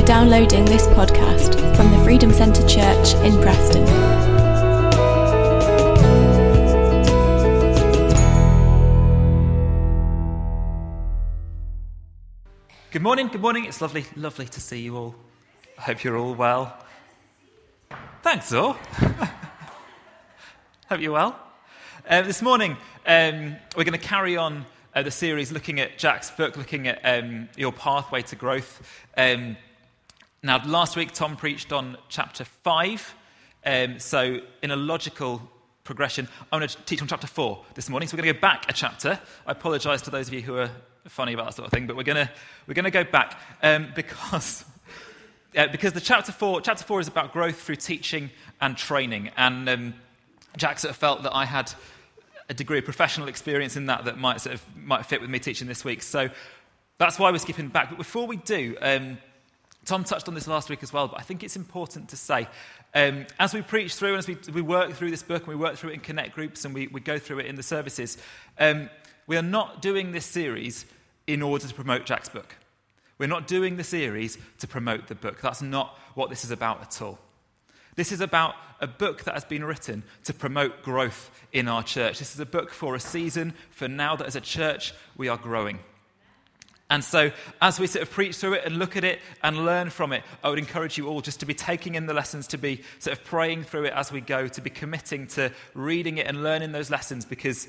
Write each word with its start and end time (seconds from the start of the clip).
for 0.00 0.06
downloading 0.06 0.64
this 0.64 0.86
podcast 0.88 1.54
from 1.76 1.90
the 1.90 1.98
Freedom 2.04 2.32
Centre 2.32 2.66
Church 2.66 3.14
in 3.16 3.40
Preston. 3.42 3.84
Good 12.90 13.02
morning, 13.02 13.28
good 13.28 13.42
morning. 13.42 13.66
It's 13.66 13.82
lovely, 13.82 14.06
lovely 14.16 14.46
to 14.46 14.60
see 14.60 14.80
you 14.80 14.96
all. 14.96 15.14
I 15.78 15.82
hope 15.82 16.02
you're 16.02 16.16
all 16.16 16.34
well. 16.34 16.76
Thanks, 18.22 18.48
Zor. 18.48 18.74
hope 20.88 21.00
you're 21.00 21.12
well. 21.12 21.38
Uh, 22.08 22.22
this 22.22 22.40
morning, 22.40 22.72
um, 23.06 23.56
we're 23.76 23.84
going 23.84 23.92
to 23.92 23.98
carry 23.98 24.36
on 24.36 24.64
uh, 24.94 25.02
the 25.02 25.10
series 25.10 25.52
looking 25.52 25.78
at 25.78 25.98
Jack's 25.98 26.30
book, 26.30 26.56
looking 26.56 26.88
at 26.88 27.00
um, 27.04 27.48
your 27.56 27.72
pathway 27.72 28.22
to 28.22 28.36
growth. 28.36 28.82
Um, 29.16 29.56
now, 30.42 30.64
last 30.64 30.96
week, 30.96 31.12
Tom 31.12 31.36
preached 31.36 31.70
on 31.70 31.98
chapter 32.08 32.44
5. 32.44 33.14
Um, 33.66 33.98
so, 33.98 34.38
in 34.62 34.70
a 34.70 34.76
logical 34.76 35.42
progression, 35.84 36.28
I'm 36.50 36.60
going 36.60 36.68
to 36.68 36.76
teach 36.84 37.02
on 37.02 37.08
chapter 37.08 37.26
4 37.26 37.62
this 37.74 37.90
morning. 37.90 38.08
So, 38.08 38.16
we're 38.16 38.22
going 38.22 38.34
to 38.34 38.38
go 38.38 38.40
back 38.40 38.64
a 38.70 38.72
chapter. 38.72 39.20
I 39.46 39.52
apologize 39.52 40.00
to 40.02 40.10
those 40.10 40.28
of 40.28 40.34
you 40.34 40.40
who 40.40 40.56
are 40.56 40.70
funny 41.08 41.34
about 41.34 41.44
that 41.44 41.54
sort 41.56 41.66
of 41.66 41.72
thing, 41.72 41.86
but 41.86 41.94
we're 41.94 42.04
going 42.04 42.26
to, 42.26 42.32
we're 42.66 42.72
going 42.72 42.86
to 42.86 42.90
go 42.90 43.04
back 43.04 43.38
um, 43.62 43.88
because. 43.94 44.64
Uh, 45.56 45.66
because 45.66 45.92
the 45.92 46.00
chapter 46.00 46.30
four, 46.30 46.60
chapter 46.60 46.84
four 46.84 47.00
is 47.00 47.08
about 47.08 47.32
growth 47.32 47.60
through 47.60 47.74
teaching 47.74 48.30
and 48.60 48.76
training, 48.76 49.32
and 49.36 49.68
um, 49.68 49.94
Jack 50.56 50.78
sort 50.78 50.90
of 50.90 50.96
felt 50.96 51.24
that 51.24 51.34
I 51.34 51.44
had 51.44 51.72
a 52.48 52.54
degree 52.54 52.78
of 52.78 52.84
professional 52.84 53.26
experience 53.26 53.76
in 53.76 53.86
that 53.86 54.04
that 54.04 54.16
might 54.16 54.40
sort 54.40 54.54
of 54.54 54.64
might 54.76 55.06
fit 55.06 55.20
with 55.20 55.28
me 55.28 55.40
teaching 55.40 55.66
this 55.66 55.84
week. 55.84 56.02
So 56.02 56.30
that's 56.98 57.18
why 57.18 57.32
we're 57.32 57.38
skipping 57.38 57.66
back. 57.66 57.88
But 57.88 57.98
before 57.98 58.28
we 58.28 58.36
do, 58.36 58.76
um, 58.80 59.18
Tom 59.90 60.04
touched 60.04 60.28
on 60.28 60.34
this 60.34 60.46
last 60.46 60.70
week 60.70 60.84
as 60.84 60.92
well, 60.92 61.08
but 61.08 61.18
I 61.18 61.24
think 61.24 61.42
it's 61.42 61.56
important 61.56 62.10
to 62.10 62.16
say, 62.16 62.46
um, 62.94 63.26
as 63.40 63.52
we 63.52 63.60
preach 63.60 63.96
through 63.96 64.10
and 64.10 64.18
as 64.18 64.28
we, 64.28 64.38
we, 64.52 64.62
work 64.62 64.92
through 64.92 65.10
this 65.10 65.24
book 65.24 65.42
and 65.42 65.48
we 65.48 65.56
work 65.56 65.74
through 65.74 65.90
it 65.90 65.94
in 65.94 66.00
Connect 66.00 66.32
groups 66.32 66.64
and 66.64 66.72
we, 66.72 66.86
we 66.86 67.00
go 67.00 67.18
through 67.18 67.40
it 67.40 67.46
in 67.46 67.56
the 67.56 67.62
services, 67.64 68.16
um, 68.60 68.88
we 69.26 69.36
are 69.36 69.42
not 69.42 69.82
doing 69.82 70.12
this 70.12 70.24
series 70.24 70.86
in 71.26 71.42
order 71.42 71.66
to 71.66 71.74
promote 71.74 72.06
Jack's 72.06 72.28
book. 72.28 72.54
We're 73.18 73.26
not 73.26 73.48
doing 73.48 73.78
the 73.78 73.82
series 73.82 74.38
to 74.58 74.68
promote 74.68 75.08
the 75.08 75.16
book. 75.16 75.40
That's 75.40 75.60
not 75.60 75.98
what 76.14 76.30
this 76.30 76.44
is 76.44 76.52
about 76.52 76.82
at 76.82 77.02
all. 77.02 77.18
This 77.96 78.12
is 78.12 78.20
about 78.20 78.54
a 78.80 78.86
book 78.86 79.24
that 79.24 79.34
has 79.34 79.44
been 79.44 79.64
written 79.64 80.04
to 80.22 80.32
promote 80.32 80.84
growth 80.84 81.32
in 81.50 81.66
our 81.66 81.82
church. 81.82 82.20
This 82.20 82.32
is 82.32 82.38
a 82.38 82.46
book 82.46 82.70
for 82.70 82.94
a 82.94 83.00
season, 83.00 83.54
for 83.70 83.88
now 83.88 84.14
that 84.14 84.28
as 84.28 84.36
a 84.36 84.40
church 84.40 84.94
we 85.16 85.26
are 85.26 85.36
growing. 85.36 85.80
And 86.90 87.04
so, 87.04 87.30
as 87.62 87.78
we 87.78 87.86
sort 87.86 88.02
of 88.02 88.10
preach 88.10 88.36
through 88.36 88.54
it 88.54 88.64
and 88.64 88.76
look 88.76 88.96
at 88.96 89.04
it 89.04 89.20
and 89.44 89.64
learn 89.64 89.90
from 89.90 90.12
it, 90.12 90.24
I 90.42 90.50
would 90.50 90.58
encourage 90.58 90.98
you 90.98 91.06
all 91.06 91.20
just 91.20 91.38
to 91.40 91.46
be 91.46 91.54
taking 91.54 91.94
in 91.94 92.06
the 92.06 92.14
lessons, 92.14 92.48
to 92.48 92.58
be 92.58 92.82
sort 92.98 93.16
of 93.16 93.24
praying 93.24 93.62
through 93.62 93.84
it 93.84 93.92
as 93.94 94.10
we 94.10 94.20
go, 94.20 94.48
to 94.48 94.60
be 94.60 94.70
committing 94.70 95.28
to 95.28 95.52
reading 95.74 96.18
it 96.18 96.26
and 96.26 96.42
learning 96.42 96.72
those 96.72 96.90
lessons 96.90 97.24
because 97.24 97.68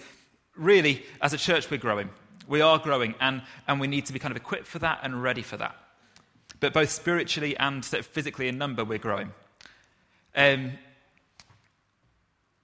really, 0.55 1.05
as 1.21 1.33
a 1.33 1.37
church, 1.37 1.69
we're 1.69 1.77
growing. 1.77 2.09
We 2.47 2.61
are 2.61 2.79
growing, 2.79 3.13
and, 3.21 3.43
and 3.67 3.79
we 3.79 3.87
need 3.87 4.07
to 4.07 4.13
be 4.13 4.19
kind 4.19 4.31
of 4.31 4.37
equipped 4.37 4.67
for 4.67 4.79
that 4.79 4.99
and 5.03 5.21
ready 5.21 5.43
for 5.43 5.57
that. 5.57 5.75
But 6.59 6.73
both 6.73 6.89
spiritually 6.89 7.55
and 7.57 7.85
sort 7.85 8.01
of 8.01 8.07
physically 8.07 8.47
in 8.47 8.57
number, 8.57 8.83
we're 8.83 8.97
growing. 8.97 9.31
Um, 10.35 10.73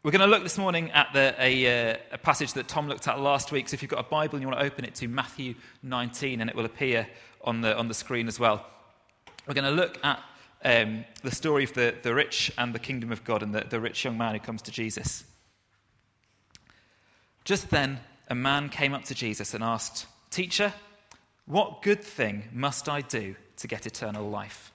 we're 0.03 0.11
going 0.11 0.21
to 0.21 0.27
look 0.27 0.43
this 0.43 0.57
morning 0.57 0.91
at 0.91 1.11
the, 1.13 1.33
a, 1.39 1.91
uh, 1.91 1.97
a, 2.11 2.17
passage 2.17 2.53
that 2.53 2.67
Tom 2.67 2.87
looked 2.87 3.07
at 3.07 3.19
last 3.19 3.51
week. 3.51 3.67
So 3.67 3.73
if 3.73 3.81
you've 3.81 3.91
got 3.91 4.05
a 4.05 4.09
Bible 4.09 4.35
and 4.35 4.41
you 4.41 4.47
want 4.47 4.59
to 4.59 4.65
open 4.65 4.85
it 4.85 4.95
to 4.95 5.07
Matthew 5.07 5.55
19, 5.83 6.39
and 6.39 6.49
it 6.49 6.55
will 6.55 6.65
appear 6.65 7.07
on 7.43 7.61
the, 7.61 7.75
on 7.75 7.87
the 7.87 7.93
screen 7.93 8.27
as 8.27 8.39
well. 8.39 8.65
We're 9.47 9.55
going 9.55 9.65
to 9.65 9.71
look 9.71 9.97
at 10.03 10.19
um, 10.63 11.03
the 11.23 11.31
story 11.31 11.63
of 11.63 11.73
the, 11.73 11.95
the 12.03 12.13
rich 12.13 12.51
and 12.57 12.75
the 12.75 12.79
kingdom 12.79 13.11
of 13.11 13.23
God 13.23 13.41
and 13.41 13.53
the, 13.53 13.61
the 13.61 13.79
rich 13.79 14.05
young 14.05 14.17
man 14.17 14.33
who 14.33 14.39
comes 14.39 14.61
to 14.63 14.71
Jesus. 14.71 15.23
Just 17.43 17.69
then, 17.69 17.99
a 18.29 18.35
man 18.35 18.69
came 18.69 18.93
up 18.93 19.03
to 19.05 19.15
Jesus 19.15 19.53
and 19.53 19.63
asked, 19.63 20.05
Teacher, 20.29 20.73
what 21.45 21.81
good 21.81 22.03
thing 22.03 22.43
must 22.51 22.87
I 22.87 23.01
do 23.01 23.35
to 23.57 23.67
get 23.67 23.87
eternal 23.87 24.29
life? 24.29 24.71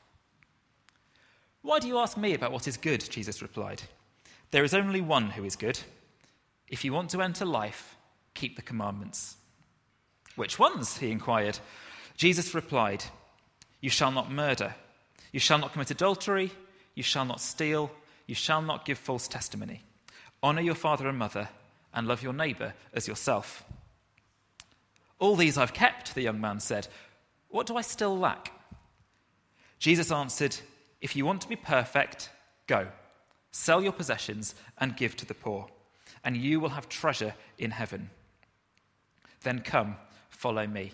Why 1.61 1.79
do 1.79 1.87
you 1.87 1.99
ask 1.99 2.17
me 2.17 2.35
about 2.35 2.51
what 2.51 2.67
is 2.67 2.77
good? 2.77 3.09
Jesus 3.09 3.41
replied. 3.41 3.83
There 4.53 4.65
is 4.65 4.75
only 4.75 5.01
one 5.01 5.31
who 5.31 5.45
is 5.45 5.57
good. 5.57 5.81
If 6.69 6.85
you 6.85 6.93
want 6.93 7.11
to 7.11 7.23
enter 7.23 7.45
life, 7.45 7.97
keep 8.35 8.55
the 8.55 8.63
commandments. 8.63 9.37
Which 10.37 10.59
ones? 10.59 10.97
he 10.99 11.11
inquired. 11.11 11.59
Jesus 12.17 12.55
replied, 12.55 13.03
You 13.81 13.91
shall 13.91 14.13
not 14.13 14.31
murder. 14.31 14.75
You 15.33 15.41
shall 15.41 15.59
not 15.59 15.73
commit 15.73 15.91
adultery. 15.91 16.53
You 16.95 17.03
shall 17.03 17.25
not 17.25 17.41
steal. 17.41 17.91
You 18.27 18.35
shall 18.35 18.63
not 18.63 18.85
give 18.85 18.99
false 18.99 19.27
testimony. 19.27 19.83
Honor 20.43 20.61
your 20.61 20.75
father 20.75 21.09
and 21.09 21.19
mother 21.19 21.49
and 21.95 22.07
love 22.07 22.23
your 22.23 22.33
neighbor 22.35 22.75
as 22.93 23.09
yourself. 23.09 23.65
All 25.19 25.37
these 25.37 25.57
I've 25.57 25.75
kept, 25.75 26.15
the 26.15 26.23
young 26.23 26.41
man 26.41 26.61
said. 26.61 26.89
What 27.49 27.67
do 27.67 27.77
I 27.77 27.83
still 27.83 28.19
lack? 28.19 28.53
Jesus 29.79 30.13
answered, 30.13 30.57
If 31.01 31.17
you 31.17 31.25
want 31.25 31.41
to 31.43 31.49
be 31.49 31.57
perfect, 31.57 32.29
go. 32.67 32.89
Sell 33.53 33.83
your 33.83 33.93
possessions 33.93 34.55
and 34.79 34.97
give 34.97 35.15
to 35.17 35.27
the 35.27 35.35
poor, 35.35 35.69
and 36.25 36.37
you 36.37 36.59
will 36.59 36.71
have 36.71 36.89
treasure 36.89 37.35
in 37.59 37.71
heaven. 37.71 38.11
Then 39.43 39.61
come, 39.61 39.97
follow 40.31 40.67
me. 40.67 40.93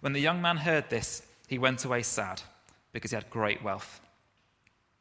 When 0.00 0.12
the 0.12 0.20
young 0.20 0.42
man 0.42 0.58
heard 0.58 0.88
this, 0.90 1.22
he 1.48 1.58
went 1.58 1.84
away 1.84 2.02
sad 2.02 2.42
because 2.92 3.10
he 3.10 3.14
had 3.14 3.30
great 3.30 3.62
wealth. 3.62 4.00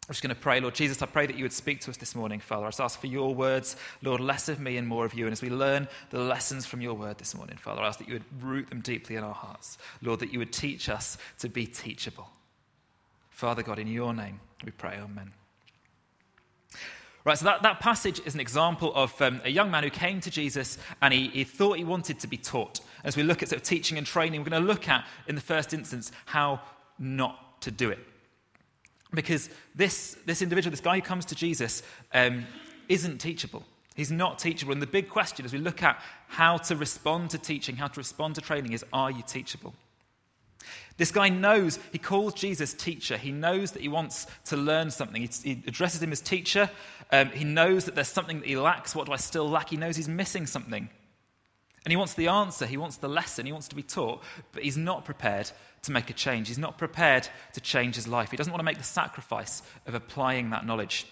I'm 0.07 0.13
just 0.13 0.21
going 0.21 0.35
to 0.35 0.39
pray, 0.39 0.59
Lord 0.59 0.75
Jesus, 0.75 1.01
I 1.01 1.07
pray 1.07 1.25
that 1.25 1.35
you 1.35 1.43
would 1.43 1.51
speak 1.51 1.81
to 1.81 1.89
us 1.89 1.97
this 1.97 2.13
morning, 2.15 2.39
Father. 2.39 2.65
I 2.65 2.67
just 2.67 2.79
ask 2.79 2.99
for 2.99 3.07
your 3.07 3.33
words, 3.33 3.75
Lord, 4.03 4.21
less 4.21 4.49
of 4.49 4.59
me 4.59 4.77
and 4.77 4.87
more 4.87 5.03
of 5.03 5.15
you. 5.15 5.25
And 5.25 5.33
as 5.33 5.41
we 5.41 5.49
learn 5.49 5.87
the 6.11 6.19
lessons 6.19 6.65
from 6.65 6.79
your 6.79 6.93
word 6.93 7.17
this 7.17 7.33
morning, 7.33 7.57
Father, 7.57 7.81
I 7.81 7.87
ask 7.87 7.97
that 7.97 8.07
you 8.07 8.13
would 8.13 8.43
root 8.43 8.69
them 8.69 8.81
deeply 8.81 9.15
in 9.15 9.23
our 9.23 9.33
hearts. 9.33 9.79
Lord, 10.03 10.19
that 10.19 10.31
you 10.31 10.37
would 10.37 10.53
teach 10.53 10.89
us 10.89 11.17
to 11.39 11.49
be 11.49 11.65
teachable. 11.65 12.29
Father 13.31 13.63
God, 13.63 13.79
in 13.79 13.87
your 13.87 14.13
name 14.13 14.39
we 14.63 14.71
pray, 14.71 14.99
amen. 15.01 15.31
Right, 17.25 17.37
so 17.37 17.45
that, 17.45 17.63
that 17.63 17.79
passage 17.79 18.21
is 18.23 18.35
an 18.35 18.39
example 18.39 18.93
of 18.93 19.19
um, 19.19 19.41
a 19.43 19.49
young 19.49 19.71
man 19.71 19.83
who 19.83 19.89
came 19.89 20.21
to 20.21 20.29
Jesus 20.29 20.77
and 21.01 21.11
he, 21.11 21.29
he 21.29 21.43
thought 21.43 21.77
he 21.77 21.83
wanted 21.83 22.19
to 22.19 22.27
be 22.27 22.37
taught. 22.37 22.81
As 23.03 23.17
we 23.17 23.23
look 23.23 23.41
at 23.41 23.49
sort 23.49 23.61
of 23.61 23.67
teaching 23.67 23.97
and 23.97 24.05
training, 24.05 24.41
we're 24.41 24.49
going 24.49 24.61
to 24.61 24.67
look 24.67 24.87
at, 24.87 25.05
in 25.27 25.33
the 25.33 25.41
first 25.41 25.73
instance, 25.73 26.11
how 26.25 26.61
not 26.99 27.61
to 27.61 27.71
do 27.71 27.89
it. 27.89 27.99
Because 29.11 29.49
this, 29.73 30.17
this 30.27 30.43
individual, 30.43 30.69
this 30.69 30.81
guy 30.81 30.95
who 30.95 31.01
comes 31.01 31.25
to 31.25 31.35
Jesus, 31.35 31.81
um, 32.13 32.45
isn't 32.89 33.17
teachable. 33.17 33.63
He's 33.95 34.11
not 34.11 34.37
teachable. 34.37 34.73
And 34.73 34.81
the 34.81 34.87
big 34.87 35.09
question 35.09 35.45
as 35.45 35.53
we 35.53 35.59
look 35.59 35.81
at 35.81 35.99
how 36.27 36.57
to 36.57 36.75
respond 36.75 37.31
to 37.31 37.39
teaching, 37.39 37.75
how 37.75 37.87
to 37.87 37.99
respond 37.99 38.35
to 38.35 38.41
training, 38.41 38.73
is 38.73 38.85
are 38.93 39.09
you 39.09 39.23
teachable? 39.25 39.73
This 40.97 41.11
guy 41.11 41.29
knows, 41.29 41.77
he 41.91 41.97
calls 41.97 42.33
Jesus 42.33 42.73
teacher. 42.73 43.17
He 43.17 43.31
knows 43.31 43.71
that 43.71 43.81
he 43.81 43.89
wants 43.89 44.27
to 44.45 44.55
learn 44.55 44.89
something. 44.89 45.21
He, 45.21 45.29
he 45.43 45.63
addresses 45.67 46.01
him 46.01 46.11
as 46.11 46.21
teacher. 46.21 46.69
Um, 47.11 47.29
he 47.29 47.43
knows 47.43 47.85
that 47.85 47.95
there's 47.95 48.07
something 48.07 48.39
that 48.39 48.47
he 48.47 48.55
lacks. 48.55 48.95
What 48.95 49.07
do 49.07 49.11
I 49.11 49.17
still 49.17 49.49
lack? 49.49 49.69
He 49.69 49.77
knows 49.77 49.97
he's 49.97 50.07
missing 50.07 50.45
something. 50.45 50.89
And 51.83 51.91
he 51.91 51.97
wants 51.97 52.13
the 52.13 52.29
answer. 52.29 52.65
He 52.65 52.77
wants 52.77 52.97
the 52.97 53.09
lesson. 53.09 53.45
He 53.45 53.51
wants 53.51 53.67
to 53.67 53.75
be 53.75 53.83
taught. 53.83 54.23
But 54.53 54.63
he's 54.63 54.77
not 54.77 55.05
prepared 55.05 55.51
to 55.83 55.91
make 55.91 56.09
a 56.09 56.13
change. 56.13 56.47
He's 56.47 56.57
not 56.57 56.77
prepared 56.77 57.27
to 57.53 57.61
change 57.61 57.95
his 57.95 58.07
life. 58.07 58.31
He 58.31 58.37
doesn't 58.37 58.51
want 58.51 58.61
to 58.61 58.65
make 58.65 58.77
the 58.77 58.83
sacrifice 58.83 59.61
of 59.85 59.95
applying 59.95 60.49
that 60.49 60.65
knowledge. 60.65 61.05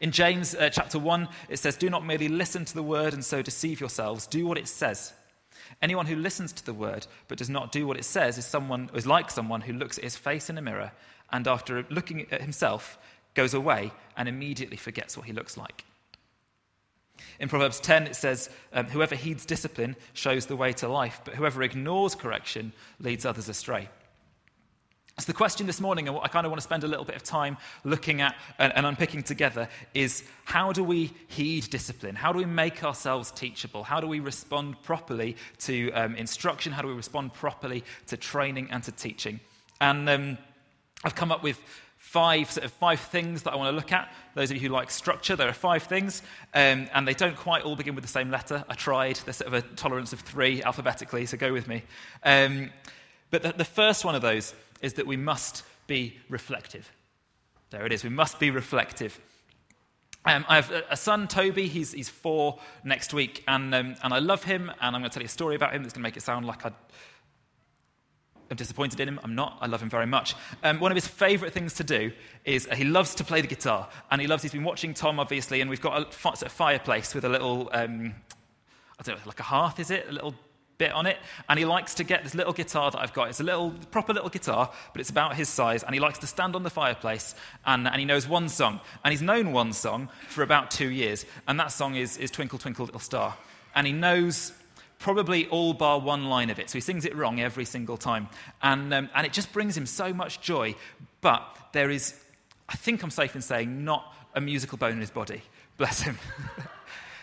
In 0.00 0.12
James 0.12 0.54
uh, 0.54 0.68
chapter 0.68 0.98
1, 0.98 1.28
it 1.48 1.58
says, 1.58 1.76
Do 1.76 1.90
not 1.90 2.04
merely 2.04 2.28
listen 2.28 2.64
to 2.66 2.74
the 2.74 2.82
word 2.82 3.14
and 3.14 3.24
so 3.24 3.42
deceive 3.42 3.80
yourselves. 3.80 4.26
Do 4.26 4.46
what 4.46 4.58
it 4.58 4.68
says. 4.68 5.12
Anyone 5.80 6.06
who 6.06 6.16
listens 6.16 6.52
to 6.52 6.64
the 6.64 6.74
word 6.74 7.06
but 7.28 7.38
does 7.38 7.50
not 7.50 7.72
do 7.72 7.86
what 7.86 7.96
it 7.96 8.04
says 8.04 8.38
is, 8.38 8.44
someone, 8.44 8.90
is 8.94 9.06
like 9.06 9.30
someone 9.30 9.62
who 9.62 9.72
looks 9.72 9.98
at 9.98 10.04
his 10.04 10.16
face 10.16 10.50
in 10.50 10.58
a 10.58 10.62
mirror 10.62 10.92
and 11.32 11.48
after 11.48 11.84
looking 11.88 12.26
at 12.30 12.42
himself 12.42 12.98
goes 13.34 13.54
away 13.54 13.92
and 14.16 14.28
immediately 14.28 14.76
forgets 14.76 15.16
what 15.16 15.26
he 15.26 15.32
looks 15.32 15.56
like. 15.56 15.84
In 17.40 17.48
Proverbs 17.48 17.80
10, 17.80 18.06
it 18.06 18.16
says, 18.16 18.50
um, 18.72 18.86
Whoever 18.86 19.14
heeds 19.14 19.46
discipline 19.46 19.96
shows 20.12 20.46
the 20.46 20.56
way 20.56 20.72
to 20.74 20.88
life, 20.88 21.20
but 21.24 21.34
whoever 21.34 21.62
ignores 21.62 22.14
correction 22.14 22.72
leads 23.00 23.24
others 23.24 23.48
astray. 23.48 23.88
So, 25.18 25.26
the 25.26 25.34
question 25.34 25.66
this 25.66 25.80
morning, 25.80 26.08
and 26.08 26.16
what 26.16 26.24
I 26.24 26.28
kind 26.28 26.46
of 26.46 26.50
want 26.50 26.60
to 26.60 26.64
spend 26.64 26.84
a 26.84 26.88
little 26.88 27.04
bit 27.04 27.16
of 27.16 27.22
time 27.22 27.58
looking 27.84 28.22
at 28.22 28.34
and, 28.58 28.72
and, 28.74 28.86
unpicking 28.86 29.22
together, 29.22 29.68
is 29.92 30.24
how 30.44 30.72
do 30.72 30.82
we 30.82 31.12
heed 31.28 31.68
discipline? 31.68 32.14
How 32.14 32.32
do 32.32 32.38
we 32.38 32.46
make 32.46 32.82
ourselves 32.82 33.30
teachable? 33.30 33.84
How 33.84 34.00
do 34.00 34.06
we 34.06 34.20
respond 34.20 34.82
properly 34.82 35.36
to 35.60 35.92
um, 35.92 36.16
instruction? 36.16 36.72
How 36.72 36.80
do 36.80 36.88
we 36.88 36.94
respond 36.94 37.34
properly 37.34 37.84
to 38.06 38.16
training 38.16 38.68
and 38.70 38.82
to 38.84 38.92
teaching? 38.92 39.38
And 39.82 40.08
um, 40.08 40.38
I've 41.04 41.14
come 41.14 41.30
up 41.30 41.42
with 41.42 41.60
five, 41.98 42.50
sort 42.50 42.64
of 42.64 42.72
five 42.72 42.98
things 42.98 43.42
that 43.42 43.52
I 43.52 43.56
want 43.56 43.68
to 43.68 43.76
look 43.76 43.92
at. 43.92 44.10
Those 44.34 44.50
of 44.50 44.56
you 44.56 44.66
who 44.66 44.74
like 44.74 44.90
structure, 44.90 45.36
there 45.36 45.48
are 45.48 45.52
five 45.52 45.82
things, 45.82 46.22
um, 46.54 46.88
and 46.94 47.06
they 47.06 47.14
don't 47.14 47.36
quite 47.36 47.64
all 47.64 47.76
begin 47.76 47.94
with 47.94 48.02
the 48.02 48.10
same 48.10 48.30
letter. 48.30 48.64
I 48.66 48.74
tried. 48.74 49.16
There's 49.16 49.36
sort 49.36 49.52
of 49.52 49.54
a 49.54 49.62
tolerance 49.76 50.14
of 50.14 50.20
three 50.20 50.62
alphabetically, 50.62 51.26
so 51.26 51.36
go 51.36 51.52
with 51.52 51.68
me. 51.68 51.82
Um, 52.24 52.70
But 53.32 53.42
the, 53.42 53.52
the 53.52 53.64
first 53.64 54.04
one 54.04 54.14
of 54.14 54.22
those 54.22 54.54
is 54.82 54.94
that 54.94 55.06
we 55.06 55.16
must 55.16 55.62
be 55.86 56.18
reflective. 56.28 56.90
There 57.70 57.86
it 57.86 57.92
is. 57.92 58.04
We 58.04 58.10
must 58.10 58.38
be 58.38 58.50
reflective. 58.50 59.18
Um, 60.24 60.44
I 60.48 60.56
have 60.56 60.70
a 60.90 60.96
son, 60.96 61.26
Toby. 61.26 61.66
He's, 61.66 61.92
he's 61.92 62.08
four 62.08 62.58
next 62.84 63.12
week, 63.12 63.42
and, 63.48 63.74
um, 63.74 63.94
and 64.04 64.14
I 64.14 64.18
love 64.18 64.44
him, 64.44 64.70
and 64.80 64.94
I'm 64.94 65.02
going 65.02 65.04
to 65.04 65.08
tell 65.10 65.22
you 65.22 65.26
a 65.26 65.28
story 65.28 65.56
about 65.56 65.72
him 65.72 65.82
that's 65.82 65.94
going 65.94 66.02
to 66.02 66.06
make 66.06 66.16
it 66.16 66.22
sound 66.22 66.46
like 66.46 66.64
I, 66.64 66.70
am 68.50 68.56
disappointed 68.56 69.00
in 69.00 69.08
him. 69.08 69.20
I'm 69.24 69.34
not. 69.34 69.58
I 69.60 69.66
love 69.66 69.82
him 69.82 69.90
very 69.90 70.06
much. 70.06 70.36
Um, 70.62 70.78
one 70.78 70.92
of 70.92 70.96
his 70.96 71.08
favourite 71.08 71.52
things 71.52 71.74
to 71.74 71.84
do 71.84 72.12
is 72.44 72.68
uh, 72.68 72.76
he 72.76 72.84
loves 72.84 73.16
to 73.16 73.24
play 73.24 73.40
the 73.40 73.48
guitar, 73.48 73.88
and 74.12 74.20
he 74.20 74.28
loves, 74.28 74.42
he's 74.42 74.52
been 74.52 74.62
watching 74.62 74.94
Tom, 74.94 75.18
obviously, 75.18 75.60
and 75.60 75.68
we've 75.68 75.80
got 75.80 76.02
a, 76.02 76.28
a 76.28 76.48
fireplace 76.48 77.14
with 77.14 77.24
a 77.24 77.28
little, 77.28 77.68
um, 77.72 78.14
I 79.00 79.02
don't 79.02 79.16
know, 79.16 79.22
like 79.26 79.40
a 79.40 79.44
hearth, 79.44 79.80
is 79.80 79.90
it? 79.90 80.06
A 80.08 80.12
little 80.12 80.34
bit 80.78 80.92
on 80.92 81.06
it. 81.06 81.18
And 81.48 81.58
he 81.58 81.64
likes 81.64 81.94
to 81.94 82.04
get 82.04 82.24
this 82.24 82.34
little 82.34 82.52
guitar 82.52 82.90
that 82.90 82.98
I've 82.98 83.12
got. 83.12 83.28
It's 83.28 83.40
a 83.40 83.44
little, 83.44 83.72
proper 83.90 84.12
little 84.12 84.28
guitar, 84.28 84.70
but 84.92 85.00
it's 85.00 85.10
about 85.10 85.36
his 85.36 85.48
size. 85.48 85.82
And 85.82 85.94
he 85.94 86.00
likes 86.00 86.18
to 86.18 86.26
stand 86.26 86.56
on 86.56 86.62
the 86.62 86.70
fireplace 86.70 87.34
and, 87.64 87.86
and 87.86 87.96
he 87.96 88.04
knows 88.04 88.26
one 88.28 88.48
song. 88.48 88.80
And 89.04 89.12
he's 89.12 89.22
known 89.22 89.52
one 89.52 89.72
song 89.72 90.08
for 90.28 90.42
about 90.42 90.70
two 90.70 90.90
years. 90.90 91.24
And 91.46 91.58
that 91.60 91.72
song 91.72 91.96
is, 91.96 92.16
is 92.16 92.30
Twinkle, 92.30 92.58
Twinkle, 92.58 92.86
Little 92.86 93.00
Star. 93.00 93.36
And 93.74 93.86
he 93.86 93.92
knows 93.92 94.52
probably 94.98 95.48
all 95.48 95.74
bar 95.74 95.98
one 95.98 96.26
line 96.26 96.48
of 96.48 96.58
it. 96.58 96.70
So 96.70 96.74
he 96.74 96.80
sings 96.80 97.04
it 97.04 97.14
wrong 97.16 97.40
every 97.40 97.64
single 97.64 97.96
time. 97.96 98.28
And, 98.62 98.92
um, 98.94 99.10
and 99.14 99.26
it 99.26 99.32
just 99.32 99.52
brings 99.52 99.76
him 99.76 99.86
so 99.86 100.14
much 100.14 100.40
joy. 100.40 100.76
But 101.20 101.42
there 101.72 101.90
is, 101.90 102.14
I 102.68 102.76
think 102.76 103.02
I'm 103.02 103.10
safe 103.10 103.34
in 103.34 103.42
saying, 103.42 103.84
not 103.84 104.14
a 104.34 104.40
musical 104.40 104.78
bone 104.78 104.92
in 104.92 105.00
his 105.00 105.10
body. 105.10 105.42
Bless 105.76 106.00
him. 106.00 106.18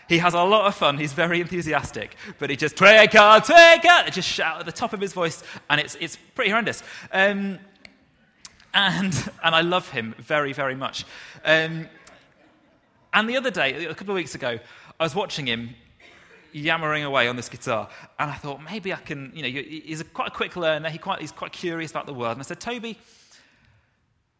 He 0.09 0.17
has 0.17 0.33
a 0.33 0.41
lot 0.41 0.65
of 0.65 0.73
fun. 0.73 0.97
He's 0.97 1.13
very 1.13 1.39
enthusiastic, 1.39 2.15
but 2.39 2.49
he 2.49 2.55
just, 2.55 2.75
twinkle, 2.75 3.39
twinkle, 3.41 4.11
just 4.11 4.27
shout 4.27 4.59
at 4.59 4.65
the 4.65 4.71
top 4.71 4.91
of 4.91 4.99
his 4.99 5.13
voice, 5.13 5.43
and 5.69 5.79
it's, 5.79 5.95
it's 5.99 6.17
pretty 6.33 6.49
horrendous. 6.49 6.81
Um, 7.11 7.59
and, 8.73 9.31
and 9.43 9.55
I 9.55 9.61
love 9.61 9.87
him 9.89 10.15
very, 10.17 10.51
very 10.51 10.73
much. 10.73 11.05
Um, 11.45 11.87
and 13.13 13.29
the 13.29 13.37
other 13.37 13.51
day, 13.51 13.85
a 13.85 13.93
couple 13.93 14.09
of 14.09 14.15
weeks 14.15 14.33
ago, 14.33 14.57
I 14.99 15.03
was 15.03 15.13
watching 15.13 15.45
him 15.45 15.75
yammering 16.53 17.03
away 17.03 17.27
on 17.27 17.35
this 17.35 17.47
guitar, 17.47 17.87
and 18.17 18.31
I 18.31 18.35
thought 18.35 18.63
maybe 18.63 18.91
I 18.91 18.97
can, 18.97 19.31
you 19.35 19.43
know, 19.43 19.61
he's 19.61 20.01
a, 20.01 20.05
quite 20.05 20.29
a 20.29 20.31
quick 20.31 20.55
learner, 20.55 20.89
he 20.89 20.97
quite, 20.97 21.21
he's 21.21 21.31
quite 21.31 21.51
curious 21.51 21.91
about 21.91 22.07
the 22.07 22.13
world. 22.15 22.31
And 22.31 22.39
I 22.41 22.45
said, 22.45 22.59
Toby, 22.59 22.97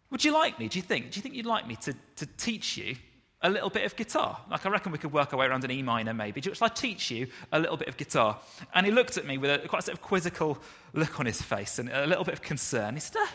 would 0.09 0.25
you 0.25 0.33
like 0.33 0.57
me? 0.57 0.67
Do 0.67 0.79
you 0.79 0.83
think? 0.83 1.11
Do 1.11 1.17
you 1.17 1.21
think 1.21 1.35
you'd 1.35 1.45
like 1.45 1.67
me 1.67 1.75
to, 1.75 1.93
to 2.15 2.25
teach 2.37 2.75
you 2.75 2.95
a 3.41 3.49
little 3.49 3.69
bit 3.69 3.85
of 3.85 3.95
guitar. 3.95 4.39
Like, 4.51 4.65
I 4.65 4.69
reckon 4.69 4.91
we 4.91 4.97
could 4.97 5.13
work 5.13 5.33
our 5.33 5.39
way 5.39 5.45
around 5.45 5.63
an 5.63 5.71
E 5.71 5.81
minor, 5.81 6.13
maybe. 6.13 6.41
Shall 6.41 6.53
I 6.61 6.67
teach 6.67 7.09
you 7.09 7.27
a 7.51 7.59
little 7.59 7.77
bit 7.77 7.87
of 7.87 7.95
guitar? 7.95 8.37
And 8.73 8.85
he 8.85 8.91
looked 8.91 9.17
at 9.17 9.25
me 9.25 9.37
with 9.37 9.49
a 9.49 9.67
quite 9.67 9.79
a 9.79 9.85
sort 9.85 9.97
of 9.97 10.01
quizzical 10.01 10.57
look 10.93 11.19
on 11.19 11.25
his 11.25 11.41
face 11.41 11.79
and 11.79 11.89
a 11.89 12.05
little 12.05 12.25
bit 12.25 12.33
of 12.33 12.41
concern. 12.41 12.95
He 12.95 12.99
said, 12.99 13.17
uh, 13.17 13.27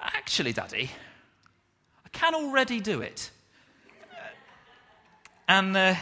Actually, 0.00 0.52
Daddy, 0.52 0.90
I 2.04 2.08
can 2.10 2.34
already 2.34 2.80
do 2.80 3.00
it. 3.00 3.30
And 5.48 5.76
uh, 5.76 5.94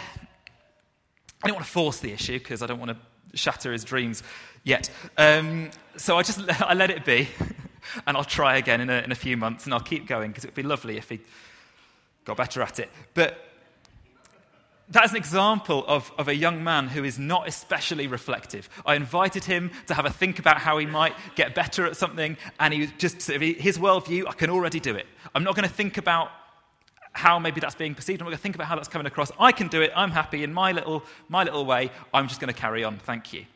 I 1.43 1.46
didn't 1.46 1.55
want 1.55 1.67
to 1.67 1.72
force 1.72 2.00
the 2.00 2.12
issue 2.12 2.38
because 2.38 2.62
I 2.62 2.67
don't 2.67 2.81
want 2.81 2.90
to 2.90 3.38
shatter 3.38 3.72
his 3.72 3.84
dreams 3.84 4.22
yet. 4.64 4.90
Um, 5.17 5.70
so 5.96 6.19
I 6.19 6.22
just 6.22 6.40
I 6.61 6.75
let 6.75 6.90
it 6.90 7.05
be. 7.05 7.29
and 8.06 8.17
I'll 8.17 8.25
try 8.25 8.56
again 8.56 8.81
in 8.81 8.90
a, 8.90 9.00
in 9.02 9.12
a 9.12 9.17
few 9.17 9.37
months 9.37 9.64
and 9.64 9.72
I'll 9.72 9.81
keep 9.81 10.06
going 10.06 10.31
because 10.31 10.44
it 10.44 10.49
would 10.49 10.55
be 10.55 10.62
lovely 10.62 10.96
if 10.96 11.08
he 11.08 11.20
got 12.26 12.37
better 12.37 12.61
at 12.61 12.78
it. 12.78 12.90
But 13.14 13.38
that's 14.88 15.12
an 15.12 15.17
example 15.17 15.84
of, 15.88 16.12
of 16.19 16.28
a 16.28 16.34
young 16.34 16.62
man 16.62 16.88
who 16.88 17.02
is 17.02 17.19
not 17.19 17.49
especially 17.49 18.06
reflective. 18.06 18.69
I 18.84 18.94
invited 18.94 19.44
him 19.44 19.70
to 19.87 19.94
have 19.94 20.05
a 20.05 20.11
think 20.11 20.38
about 20.38 20.58
how 20.58 20.78
he 20.78 20.87
might 20.87 21.14
get 21.34 21.55
better 21.55 21.87
at 21.87 21.96
something, 21.96 22.37
and 22.61 22.75
he 22.75 22.82
was 22.82 22.90
just 22.99 23.23
sort 23.23 23.37
of, 23.37 23.43
his 23.43 23.78
worldview, 23.78 24.28
I 24.28 24.32
can 24.32 24.50
already 24.50 24.78
do 24.78 24.94
it. 24.94 25.06
I'm 25.34 25.43
not 25.43 25.56
going 25.56 25.69
to 25.69 25.75
think 25.75 25.96
about 25.96 26.31
how 27.12 27.38
maybe 27.38 27.61
that's 27.61 27.75
being 27.75 27.94
perceived. 27.94 28.20
I'm 28.20 28.26
going 28.26 28.37
to 28.37 28.43
think 28.43 28.55
about 28.55 28.67
how 28.67 28.76
that's 28.76 28.88
coming 28.88 29.06
across. 29.06 29.32
I 29.40 29.50
can 29.50 29.69
do 29.69 29.81
it. 29.81 29.90
I'm 29.96 30.11
happy 30.11 30.44
in 30.44 30.52
my 30.52 30.72
little, 30.72 31.02
my 31.29 31.44
little 31.44 31.64
way. 31.64 31.90
I'm 32.12 32.29
just 32.29 32.40
going 32.40 32.52
to 32.52 32.58
carry 32.61 32.84
on. 32.84 32.99
Thank 32.99 33.32
you. 33.32 33.46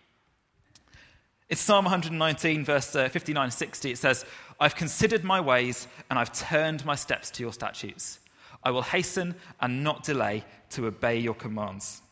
It's 1.48 1.60
Psalm 1.60 1.84
119, 1.84 2.64
verse 2.64 2.96
uh, 2.96 3.08
59 3.08 3.50
60. 3.50 3.90
It 3.90 3.98
says, 3.98 4.24
I've 4.58 4.76
considered 4.76 5.24
my 5.24 5.40
ways 5.40 5.88
and 6.08 6.18
I've 6.18 6.32
turned 6.32 6.84
my 6.84 6.94
steps 6.94 7.30
to 7.32 7.42
your 7.42 7.52
statutes. 7.52 8.20
I 8.62 8.70
will 8.70 8.82
hasten 8.82 9.34
and 9.60 9.82
not 9.82 10.04
delay 10.04 10.44
to 10.70 10.86
obey 10.86 11.18
your 11.18 11.34
commands. 11.34 12.02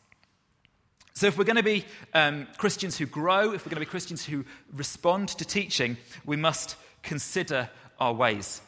So, 1.13 1.27
if 1.27 1.37
we're 1.37 1.43
going 1.43 1.57
to 1.57 1.63
be 1.63 1.85
um, 2.13 2.47
Christians 2.57 2.97
who 2.97 3.05
grow, 3.05 3.53
if 3.53 3.65
we're 3.65 3.71
going 3.71 3.81
to 3.81 3.85
be 3.85 3.85
Christians 3.85 4.25
who 4.25 4.45
respond 4.73 5.29
to 5.29 5.45
teaching, 5.45 5.97
we 6.25 6.37
must 6.37 6.75
consider 7.03 7.69
our 7.99 8.13
ways. 8.13 8.61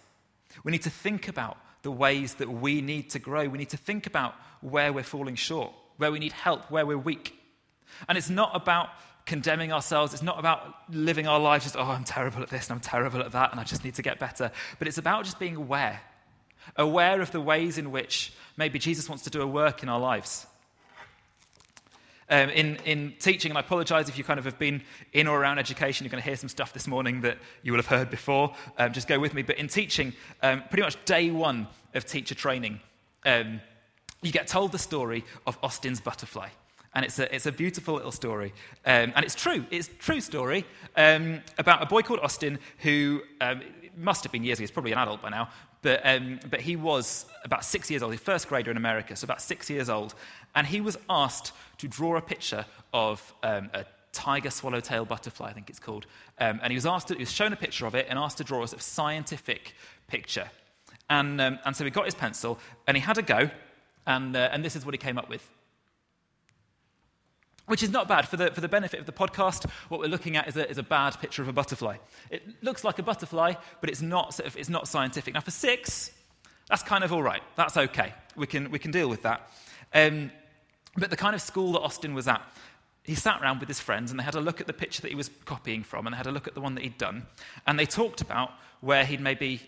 We 0.64 0.72
need 0.72 0.82
to 0.84 0.90
think 0.90 1.28
about 1.28 1.58
the 1.84 1.92
ways 1.92 2.36
that 2.36 2.50
we 2.50 2.82
need 2.82 3.10
to 3.12 3.20
grow. 3.20 3.48
We 3.48 3.58
need 3.58 3.70
to 3.70 3.78
think 3.78 4.06
about 4.06 4.36
where 4.62 4.92
we're 4.92 5.04
falling 5.04 5.36
short, 5.36 5.72
where 5.98 6.12
we 6.12 6.20
need 6.20 6.34
help, 6.34 6.70
where 6.70 6.86
we're 6.86 6.98
weak. 6.98 7.34
And 8.08 8.18
it's 8.18 8.30
not 8.30 8.52
about 8.54 8.90
condemning 9.26 9.72
ourselves. 9.72 10.14
It's 10.14 10.24
not 10.24 10.40
about 10.40 10.76
living 10.90 11.28
our 11.28 11.40
lives 11.40 11.64
just, 11.64 11.78
oh, 11.78 11.84
I'm 11.84 12.04
terrible 12.04 12.42
at 12.42 12.50
this 12.50 12.68
and 12.68 12.76
I'm 12.76 12.82
terrible 12.82 13.22
at 13.22 13.32
that 13.32 13.52
and 13.52 13.60
I 13.60 13.64
just 13.64 13.84
need 13.84 13.96
to 13.96 14.02
get 14.02 14.20
better. 14.20 14.52
But 14.78 14.88
it's 14.88 14.98
about 14.98 15.24
just 15.24 15.40
being 15.40 15.56
aware 15.56 16.02
aware 16.76 17.22
of 17.22 17.32
the 17.32 17.42
ways 17.42 17.78
in 17.78 17.92
which 17.92 18.34
maybe 18.58 18.80
Jesus 18.80 19.10
wants 19.10 19.24
to 19.24 19.30
do 19.30 19.42
a 19.42 19.48
work 19.48 19.84
in 19.84 19.90
our 19.90 20.00
lives. 20.00 20.46
Um, 22.30 22.50
in, 22.50 22.78
in 22.86 23.14
teaching, 23.20 23.52
and 23.52 23.58
I 23.58 23.62
apologize 23.62 24.08
if 24.08 24.18
you 24.18 24.24
kind 24.24 24.40
of 24.40 24.46
have 24.46 24.58
been 24.58 24.82
in 25.12 25.28
or 25.28 25.42
around 25.42 25.60
education, 25.60 26.06
you're 26.06 26.12
going 26.12 26.24
to 26.24 26.28
hear 26.30 26.38
some 26.38 26.48
stuff 26.48 26.72
this 26.72 26.88
morning 26.88 27.22
that 27.22 27.38
you 27.62 27.74
will 27.74 27.80
have 27.80 27.88
heard 27.88 28.10
before. 28.10 28.56
Um, 28.78 28.94
just 28.94 29.10
go 29.10 29.20
with 29.20 29.34
me. 29.34 29.42
But 29.42 29.58
in 29.58 29.68
teaching, 29.68 30.14
um, 30.42 30.64
pretty 30.70 30.84
much 30.84 31.04
day 31.04 31.30
one 31.30 31.68
of 31.94 32.06
teacher 32.06 32.34
training, 32.34 32.80
um, 33.26 33.60
you 34.22 34.32
get 34.32 34.48
told 34.48 34.72
the 34.72 34.80
story 34.80 35.26
of 35.46 35.58
Austin's 35.62 36.00
butterfly. 36.00 36.48
And 36.96 37.04
it's 37.04 37.20
a, 37.20 37.36
it's 37.36 37.48
a 37.48 37.52
beautiful 37.52 37.96
little 37.96 38.14
story. 38.14 38.54
Um, 38.86 39.12
and 39.14 39.26
it's 39.26 39.36
true. 39.36 39.66
It's 39.70 39.90
a 39.90 39.94
true 39.94 40.22
story 40.22 40.66
um, 40.96 41.42
about 41.58 41.84
a 41.84 41.86
boy 41.86 42.02
called 42.02 42.22
Austin 42.22 42.60
who 42.80 43.22
must 43.98 44.24
have 44.24 44.32
been 44.32 44.44
years 44.44 44.58
ago, 44.58 44.64
he's 44.64 44.72
probably 44.72 44.92
an 44.92 44.98
adult 44.98 45.22
by 45.22 45.30
now, 45.30 45.50
but, 45.82 46.02
um, 46.04 46.40
but 46.50 46.62
he 46.62 46.76
was 46.76 47.26
about 47.44 47.66
six 47.66 47.90
years 47.90 48.04
old, 48.04 48.14
he's 48.14 48.22
first 48.22 48.48
grader 48.48 48.72
in 48.72 48.78
America, 48.78 49.16
so 49.16 49.26
about 49.26 49.42
six 49.42 49.70
years 49.70 49.90
old. 49.90 50.14
And 50.56 50.68
he 50.68 50.82
was 50.82 50.98
asked 51.10 51.54
to 51.80 51.88
draw 51.88 52.18
a 52.18 52.22
picture 52.22 52.66
of 52.94 53.34
um, 53.44 53.70
a 53.74 53.86
tiger 54.12 54.50
swallowtail 54.50 55.06
butterfly, 55.06 55.50
I 55.50 55.54
think 55.54 55.70
it's 55.70 55.80
called. 55.80 56.06
Um, 56.40 56.60
and 56.62 56.72
he 56.72 56.76
was, 56.76 56.86
asked 56.86 57.08
to, 57.08 57.14
he 57.16 57.22
was 57.22 57.32
shown 57.32 57.54
a 57.54 57.56
picture 57.58 57.86
of 57.86 57.96
it 57.96 58.08
and 58.10 58.20
asked 58.20 58.38
to 58.38 58.44
draw 58.44 58.64
a 58.64 58.68
sort 58.68 58.80
of 58.80 58.84
scientific 58.84 59.74
picture. 60.08 60.50
And, 61.10 61.42
um, 61.42 61.60
and 61.66 61.76
so 61.76 61.84
he 61.84 61.90
got 61.90 62.06
his 62.06 62.16
pencil 62.16 62.60
and 62.88 62.96
he 62.96 63.02
had 63.02 63.18
a 63.18 63.22
go, 63.22 63.50
and, 64.06 64.36
uh, 64.36 64.50
and 64.52 64.64
this 64.64 64.76
is 64.76 64.86
what 64.86 64.94
he 64.94 64.98
came 64.98 65.18
up 65.18 65.30
with 65.30 65.48
which 67.68 67.84
is 67.84 67.90
not 67.90 68.08
bad. 68.08 68.28
For 68.28 68.38
the, 68.38 68.52
for 68.52 68.62
the 68.62 68.68
benefit 68.68 69.00
of 69.00 69.06
the 69.06 69.12
podcast, 69.12 69.70
what 69.90 70.00
we're 70.00 70.08
looking 70.08 70.36
at 70.36 70.48
is 70.48 70.58
a, 70.58 70.70
is 70.70 70.78
a 70.78 70.84
bad 70.84 71.20
picture 71.20 71.42
of 71.42 71.48
a 71.48 71.54
butterfly. 71.54 71.98
It 72.30 72.44
looks 72.62 72.84
like 72.84 73.00
a 73.00 73.04
butterfly, 73.04 73.54
but 73.80 73.90
it's 73.90 74.02
not, 74.02 74.34
sort 74.34 74.48
of, 74.48 74.58
it's 74.58 74.70
not 74.70 74.88
scientific. 74.88 75.34
Now, 75.34 75.42
for 75.42 75.52
six, 75.52 76.12
that's 76.68 76.84
kind 76.84 77.04
of 77.04 77.14
all 77.14 77.24
right. 77.24 77.44
That's 77.56 77.78
okay. 77.78 78.14
We 78.36 78.48
can, 78.48 78.72
we 78.72 78.80
can 78.80 78.92
deal 78.92 79.10
with 79.10 79.24
that. 79.24 79.50
Um, 79.94 80.32
but 80.98 81.10
the 81.10 81.18
kind 81.18 81.36
of 81.36 81.42
school 81.42 81.74
that 81.74 81.80
Austin 81.80 82.14
was 82.14 82.28
at, 82.28 82.42
he 83.04 83.16
sat 83.16 83.42
around 83.42 83.60
with 83.60 83.68
his 83.68 83.80
friends 83.80 84.12
and 84.12 84.20
they 84.20 84.24
had 84.24 84.36
a 84.36 84.42
look 84.42 84.62
at 84.62 84.68
the 84.68 84.74
picture 84.74 85.02
that 85.02 85.10
he 85.10 85.16
was 85.16 85.30
copying 85.46 85.84
from 85.84 86.06
and 86.06 86.14
they 86.14 86.18
had 86.18 86.28
a 86.28 86.32
look 86.32 86.48
at 86.48 86.54
the 86.54 86.62
one 86.62 86.76
that 86.76 86.84
he'd 86.84 86.98
done. 86.98 87.26
And 87.66 87.80
they 87.80 87.86
talked 87.86 88.22
about 88.22 88.52
where 88.82 89.06
he'd 89.06 89.22
maybe 89.22 89.62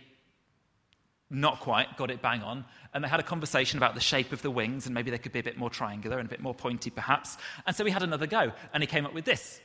not 1.29 1.59
quite 1.59 1.97
got 1.97 2.11
it 2.11 2.21
bang 2.21 2.41
on. 2.41 2.65
And 2.93 3.03
they 3.03 3.07
had 3.07 3.19
a 3.19 3.23
conversation 3.23 3.77
about 3.77 3.95
the 3.95 4.01
shape 4.01 4.31
of 4.31 4.41
the 4.41 4.51
wings, 4.51 4.85
and 4.85 4.93
maybe 4.93 5.11
they 5.11 5.17
could 5.17 5.31
be 5.31 5.39
a 5.39 5.43
bit 5.43 5.57
more 5.57 5.69
triangular 5.69 6.19
and 6.19 6.27
a 6.27 6.29
bit 6.29 6.41
more 6.41 6.53
pointy, 6.53 6.89
perhaps. 6.89 7.37
And 7.65 7.75
so 7.75 7.83
we 7.83 7.91
had 7.91 8.03
another 8.03 8.27
go, 8.27 8.51
and 8.73 8.83
he 8.83 8.87
came 8.87 9.05
up 9.05 9.13
with 9.13 9.25
this, 9.25 9.59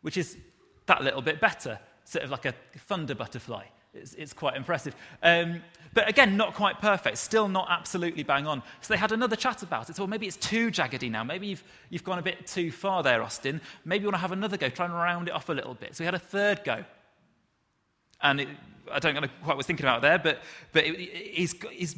which 0.00 0.16
is 0.16 0.36
that 0.86 1.02
little 1.02 1.22
bit 1.22 1.40
better, 1.40 1.78
sort 2.04 2.24
of 2.24 2.30
like 2.30 2.46
a 2.46 2.54
thunder 2.76 3.14
butterfly. 3.14 3.64
It's, 3.94 4.14
it's 4.14 4.32
quite 4.32 4.56
impressive. 4.56 4.96
Um, 5.22 5.62
but 5.92 6.08
again, 6.08 6.36
not 6.36 6.54
quite 6.54 6.80
perfect, 6.80 7.18
still 7.18 7.46
not 7.46 7.68
absolutely 7.70 8.24
bang 8.24 8.46
on. 8.46 8.62
So 8.80 8.92
they 8.92 8.98
had 8.98 9.12
another 9.12 9.36
chat 9.36 9.62
about 9.62 9.88
it. 9.88 9.96
So 9.96 10.02
well, 10.02 10.08
maybe 10.08 10.26
it's 10.26 10.36
too 10.36 10.70
jaggedy 10.70 11.10
now. 11.10 11.22
Maybe 11.22 11.46
you've, 11.46 11.62
you've 11.90 12.04
gone 12.04 12.18
a 12.18 12.22
bit 12.22 12.46
too 12.46 12.72
far 12.72 13.02
there, 13.02 13.22
Austin. 13.22 13.60
Maybe 13.84 14.02
you 14.02 14.08
want 14.08 14.16
to 14.16 14.20
have 14.20 14.32
another 14.32 14.56
go, 14.56 14.68
try 14.68 14.86
and 14.86 14.94
round 14.94 15.28
it 15.28 15.34
off 15.34 15.48
a 15.48 15.52
little 15.52 15.74
bit. 15.74 15.94
So 15.94 16.02
we 16.02 16.06
had 16.06 16.14
a 16.14 16.18
third 16.18 16.64
go. 16.64 16.84
And 18.24 18.40
it, 18.40 18.48
I 18.90 18.98
don't 18.98 19.14
know 19.14 19.20
quite 19.20 19.44
what 19.44 19.52
I 19.52 19.56
was 19.56 19.66
thinking 19.66 19.86
about 19.86 20.02
there, 20.02 20.18
but, 20.18 20.40
but 20.72 20.84
it, 20.84 20.98
he's, 20.98 21.54
he's 21.70 21.94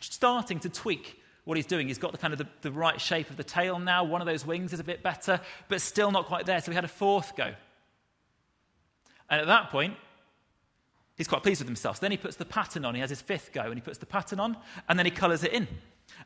starting 0.00 0.58
to 0.60 0.68
tweak 0.68 1.20
what 1.44 1.56
he's 1.56 1.66
doing. 1.66 1.88
He's 1.88 1.98
got 1.98 2.12
the 2.12 2.18
kind 2.18 2.32
of 2.32 2.38
the, 2.38 2.48
the 2.62 2.72
right 2.72 3.00
shape 3.00 3.30
of 3.30 3.36
the 3.36 3.44
tail 3.44 3.78
now. 3.78 4.02
One 4.02 4.20
of 4.20 4.26
those 4.26 4.46
wings 4.46 4.72
is 4.72 4.80
a 4.80 4.84
bit 4.84 5.02
better, 5.02 5.40
but 5.68 5.80
still 5.80 6.10
not 6.10 6.26
quite 6.26 6.46
there. 6.46 6.60
So 6.60 6.70
we 6.70 6.74
had 6.74 6.84
a 6.84 6.88
fourth 6.88 7.36
go. 7.36 7.52
And 9.28 9.40
at 9.40 9.46
that 9.46 9.70
point, 9.70 9.96
he's 11.16 11.28
quite 11.28 11.42
pleased 11.42 11.60
with 11.60 11.68
himself. 11.68 11.96
So 11.96 12.00
then 12.00 12.10
he 12.10 12.16
puts 12.16 12.36
the 12.36 12.44
pattern 12.44 12.84
on. 12.84 12.94
He 12.94 13.00
has 13.00 13.10
his 13.10 13.22
fifth 13.22 13.52
go, 13.52 13.62
and 13.62 13.74
he 13.74 13.80
puts 13.80 13.98
the 13.98 14.06
pattern 14.06 14.40
on, 14.40 14.56
and 14.88 14.98
then 14.98 15.06
he 15.06 15.12
colours 15.12 15.44
it 15.44 15.52
in. 15.52 15.68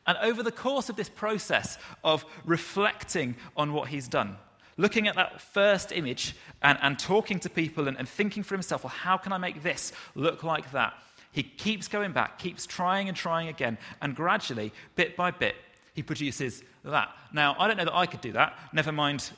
And 0.05 0.17
over 0.19 0.43
the 0.43 0.51
course 0.51 0.89
of 0.89 0.95
this 0.95 1.09
process 1.09 1.77
of 2.03 2.25
reflecting 2.45 3.35
on 3.55 3.73
what 3.73 3.89
he's 3.89 4.07
done, 4.07 4.37
looking 4.77 5.07
at 5.07 5.15
that 5.15 5.41
first 5.41 5.91
image 5.91 6.35
and, 6.61 6.77
and 6.81 6.97
talking 6.97 7.39
to 7.39 7.49
people 7.49 7.87
and, 7.87 7.97
and 7.97 8.07
thinking 8.07 8.43
for 8.43 8.55
himself, 8.55 8.83
well, 8.83 8.93
how 8.95 9.17
can 9.17 9.33
I 9.33 9.37
make 9.37 9.63
this 9.63 9.91
look 10.15 10.43
like 10.43 10.71
that? 10.71 10.93
He 11.31 11.43
keeps 11.43 11.87
going 11.87 12.13
back, 12.13 12.39
keeps 12.39 12.65
trying 12.65 13.07
and 13.07 13.17
trying 13.17 13.47
again, 13.47 13.77
and 14.01 14.15
gradually, 14.15 14.71
bit 14.95 15.15
by 15.15 15.31
bit, 15.31 15.55
he 15.93 16.03
produces 16.03 16.63
that. 16.83 17.09
Now, 17.33 17.55
I 17.59 17.67
don't 17.67 17.77
know 17.77 17.85
that 17.85 17.95
I 17.95 18.05
could 18.05 18.21
do 18.21 18.31
that, 18.33 18.57
never 18.73 18.91
mind 18.91 19.29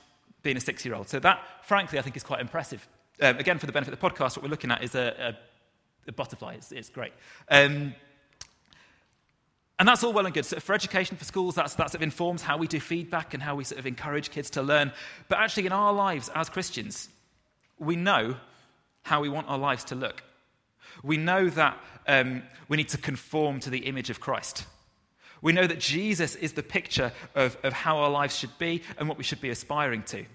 being 0.44 0.58
a 0.58 0.62
six 0.62 0.86
year 0.86 0.96
old. 0.96 1.10
So, 1.10 1.20
that, 1.20 1.44
frankly, 1.64 2.00
I 2.00 2.02
think 2.02 2.16
is 2.16 2.24
quite 2.24 2.40
impressive. 2.40 2.88
Um, 3.22 3.38
again, 3.38 3.58
for 3.60 3.66
the 3.66 3.72
benefit 3.72 3.94
of 3.94 4.00
the 4.00 4.10
podcast, 4.10 4.38
what 4.38 4.44
we're 4.44 4.50
looking 4.50 4.72
at 4.72 4.84
is 4.84 4.96
a, 4.96 5.36
a, 6.08 6.10
a 6.10 6.12
butterfly. 6.14 6.54
It's, 6.54 6.72
it's 6.72 6.90
great. 6.90 7.12
Um, 7.50 7.94
and 9.80 9.88
that's 9.88 10.04
all 10.04 10.12
well 10.12 10.26
and 10.26 10.34
good. 10.34 10.46
So 10.46 10.60
for 10.60 10.74
education, 10.74 11.16
for 11.16 11.24
schools, 11.24 11.56
that's, 11.56 11.74
that 11.76 11.92
sort 11.92 11.96
of 11.96 12.04
informs 12.04 12.42
how 12.42 12.58
we 12.58 12.68
do 12.68 12.82
feedback 12.82 13.34
and 13.34 13.42
how 13.42 13.56
we 13.56 13.64
sort 13.64 13.80
of 13.80 13.88
encourage 13.88 14.30
kids 14.30 14.50
to 14.52 14.62
learn. 14.62 14.92
But 15.30 15.40
actually, 15.40 15.66
in 15.68 15.72
our 15.72 15.94
lives 15.94 16.30
as 16.36 16.50
Christians, 16.50 17.08
we 17.80 17.96
know 17.96 18.36
how 19.04 19.22
we 19.22 19.30
want 19.30 19.48
our 19.48 19.58
lives 19.58 19.86
to 19.86 19.96
look. 19.96 20.22
We 21.02 21.16
know 21.16 21.50
that 21.50 21.78
um, 22.08 22.44
we 22.68 22.76
need 22.76 22.90
to 22.90 22.98
conform 22.98 23.62
to 23.62 23.70
the 23.70 23.80
image 23.80 24.10
of 24.10 24.20
Christ. 24.20 24.66
We 25.42 25.54
know 25.54 25.66
that 25.66 25.80
Jesus 25.80 26.36
is 26.36 26.54
the 26.54 26.64
picture 26.64 27.14
of, 27.34 27.58
of 27.64 27.72
how 27.72 28.00
our 28.00 28.10
lives 28.10 28.36
should 28.36 28.58
be 28.58 28.84
and 28.98 29.08
what 29.08 29.18
we 29.18 29.24
should 29.24 29.40
be 29.40 29.50
aspiring 29.50 30.04
to. 30.08 30.26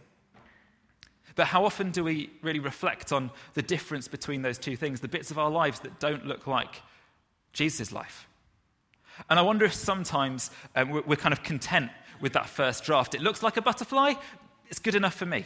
But 1.36 1.48
how 1.48 1.66
often 1.66 1.90
do 1.90 2.02
we 2.02 2.30
really 2.40 2.60
reflect 2.60 3.12
on 3.12 3.30
the 3.52 3.62
difference 3.62 4.08
between 4.08 4.40
those 4.40 4.56
two 4.56 4.76
things, 4.76 5.00
the 5.00 5.08
bits 5.08 5.30
of 5.30 5.38
our 5.38 5.50
lives 5.50 5.80
that 5.80 6.00
don't 6.00 6.24
look 6.24 6.46
like 6.46 6.80
Jesus' 7.52 7.92
life? 7.92 8.26
And 9.30 9.38
I 9.38 9.42
wonder 9.42 9.64
if 9.64 9.74
sometimes 9.74 10.50
um, 10.76 10.90
we're, 10.90 11.02
we're 11.02 11.16
kind 11.16 11.32
of 11.32 11.42
content 11.42 11.90
with 12.20 12.32
that 12.34 12.48
first 12.48 12.84
draft. 12.84 13.14
It 13.14 13.20
looks 13.20 13.42
like 13.42 13.56
a 13.56 13.62
butterfly, 13.62 14.14
it's 14.68 14.78
good 14.78 14.94
enough 14.94 15.14
for 15.14 15.26
me. 15.26 15.44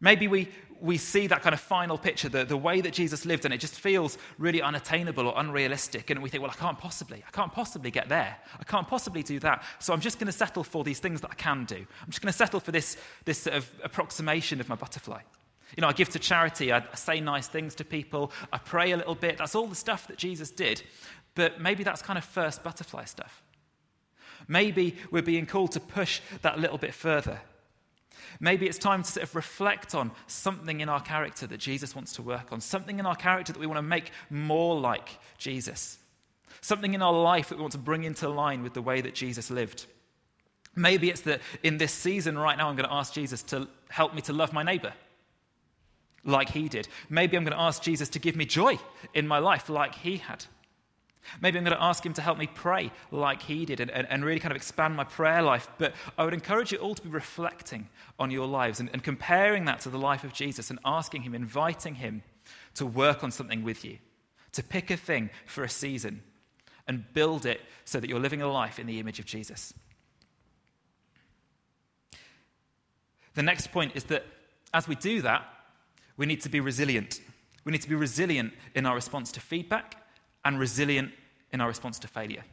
Maybe 0.00 0.26
we, 0.26 0.48
we 0.80 0.98
see 0.98 1.28
that 1.28 1.42
kind 1.42 1.54
of 1.54 1.60
final 1.60 1.96
picture, 1.96 2.28
the, 2.28 2.44
the 2.44 2.56
way 2.56 2.80
that 2.80 2.92
Jesus 2.92 3.24
lived, 3.24 3.44
and 3.44 3.54
it 3.54 3.58
just 3.58 3.78
feels 3.78 4.18
really 4.36 4.60
unattainable 4.60 5.28
or 5.28 5.34
unrealistic. 5.36 6.10
And 6.10 6.20
we 6.20 6.28
think, 6.28 6.42
well, 6.42 6.50
I 6.50 6.60
can't 6.60 6.78
possibly, 6.78 7.22
I 7.26 7.30
can't 7.30 7.52
possibly 7.52 7.92
get 7.92 8.08
there. 8.08 8.36
I 8.58 8.64
can't 8.64 8.88
possibly 8.88 9.22
do 9.22 9.38
that. 9.40 9.62
So 9.78 9.92
I'm 9.92 10.00
just 10.00 10.18
going 10.18 10.26
to 10.26 10.32
settle 10.32 10.64
for 10.64 10.82
these 10.82 10.98
things 10.98 11.20
that 11.20 11.30
I 11.30 11.34
can 11.34 11.64
do. 11.64 11.76
I'm 11.76 12.08
just 12.08 12.20
going 12.20 12.32
to 12.32 12.36
settle 12.36 12.58
for 12.58 12.72
this, 12.72 12.96
this 13.24 13.38
sort 13.38 13.56
of 13.56 13.70
approximation 13.84 14.60
of 14.60 14.68
my 14.68 14.74
butterfly. 14.74 15.20
You 15.76 15.80
know, 15.80 15.88
I 15.88 15.92
give 15.92 16.10
to 16.10 16.18
charity, 16.18 16.72
I 16.72 16.82
say 16.94 17.20
nice 17.20 17.46
things 17.46 17.74
to 17.76 17.84
people, 17.84 18.32
I 18.52 18.58
pray 18.58 18.90
a 18.90 18.96
little 18.96 19.14
bit. 19.14 19.38
That's 19.38 19.54
all 19.54 19.68
the 19.68 19.74
stuff 19.74 20.08
that 20.08 20.18
Jesus 20.18 20.50
did. 20.50 20.82
But 21.34 21.60
maybe 21.60 21.84
that's 21.84 22.02
kind 22.02 22.18
of 22.18 22.24
first 22.24 22.62
butterfly 22.62 23.04
stuff. 23.04 23.42
Maybe 24.48 24.96
we're 25.10 25.22
being 25.22 25.46
called 25.46 25.72
to 25.72 25.80
push 25.80 26.20
that 26.42 26.58
little 26.58 26.78
bit 26.78 26.94
further. 26.94 27.40
Maybe 28.40 28.66
it's 28.66 28.78
time 28.78 29.02
to 29.02 29.10
sort 29.10 29.24
of 29.24 29.34
reflect 29.34 29.94
on 29.94 30.10
something 30.26 30.80
in 30.80 30.88
our 30.88 31.00
character 31.00 31.46
that 31.46 31.58
Jesus 31.58 31.94
wants 31.94 32.14
to 32.14 32.22
work 32.22 32.52
on, 32.52 32.60
something 32.60 32.98
in 32.98 33.06
our 33.06 33.14
character 33.14 33.52
that 33.52 33.58
we 33.58 33.66
want 33.66 33.78
to 33.78 33.82
make 33.82 34.10
more 34.30 34.78
like 34.78 35.18
Jesus, 35.38 35.98
something 36.60 36.94
in 36.94 37.02
our 37.02 37.12
life 37.12 37.48
that 37.48 37.56
we 37.56 37.62
want 37.62 37.72
to 37.72 37.78
bring 37.78 38.04
into 38.04 38.28
line 38.28 38.62
with 38.62 38.74
the 38.74 38.82
way 38.82 39.00
that 39.00 39.14
Jesus 39.14 39.50
lived. 39.50 39.86
Maybe 40.74 41.10
it's 41.10 41.20
that 41.22 41.40
in 41.62 41.76
this 41.76 41.92
season 41.92 42.38
right 42.38 42.56
now, 42.56 42.68
I'm 42.68 42.76
going 42.76 42.88
to 42.88 42.94
ask 42.94 43.12
Jesus 43.12 43.42
to 43.44 43.68
help 43.88 44.14
me 44.14 44.22
to 44.22 44.32
love 44.32 44.52
my 44.52 44.62
neighbor 44.62 44.92
like 46.24 46.48
he 46.48 46.68
did. 46.68 46.88
Maybe 47.10 47.36
I'm 47.36 47.44
going 47.44 47.56
to 47.56 47.62
ask 47.62 47.82
Jesus 47.82 48.08
to 48.10 48.18
give 48.18 48.36
me 48.36 48.46
joy 48.46 48.78
in 49.12 49.26
my 49.26 49.38
life 49.38 49.68
like 49.68 49.94
he 49.94 50.16
had. 50.16 50.44
Maybe 51.40 51.58
I'm 51.58 51.64
going 51.64 51.76
to 51.76 51.82
ask 51.82 52.04
him 52.04 52.12
to 52.14 52.22
help 52.22 52.38
me 52.38 52.46
pray 52.46 52.90
like 53.10 53.42
he 53.42 53.64
did 53.64 53.80
and, 53.80 53.90
and, 53.90 54.06
and, 54.10 54.24
really 54.24 54.40
kind 54.40 54.52
of 54.52 54.56
expand 54.56 54.96
my 54.96 55.04
prayer 55.04 55.42
life. 55.42 55.68
But 55.78 55.94
I 56.18 56.24
would 56.24 56.34
encourage 56.34 56.72
you 56.72 56.78
all 56.78 56.94
to 56.94 57.02
be 57.02 57.08
reflecting 57.08 57.88
on 58.18 58.30
your 58.30 58.46
lives 58.46 58.80
and, 58.80 58.90
and 58.92 59.02
comparing 59.02 59.64
that 59.66 59.80
to 59.80 59.88
the 59.88 59.98
life 59.98 60.24
of 60.24 60.32
Jesus 60.32 60.70
and 60.70 60.78
asking 60.84 61.22
him, 61.22 61.34
inviting 61.34 61.94
him 61.94 62.22
to 62.74 62.86
work 62.86 63.22
on 63.22 63.30
something 63.30 63.62
with 63.62 63.84
you, 63.84 63.98
to 64.52 64.62
pick 64.62 64.90
a 64.90 64.96
thing 64.96 65.30
for 65.46 65.64
a 65.64 65.68
season 65.68 66.22
and 66.88 67.04
build 67.12 67.46
it 67.46 67.60
so 67.84 68.00
that 68.00 68.10
you're 68.10 68.20
living 68.20 68.42
a 68.42 68.52
life 68.52 68.78
in 68.78 68.86
the 68.86 68.98
image 68.98 69.18
of 69.18 69.24
Jesus. 69.24 69.72
The 73.34 73.42
next 73.42 73.72
point 73.72 73.92
is 73.94 74.04
that 74.04 74.24
as 74.74 74.88
we 74.88 74.96
do 74.96 75.22
that, 75.22 75.44
we 76.16 76.26
need 76.26 76.40
to 76.42 76.48
be 76.48 76.60
resilient. 76.60 77.20
We 77.64 77.72
need 77.72 77.82
to 77.82 77.88
be 77.88 77.94
resilient 77.94 78.52
in 78.74 78.86
our 78.86 78.94
response 78.94 79.30
to 79.32 79.40
feedback 79.40 80.01
and 80.44 80.58
resilient 80.58 81.12
in 81.52 81.60
our 81.60 81.68
response 81.68 81.98
to 82.00 82.08
failure. 82.08 82.44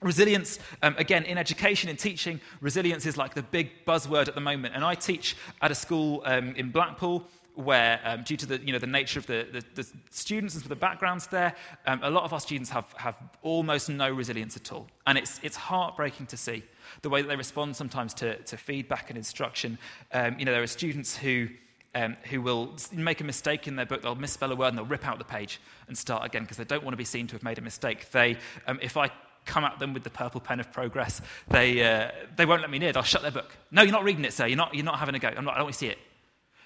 Resilience, 0.00 0.58
um, 0.82 0.96
again, 0.98 1.24
in 1.24 1.38
education, 1.38 1.88
in 1.88 1.96
teaching, 1.96 2.40
resilience 2.60 3.06
is 3.06 3.16
like 3.16 3.34
the 3.34 3.42
big 3.42 3.84
buzzword 3.86 4.26
at 4.26 4.34
the 4.34 4.40
moment. 4.40 4.74
And 4.74 4.84
I 4.84 4.94
teach 4.94 5.36
at 5.60 5.70
a 5.70 5.74
school 5.74 6.22
um, 6.24 6.54
in 6.56 6.70
Blackpool 6.70 7.24
where, 7.54 8.00
um, 8.04 8.22
due 8.24 8.36
to 8.36 8.46
the, 8.46 8.58
you 8.58 8.72
know, 8.72 8.78
the 8.78 8.86
nature 8.86 9.18
of 9.20 9.26
the, 9.26 9.46
the, 9.52 9.64
the 9.74 9.88
students 10.10 10.54
and 10.54 10.64
the 10.64 10.74
backgrounds 10.74 11.26
there, 11.26 11.54
um, 11.86 12.00
a 12.02 12.10
lot 12.10 12.24
of 12.24 12.32
our 12.32 12.40
students 12.40 12.70
have, 12.70 12.92
have 12.96 13.14
almost 13.42 13.90
no 13.90 14.10
resilience 14.10 14.56
at 14.56 14.72
all. 14.72 14.88
And 15.06 15.18
it's, 15.18 15.38
it's 15.42 15.56
heartbreaking 15.56 16.26
to 16.28 16.36
see 16.36 16.64
the 17.02 17.10
way 17.10 17.22
that 17.22 17.28
they 17.28 17.36
respond 17.36 17.76
sometimes 17.76 18.14
to, 18.14 18.36
to 18.36 18.56
feedback 18.56 19.10
and 19.10 19.18
instruction. 19.18 19.78
Um, 20.12 20.38
you 20.38 20.44
know, 20.44 20.52
there 20.52 20.62
are 20.62 20.66
students 20.66 21.16
who 21.16 21.48
um, 21.94 22.16
who 22.30 22.40
will 22.40 22.74
make 22.92 23.20
a 23.20 23.24
mistake 23.24 23.68
in 23.68 23.76
their 23.76 23.86
book, 23.86 24.02
they'll 24.02 24.14
misspell 24.14 24.50
a 24.52 24.56
word 24.56 24.68
and 24.68 24.78
they'll 24.78 24.84
rip 24.86 25.06
out 25.06 25.18
the 25.18 25.24
page 25.24 25.60
and 25.88 25.96
start 25.96 26.24
again 26.24 26.42
because 26.42 26.56
they 26.56 26.64
don't 26.64 26.82
want 26.82 26.94
to 26.94 26.98
be 26.98 27.04
seen 27.04 27.26
to 27.26 27.34
have 27.34 27.42
made 27.42 27.58
a 27.58 27.62
mistake. 27.62 28.10
They, 28.10 28.38
um, 28.66 28.78
if 28.80 28.96
I 28.96 29.10
come 29.44 29.64
at 29.64 29.78
them 29.78 29.92
with 29.92 30.04
the 30.04 30.10
purple 30.10 30.40
pen 30.40 30.60
of 30.60 30.72
progress, 30.72 31.20
they, 31.48 31.82
uh, 31.84 32.10
they 32.36 32.46
won't 32.46 32.62
let 32.62 32.70
me 32.70 32.78
near. 32.78 32.92
They'll 32.92 33.02
shut 33.02 33.22
their 33.22 33.30
book. 33.30 33.56
No, 33.70 33.82
you're 33.82 33.92
not 33.92 34.04
reading 34.04 34.24
it, 34.24 34.32
sir. 34.32 34.46
You're 34.46 34.56
not, 34.56 34.74
you're 34.74 34.84
not 34.84 34.98
having 34.98 35.14
a 35.14 35.18
go. 35.18 35.28
Not, 35.28 35.54
I 35.54 35.58
don't 35.58 35.64
want 35.64 35.74
to 35.74 35.78
see 35.78 35.88
it. 35.88 35.98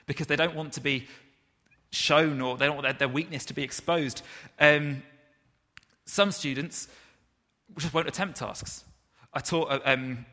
Because 0.06 0.28
they 0.28 0.36
don't 0.36 0.54
want 0.54 0.74
to 0.74 0.80
be 0.80 1.08
shown 1.90 2.40
or 2.40 2.56
they 2.56 2.66
don't 2.66 2.76
want 2.76 2.84
their, 2.84 2.92
their 2.92 3.08
weakness 3.08 3.44
to 3.46 3.54
be 3.54 3.62
exposed. 3.62 4.22
Um, 4.60 5.02
some 6.04 6.30
students 6.30 6.88
just 7.78 7.92
won't 7.92 8.06
attempt 8.06 8.38
tasks. 8.38 8.84
I 9.34 9.40
taught 9.40 9.82
um, 9.84 10.24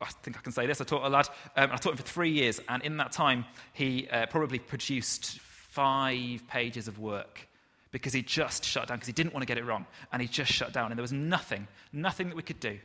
I 0.00 0.06
think 0.22 0.38
I 0.38 0.40
can 0.40 0.52
say 0.52 0.66
this. 0.66 0.80
I 0.80 0.84
taught 0.84 1.04
a 1.04 1.08
lad, 1.08 1.28
um, 1.56 1.70
I 1.72 1.76
taught 1.76 1.92
him 1.92 1.98
for 1.98 2.02
three 2.02 2.30
years, 2.30 2.60
and 2.68 2.82
in 2.82 2.96
that 2.96 3.12
time, 3.12 3.44
he 3.74 4.08
uh, 4.08 4.26
probably 4.26 4.58
produced 4.58 5.38
five 5.40 6.46
pages 6.48 6.88
of 6.88 6.98
work 6.98 7.46
because 7.90 8.12
he 8.12 8.22
just 8.22 8.64
shut 8.64 8.88
down, 8.88 8.96
because 8.96 9.08
he 9.08 9.12
didn't 9.12 9.34
want 9.34 9.42
to 9.42 9.46
get 9.46 9.58
it 9.58 9.64
wrong, 9.64 9.84
and 10.12 10.22
he 10.22 10.28
just 10.28 10.50
shut 10.50 10.72
down. 10.72 10.90
And 10.90 10.98
there 10.98 11.02
was 11.02 11.12
nothing, 11.12 11.68
nothing 11.92 12.28
that 12.28 12.36
we 12.36 12.42
could 12.42 12.60
do 12.60 12.78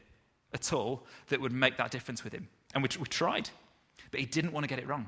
at 0.54 0.74
all 0.74 1.06
that 1.28 1.40
would 1.40 1.54
make 1.54 1.78
that 1.78 1.92
difference 1.92 2.24
with 2.24 2.34
him. 2.34 2.48
And 2.74 2.84
we, 2.84 2.90
we 3.00 3.06
tried, 3.06 3.50
but 4.12 4.20
he 4.20 4.26
didn't 4.26 4.52
want 4.52 4.64
to 4.64 4.68
get 4.68 4.80
it 4.80 4.88
wrong. 4.88 5.08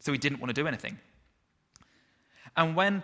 So 0.00 0.12
he 0.12 0.18
didn't 0.18 0.40
want 0.40 0.54
to 0.54 0.60
do 0.60 0.66
anything. 0.66 0.98
And 2.56 2.76
when 2.76 3.02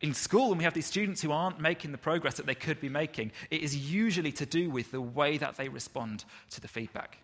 in 0.00 0.14
school, 0.14 0.50
when 0.50 0.58
we 0.58 0.64
have 0.64 0.74
these 0.74 0.86
students 0.86 1.22
who 1.22 1.32
aren't 1.32 1.60
making 1.60 1.92
the 1.92 1.98
progress 1.98 2.34
that 2.34 2.46
they 2.46 2.54
could 2.54 2.80
be 2.80 2.88
making, 2.88 3.32
it 3.50 3.62
is 3.62 3.74
usually 3.74 4.32
to 4.32 4.44
do 4.44 4.68
with 4.68 4.90
the 4.90 5.00
way 5.00 5.38
that 5.38 5.56
they 5.56 5.68
respond 5.68 6.24
to 6.50 6.60
the 6.60 6.68
feedback 6.68 7.18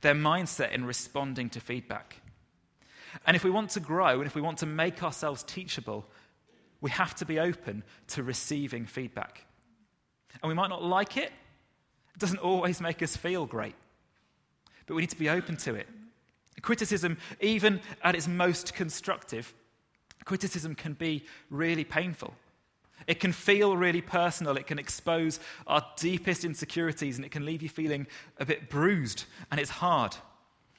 their 0.00 0.14
mindset 0.14 0.72
in 0.72 0.84
responding 0.84 1.50
to 1.50 1.60
feedback. 1.60 2.16
And 3.26 3.36
if 3.36 3.44
we 3.44 3.50
want 3.50 3.70
to 3.70 3.80
grow 3.80 4.18
and 4.18 4.26
if 4.26 4.34
we 4.34 4.42
want 4.42 4.58
to 4.58 4.66
make 4.66 5.02
ourselves 5.02 5.42
teachable, 5.44 6.06
we 6.80 6.90
have 6.90 7.14
to 7.16 7.24
be 7.24 7.38
open 7.38 7.82
to 8.08 8.22
receiving 8.22 8.86
feedback. 8.86 9.46
And 10.42 10.48
we 10.48 10.54
might 10.54 10.68
not 10.68 10.82
like 10.82 11.16
it, 11.16 11.32
it 12.14 12.18
doesn't 12.18 12.38
always 12.38 12.80
make 12.80 13.02
us 13.02 13.16
feel 13.16 13.46
great, 13.46 13.74
but 14.86 14.94
we 14.94 15.02
need 15.02 15.10
to 15.10 15.18
be 15.18 15.28
open 15.30 15.56
to 15.58 15.74
it. 15.74 15.88
Criticism, 16.62 17.18
even 17.40 17.80
at 18.02 18.14
its 18.14 18.28
most 18.28 18.74
constructive, 18.74 19.52
criticism 20.24 20.74
can 20.74 20.94
be 20.94 21.24
really 21.50 21.84
painful. 21.84 22.34
It 23.06 23.20
can 23.20 23.32
feel 23.32 23.76
really 23.76 24.00
personal. 24.00 24.56
It 24.56 24.66
can 24.66 24.78
expose 24.78 25.40
our 25.66 25.84
deepest 25.96 26.44
insecurities 26.44 27.16
and 27.16 27.24
it 27.24 27.30
can 27.30 27.44
leave 27.44 27.62
you 27.62 27.68
feeling 27.68 28.06
a 28.38 28.44
bit 28.44 28.68
bruised 28.68 29.24
and 29.50 29.60
it's 29.60 29.70
hard. 29.70 30.16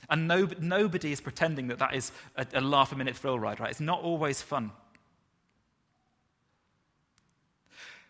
And 0.09 0.27
no, 0.27 0.47
nobody 0.59 1.11
is 1.11 1.21
pretending 1.21 1.67
that 1.67 1.79
that 1.79 1.95
is 1.95 2.11
a, 2.35 2.45
a 2.53 2.61
laugh 2.61 2.91
a 2.91 2.95
minute 2.95 3.15
thrill 3.15 3.39
ride, 3.39 3.59
right? 3.59 3.71
It's 3.71 3.79
not 3.79 4.01
always 4.01 4.41
fun. 4.41 4.71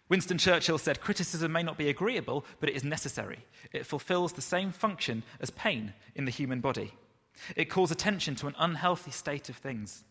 Winston 0.07 0.37
Churchill 0.37 0.77
said, 0.77 1.01
Criticism 1.01 1.51
may 1.51 1.63
not 1.63 1.77
be 1.77 1.89
agreeable, 1.89 2.45
but 2.59 2.69
it 2.69 2.75
is 2.75 2.83
necessary. 2.83 3.39
It 3.71 3.85
fulfills 3.85 4.33
the 4.33 4.41
same 4.41 4.71
function 4.71 5.23
as 5.39 5.49
pain 5.51 5.93
in 6.13 6.25
the 6.25 6.31
human 6.31 6.59
body. 6.59 6.93
It 7.55 7.65
calls 7.65 7.91
attention 7.91 8.35
to 8.35 8.47
an 8.47 8.55
unhealthy 8.59 9.11
state 9.11 9.49
of 9.49 9.57
things. 9.57 10.03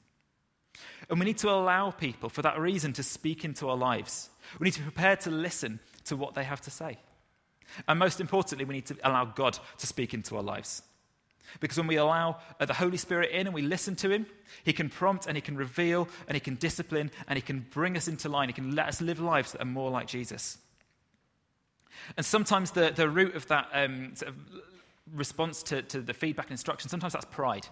And 1.08 1.18
we 1.18 1.26
need 1.26 1.38
to 1.38 1.50
allow 1.50 1.90
people, 1.90 2.28
for 2.28 2.42
that 2.42 2.58
reason, 2.58 2.92
to 2.94 3.02
speak 3.02 3.44
into 3.44 3.68
our 3.68 3.76
lives. 3.76 4.30
We 4.58 4.64
need 4.64 4.74
to 4.74 4.80
be 4.80 4.84
prepared 4.84 5.20
to 5.22 5.30
listen 5.30 5.80
to 6.04 6.16
what 6.16 6.34
they 6.34 6.44
have 6.44 6.60
to 6.62 6.70
say. 6.70 6.98
And 7.88 7.98
most 7.98 8.20
importantly, 8.20 8.64
we 8.64 8.74
need 8.74 8.86
to 8.86 8.96
allow 9.04 9.24
God 9.24 9.58
to 9.78 9.86
speak 9.86 10.14
into 10.14 10.36
our 10.36 10.42
lives. 10.42 10.82
Because 11.60 11.78
when 11.78 11.86
we 11.86 11.96
allow 11.96 12.38
uh, 12.58 12.64
the 12.66 12.74
Holy 12.74 12.96
Spirit 12.96 13.30
in 13.30 13.46
and 13.46 13.54
we 13.54 13.62
listen 13.62 13.94
to 13.96 14.10
Him, 14.10 14.26
He 14.64 14.72
can 14.72 14.88
prompt 14.88 15.26
and 15.26 15.36
He 15.36 15.40
can 15.40 15.56
reveal 15.56 16.08
and 16.26 16.34
He 16.34 16.40
can 16.40 16.56
discipline 16.56 17.10
and 17.28 17.36
He 17.36 17.42
can 17.42 17.66
bring 17.70 17.96
us 17.96 18.08
into 18.08 18.28
line. 18.28 18.48
He 18.48 18.54
can 18.54 18.74
let 18.74 18.88
us 18.88 19.00
live 19.00 19.20
lives 19.20 19.52
that 19.52 19.62
are 19.62 19.66
more 19.66 19.90
like 19.90 20.06
Jesus. 20.06 20.58
And 22.16 22.26
sometimes 22.26 22.72
the, 22.72 22.92
the 22.94 23.08
root 23.08 23.36
of 23.36 23.46
that 23.48 23.68
um, 23.72 24.14
sort 24.14 24.30
of 24.30 24.36
response 25.14 25.62
to, 25.64 25.82
to 25.82 26.00
the 26.00 26.14
feedback 26.14 26.46
and 26.46 26.52
instruction, 26.52 26.88
sometimes 26.90 27.12
that's 27.12 27.26
pride. 27.26 27.66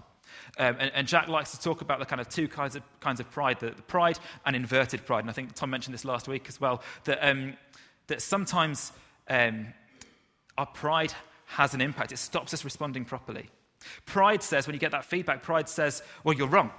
Um, 0.59 0.77
and, 0.79 0.93
and, 0.95 1.09
Jack 1.09 1.29
likes 1.29 1.51
to 1.53 1.61
talk 1.61 1.81
about 1.81 1.99
the 1.99 2.05
kind 2.05 2.21
of 2.21 2.29
two 2.29 2.49
kinds 2.49 2.77
of, 2.77 2.83
kinds 3.01 3.21
of 3.21 3.31
pride 3.31 3.59
the, 3.61 3.71
the, 3.71 3.83
pride 3.83 4.19
and 4.45 4.55
inverted 4.55 5.07
pride. 5.07 5.21
And 5.21 5.31
I 5.31 5.33
think 5.33 5.55
Tom 5.55 5.71
mentioned 5.71 5.95
this 5.95 6.05
last 6.05 6.29
week 6.29 6.47
as 6.49 6.61
well 6.61 6.83
that, 7.05 7.19
um, 7.27 7.55
that 8.09 8.21
sometimes 8.21 8.93
um, 9.29 9.67
our 10.59 10.67
pride 10.67 11.13
has 11.47 11.75
an 11.75 11.81
impact, 11.81 12.13
it 12.13 12.19
stops 12.19 12.55
us 12.55 12.65
responding 12.65 13.05
properly. 13.05 13.49
Pride 14.07 14.43
says, 14.43 14.67
when 14.67 14.75
you 14.75 14.81
get 14.81 14.93
that 14.93 15.05
feedback, 15.05 15.43
pride 15.43 15.69
says, 15.69 16.03
Well, 16.25 16.37
you're 16.37 16.49
wrong. 16.49 16.71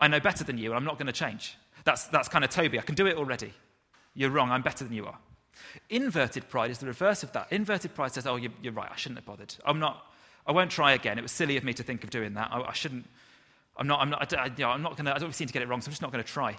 I 0.00 0.08
know 0.08 0.20
better 0.20 0.44
than 0.44 0.58
you, 0.58 0.70
and 0.70 0.76
I'm 0.76 0.84
not 0.84 0.98
going 0.98 1.06
to 1.06 1.12
change. 1.12 1.56
That's, 1.84 2.04
that's 2.08 2.28
kind 2.28 2.44
of 2.44 2.50
Toby. 2.50 2.78
I 2.78 2.82
can 2.82 2.94
do 2.94 3.06
it 3.06 3.16
already. 3.16 3.52
You're 4.14 4.30
wrong. 4.30 4.50
I'm 4.50 4.62
better 4.62 4.84
than 4.84 4.92
you 4.92 5.06
are. 5.06 5.18
Inverted 5.90 6.48
pride 6.48 6.70
is 6.70 6.78
the 6.78 6.86
reverse 6.86 7.22
of 7.22 7.32
that. 7.32 7.48
Inverted 7.50 7.94
pride 7.94 8.12
says, 8.12 8.26
Oh, 8.26 8.36
you're, 8.36 8.52
you're 8.62 8.72
right. 8.72 8.90
I 8.90 8.96
shouldn't 8.96 9.18
have 9.18 9.26
bothered. 9.26 9.54
I'm 9.64 9.78
not, 9.78 10.11
I 10.46 10.52
won't 10.52 10.70
try 10.70 10.92
again. 10.92 11.18
It 11.18 11.22
was 11.22 11.32
silly 11.32 11.56
of 11.56 11.64
me 11.64 11.72
to 11.74 11.82
think 11.82 12.04
of 12.04 12.10
doing 12.10 12.34
that. 12.34 12.50
I, 12.50 12.60
I 12.62 12.72
shouldn't, 12.72 13.06
I'm 13.76 13.86
not, 13.86 14.00
I'm 14.00 14.10
not, 14.10 14.32
I, 14.34 14.46
you 14.46 14.52
know, 14.58 14.70
I'm 14.70 14.82
not 14.82 14.96
going 14.96 15.06
to, 15.06 15.14
I 15.14 15.18
don't 15.18 15.34
seem 15.34 15.46
to 15.46 15.52
get 15.52 15.62
it 15.62 15.68
wrong, 15.68 15.80
so 15.80 15.86
I'm 15.88 15.92
just 15.92 16.02
not 16.02 16.12
going 16.12 16.24
to 16.24 16.30
try. 16.30 16.56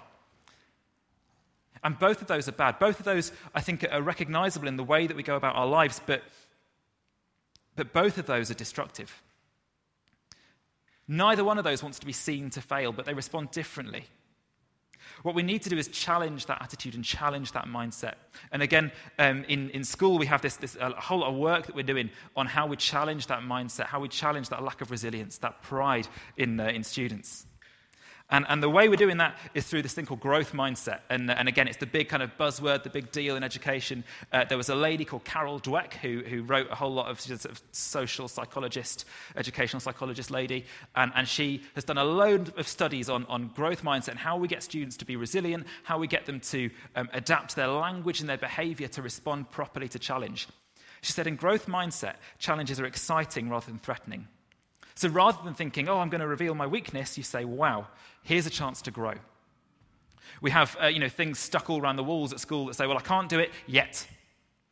And 1.82 1.98
both 1.98 2.22
of 2.22 2.28
those 2.28 2.48
are 2.48 2.52
bad. 2.52 2.78
Both 2.78 2.98
of 2.98 3.04
those, 3.04 3.30
I 3.54 3.60
think, 3.60 3.86
are 3.90 4.00
recognizable 4.00 4.68
in 4.68 4.76
the 4.76 4.84
way 4.84 5.06
that 5.06 5.16
we 5.16 5.22
go 5.22 5.36
about 5.36 5.54
our 5.54 5.66
lives, 5.66 6.00
but, 6.04 6.22
but 7.76 7.92
both 7.92 8.16
of 8.16 8.26
those 8.26 8.50
are 8.50 8.54
destructive. 8.54 9.22
Neither 11.06 11.44
one 11.44 11.58
of 11.58 11.64
those 11.64 11.82
wants 11.82 11.98
to 11.98 12.06
be 12.06 12.12
seen 12.12 12.48
to 12.50 12.62
fail, 12.62 12.90
but 12.92 13.04
they 13.04 13.12
respond 13.12 13.50
differently. 13.50 14.04
What 15.24 15.34
we 15.34 15.42
need 15.42 15.62
to 15.62 15.70
do 15.70 15.78
is 15.78 15.88
challenge 15.88 16.44
that 16.46 16.60
attitude 16.60 16.94
and 16.96 17.02
challenge 17.02 17.52
that 17.52 17.64
mindset. 17.64 18.16
And 18.52 18.62
again, 18.62 18.92
um, 19.18 19.42
in, 19.44 19.70
in 19.70 19.82
school, 19.82 20.18
we 20.18 20.26
have 20.26 20.42
this, 20.42 20.56
this 20.56 20.76
a 20.76 20.90
whole 21.00 21.20
lot 21.20 21.30
of 21.30 21.36
work 21.36 21.64
that 21.64 21.74
we're 21.74 21.82
doing 21.82 22.10
on 22.36 22.46
how 22.46 22.66
we 22.66 22.76
challenge 22.76 23.26
that 23.28 23.40
mindset, 23.40 23.86
how 23.86 24.00
we 24.00 24.08
challenge 24.08 24.50
that 24.50 24.62
lack 24.62 24.82
of 24.82 24.90
resilience, 24.90 25.38
that 25.38 25.62
pride 25.62 26.08
in, 26.36 26.60
uh, 26.60 26.66
in 26.66 26.84
students. 26.84 27.46
And, 28.30 28.46
and 28.48 28.62
the 28.62 28.70
way 28.70 28.88
we're 28.88 28.96
doing 28.96 29.18
that 29.18 29.36
is 29.52 29.66
through 29.66 29.82
this 29.82 29.92
thing 29.92 30.06
called 30.06 30.20
growth 30.20 30.52
mindset. 30.52 31.00
And, 31.10 31.30
and 31.30 31.46
again, 31.46 31.68
it's 31.68 31.76
the 31.76 31.86
big 31.86 32.08
kind 32.08 32.22
of 32.22 32.36
buzzword, 32.38 32.82
the 32.82 32.90
big 32.90 33.12
deal 33.12 33.36
in 33.36 33.44
education. 33.44 34.02
Uh, 34.32 34.44
there 34.44 34.56
was 34.56 34.70
a 34.70 34.74
lady 34.74 35.04
called 35.04 35.24
Carol 35.24 35.60
Dweck 35.60 35.92
who, 35.94 36.20
who 36.20 36.42
wrote 36.42 36.70
a 36.70 36.74
whole 36.74 36.92
lot 36.92 37.10
of, 37.10 37.20
sort 37.20 37.44
of 37.44 37.60
social 37.72 38.26
psychologist, 38.26 39.04
educational 39.36 39.78
psychologist 39.78 40.30
lady. 40.30 40.64
And, 40.96 41.12
and 41.14 41.28
she 41.28 41.62
has 41.74 41.84
done 41.84 41.98
a 41.98 42.04
load 42.04 42.58
of 42.58 42.66
studies 42.66 43.10
on, 43.10 43.26
on 43.26 43.48
growth 43.48 43.84
mindset 43.84 44.08
and 44.08 44.18
how 44.18 44.38
we 44.38 44.48
get 44.48 44.62
students 44.62 44.96
to 44.96 45.04
be 45.04 45.16
resilient, 45.16 45.66
how 45.82 45.98
we 45.98 46.06
get 46.06 46.24
them 46.24 46.40
to 46.40 46.70
um, 46.96 47.10
adapt 47.12 47.54
their 47.54 47.68
language 47.68 48.20
and 48.20 48.28
their 48.28 48.38
behavior 48.38 48.88
to 48.88 49.02
respond 49.02 49.50
properly 49.50 49.88
to 49.88 49.98
challenge. 49.98 50.48
She 51.02 51.12
said, 51.12 51.26
in 51.26 51.36
growth 51.36 51.66
mindset, 51.66 52.14
challenges 52.38 52.80
are 52.80 52.86
exciting 52.86 53.50
rather 53.50 53.66
than 53.66 53.78
threatening. 53.78 54.28
So 54.94 55.08
rather 55.08 55.38
than 55.44 55.54
thinking, 55.54 55.88
oh, 55.88 55.98
I'm 55.98 56.08
going 56.08 56.20
to 56.20 56.26
reveal 56.26 56.54
my 56.54 56.66
weakness, 56.66 57.18
you 57.18 57.24
say, 57.24 57.44
wow, 57.44 57.88
here's 58.22 58.46
a 58.46 58.50
chance 58.50 58.82
to 58.82 58.90
grow. 58.90 59.14
We 60.40 60.50
have 60.50 60.76
uh, 60.82 60.86
you 60.86 61.00
know, 61.00 61.08
things 61.08 61.38
stuck 61.38 61.68
all 61.68 61.80
around 61.80 61.96
the 61.96 62.04
walls 62.04 62.32
at 62.32 62.40
school 62.40 62.66
that 62.66 62.74
say, 62.74 62.86
well, 62.86 62.98
I 62.98 63.02
can't 63.02 63.28
do 63.28 63.38
it 63.38 63.50
yet. 63.66 64.06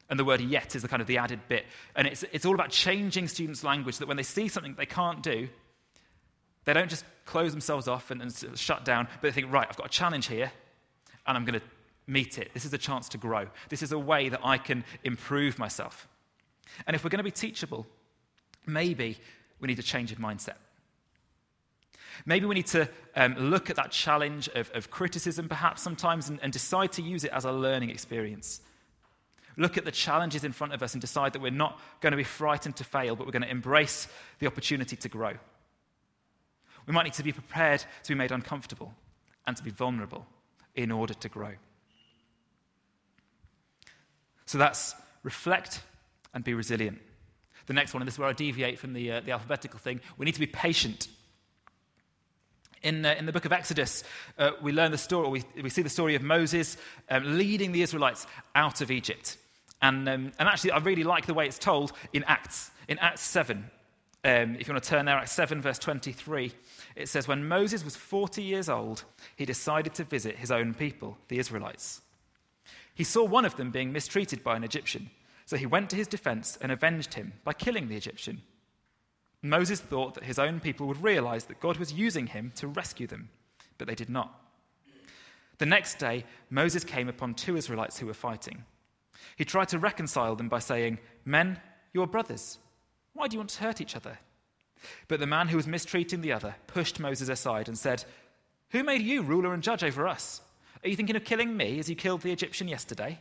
And 0.08 0.18
the 0.18 0.24
word 0.24 0.40
yet 0.40 0.76
is 0.76 0.82
the 0.82 0.88
kind 0.88 1.00
of 1.00 1.08
the 1.08 1.18
added 1.18 1.40
bit. 1.48 1.64
And 1.96 2.06
it's, 2.06 2.24
it's 2.32 2.44
all 2.44 2.54
about 2.54 2.70
changing 2.70 3.28
students' 3.28 3.64
language 3.64 3.98
that 3.98 4.08
when 4.08 4.16
they 4.16 4.22
see 4.22 4.48
something 4.48 4.74
they 4.74 4.86
can't 4.86 5.22
do, 5.22 5.48
they 6.64 6.72
don't 6.72 6.90
just 6.90 7.04
close 7.24 7.50
themselves 7.50 7.88
off 7.88 8.10
and, 8.10 8.22
and 8.22 8.58
shut 8.58 8.84
down, 8.84 9.08
but 9.20 9.28
they 9.28 9.32
think, 9.32 9.52
right, 9.52 9.66
I've 9.68 9.76
got 9.76 9.86
a 9.86 9.90
challenge 9.90 10.26
here, 10.26 10.52
and 11.26 11.36
I'm 11.36 11.44
going 11.44 11.58
to 11.58 11.66
meet 12.06 12.38
it. 12.38 12.50
This 12.54 12.64
is 12.64 12.72
a 12.72 12.78
chance 12.78 13.08
to 13.10 13.18
grow. 13.18 13.46
This 13.68 13.82
is 13.82 13.92
a 13.92 13.98
way 13.98 14.28
that 14.28 14.40
I 14.44 14.58
can 14.58 14.84
improve 15.02 15.58
myself. 15.58 16.06
And 16.86 16.94
if 16.94 17.04
we're 17.04 17.10
going 17.10 17.18
to 17.18 17.24
be 17.24 17.30
teachable, 17.30 17.86
maybe 18.66 19.18
we 19.62 19.68
need 19.68 19.78
a 19.78 19.82
change 19.82 20.12
of 20.12 20.18
mindset. 20.18 20.56
Maybe 22.26 22.44
we 22.44 22.54
need 22.54 22.66
to 22.66 22.88
um, 23.16 23.34
look 23.36 23.70
at 23.70 23.76
that 23.76 23.90
challenge 23.90 24.48
of, 24.50 24.70
of 24.74 24.90
criticism, 24.90 25.48
perhaps 25.48 25.80
sometimes, 25.80 26.28
and, 26.28 26.38
and 26.42 26.52
decide 26.52 26.92
to 26.92 27.02
use 27.02 27.24
it 27.24 27.32
as 27.32 27.44
a 27.44 27.52
learning 27.52 27.88
experience. 27.88 28.60
Look 29.56 29.78
at 29.78 29.84
the 29.84 29.90
challenges 29.90 30.44
in 30.44 30.52
front 30.52 30.72
of 30.72 30.82
us 30.82 30.94
and 30.94 31.00
decide 31.00 31.32
that 31.32 31.42
we're 31.42 31.50
not 31.50 31.80
going 32.00 32.10
to 32.10 32.16
be 32.16 32.24
frightened 32.24 32.76
to 32.76 32.84
fail, 32.84 33.16
but 33.16 33.26
we're 33.26 33.32
going 33.32 33.42
to 33.42 33.50
embrace 33.50 34.08
the 34.38 34.46
opportunity 34.46 34.96
to 34.96 35.08
grow. 35.08 35.32
We 36.86 36.92
might 36.92 37.04
need 37.04 37.12
to 37.14 37.22
be 37.22 37.32
prepared 37.32 37.84
to 38.02 38.08
be 38.08 38.14
made 38.14 38.32
uncomfortable 38.32 38.92
and 39.46 39.56
to 39.56 39.62
be 39.62 39.70
vulnerable 39.70 40.26
in 40.74 40.90
order 40.90 41.14
to 41.14 41.28
grow. 41.28 41.52
So 44.46 44.58
that's 44.58 44.94
reflect 45.22 45.82
and 46.34 46.42
be 46.42 46.54
resilient. 46.54 46.98
The 47.66 47.72
next 47.72 47.94
one, 47.94 48.02
and 48.02 48.06
this 48.06 48.14
is 48.14 48.18
where 48.18 48.28
I 48.28 48.32
deviate 48.32 48.78
from 48.78 48.92
the, 48.92 49.12
uh, 49.12 49.20
the 49.20 49.32
alphabetical 49.32 49.78
thing, 49.78 50.00
we 50.18 50.26
need 50.26 50.34
to 50.34 50.40
be 50.40 50.46
patient. 50.46 51.08
In, 52.82 53.06
uh, 53.06 53.14
in 53.16 53.26
the 53.26 53.32
book 53.32 53.44
of 53.44 53.52
Exodus, 53.52 54.02
uh, 54.38 54.50
we 54.60 54.72
learn 54.72 54.90
the 54.90 54.98
story, 54.98 55.28
we, 55.28 55.62
we 55.62 55.70
see 55.70 55.82
the 55.82 55.88
story 55.88 56.14
of 56.16 56.22
Moses 56.22 56.76
um, 57.10 57.38
leading 57.38 57.70
the 57.70 57.82
Israelites 57.82 58.26
out 58.54 58.80
of 58.80 58.90
Egypt. 58.90 59.38
And, 59.80 60.08
um, 60.08 60.32
and 60.38 60.48
actually, 60.48 60.72
I 60.72 60.78
really 60.78 61.04
like 61.04 61.26
the 61.26 61.34
way 61.34 61.46
it's 61.46 61.58
told 61.58 61.92
in 62.12 62.24
Acts. 62.24 62.70
In 62.88 62.98
Acts 62.98 63.22
7, 63.22 63.70
um, 64.24 64.56
if 64.56 64.66
you 64.66 64.74
want 64.74 64.82
to 64.82 64.90
turn 64.90 65.06
there, 65.06 65.16
Acts 65.16 65.32
7, 65.32 65.60
verse 65.60 65.78
23, 65.78 66.52
it 66.96 67.08
says, 67.08 67.26
When 67.26 67.46
Moses 67.46 67.84
was 67.84 67.96
40 67.96 68.42
years 68.42 68.68
old, 68.68 69.04
he 69.36 69.44
decided 69.44 69.94
to 69.94 70.04
visit 70.04 70.36
his 70.36 70.50
own 70.50 70.74
people, 70.74 71.18
the 71.28 71.38
Israelites. 71.38 72.00
He 72.94 73.04
saw 73.04 73.24
one 73.24 73.44
of 73.44 73.56
them 73.56 73.70
being 73.70 73.92
mistreated 73.92 74.44
by 74.44 74.56
an 74.56 74.64
Egyptian. 74.64 75.10
So 75.46 75.56
he 75.56 75.66
went 75.66 75.90
to 75.90 75.96
his 75.96 76.08
defense 76.08 76.58
and 76.60 76.70
avenged 76.70 77.14
him 77.14 77.32
by 77.44 77.52
killing 77.52 77.88
the 77.88 77.96
Egyptian. 77.96 78.42
Moses 79.42 79.80
thought 79.80 80.14
that 80.14 80.24
his 80.24 80.38
own 80.38 80.60
people 80.60 80.86
would 80.86 81.02
realize 81.02 81.44
that 81.44 81.60
God 81.60 81.76
was 81.76 81.92
using 81.92 82.28
him 82.28 82.52
to 82.56 82.68
rescue 82.68 83.06
them, 83.06 83.28
but 83.76 83.88
they 83.88 83.94
did 83.94 84.08
not. 84.08 84.38
The 85.58 85.66
next 85.66 85.98
day, 85.98 86.24
Moses 86.50 86.84
came 86.84 87.08
upon 87.08 87.34
two 87.34 87.56
Israelites 87.56 87.98
who 87.98 88.06
were 88.06 88.14
fighting. 88.14 88.64
He 89.36 89.44
tried 89.44 89.68
to 89.68 89.78
reconcile 89.78 90.36
them 90.36 90.48
by 90.48 90.60
saying, 90.60 90.98
Men, 91.24 91.60
you 91.92 92.02
are 92.02 92.06
brothers. 92.06 92.58
Why 93.14 93.28
do 93.28 93.34
you 93.34 93.38
want 93.40 93.50
to 93.50 93.62
hurt 93.62 93.80
each 93.80 93.96
other? 93.96 94.18
But 95.08 95.20
the 95.20 95.26
man 95.26 95.48
who 95.48 95.56
was 95.56 95.66
mistreating 95.66 96.20
the 96.20 96.32
other 96.32 96.54
pushed 96.66 96.98
Moses 96.98 97.28
aside 97.28 97.68
and 97.68 97.78
said, 97.78 98.04
Who 98.70 98.82
made 98.82 99.02
you 99.02 99.22
ruler 99.22 99.54
and 99.54 99.62
judge 99.62 99.84
over 99.84 100.08
us? 100.08 100.40
Are 100.82 100.88
you 100.88 100.96
thinking 100.96 101.16
of 101.16 101.24
killing 101.24 101.56
me 101.56 101.78
as 101.78 101.88
you 101.88 101.94
killed 101.94 102.22
the 102.22 102.32
Egyptian 102.32 102.66
yesterday? 102.68 103.18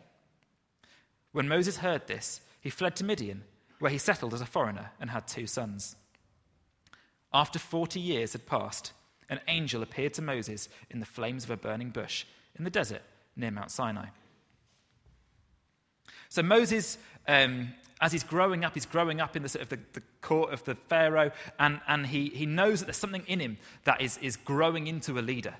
When 1.31 1.47
Moses 1.47 1.77
heard 1.77 2.07
this, 2.07 2.41
he 2.59 2.69
fled 2.69 2.95
to 2.97 3.03
Midian, 3.03 3.43
where 3.79 3.91
he 3.91 3.97
settled 3.97 4.33
as 4.33 4.41
a 4.41 4.45
foreigner 4.45 4.91
and 4.99 5.09
had 5.09 5.27
two 5.27 5.47
sons. 5.47 5.95
After 7.33 7.57
40 7.57 7.99
years 7.99 8.33
had 8.33 8.45
passed, 8.45 8.93
an 9.29 9.39
angel 9.47 9.81
appeared 9.81 10.13
to 10.15 10.21
Moses 10.21 10.67
in 10.89 10.99
the 10.99 11.05
flames 11.05 11.45
of 11.45 11.49
a 11.49 11.57
burning 11.57 11.89
bush 11.89 12.25
in 12.57 12.65
the 12.65 12.69
desert 12.69 13.01
near 13.35 13.51
Mount 13.51 13.71
Sinai. 13.71 14.07
So 16.27 16.43
Moses, 16.43 16.97
um, 17.27 17.73
as 18.01 18.11
he's 18.11 18.23
growing 18.23 18.65
up, 18.65 18.73
he's 18.73 18.85
growing 18.85 19.21
up 19.21 19.35
in 19.35 19.43
the, 19.43 19.49
sort 19.49 19.63
of 19.63 19.69
the, 19.69 19.79
the 19.93 20.03
court 20.21 20.53
of 20.53 20.63
the 20.65 20.75
Pharaoh, 20.75 21.31
and, 21.59 21.79
and 21.87 22.05
he, 22.05 22.29
he 22.29 22.45
knows 22.45 22.79
that 22.79 22.85
there's 22.85 22.97
something 22.97 23.25
in 23.27 23.39
him 23.39 23.57
that 23.85 24.01
is, 24.01 24.17
is 24.21 24.35
growing 24.35 24.87
into 24.87 25.17
a 25.17 25.21
leader. 25.21 25.55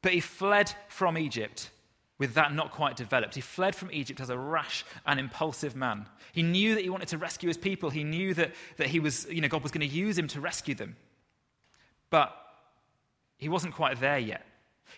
But 0.00 0.12
he 0.12 0.20
fled 0.20 0.72
from 0.88 1.18
Egypt 1.18 1.70
with 2.22 2.34
that 2.34 2.54
not 2.54 2.70
quite 2.70 2.94
developed. 2.94 3.34
He 3.34 3.40
fled 3.40 3.74
from 3.74 3.90
Egypt 3.90 4.20
as 4.20 4.30
a 4.30 4.38
rash 4.38 4.84
and 5.04 5.18
impulsive 5.18 5.74
man. 5.74 6.06
He 6.30 6.44
knew 6.44 6.76
that 6.76 6.84
he 6.84 6.88
wanted 6.88 7.08
to 7.08 7.18
rescue 7.18 7.48
his 7.48 7.56
people. 7.56 7.90
He 7.90 8.04
knew 8.04 8.32
that, 8.34 8.52
that 8.76 8.86
he 8.86 9.00
was, 9.00 9.26
you 9.28 9.40
know, 9.40 9.48
God 9.48 9.64
was 9.64 9.72
going 9.72 9.88
to 9.88 9.92
use 9.92 10.16
him 10.16 10.28
to 10.28 10.40
rescue 10.40 10.76
them. 10.76 10.94
But 12.10 12.32
he 13.38 13.48
wasn't 13.48 13.74
quite 13.74 13.98
there 13.98 14.20
yet. 14.20 14.46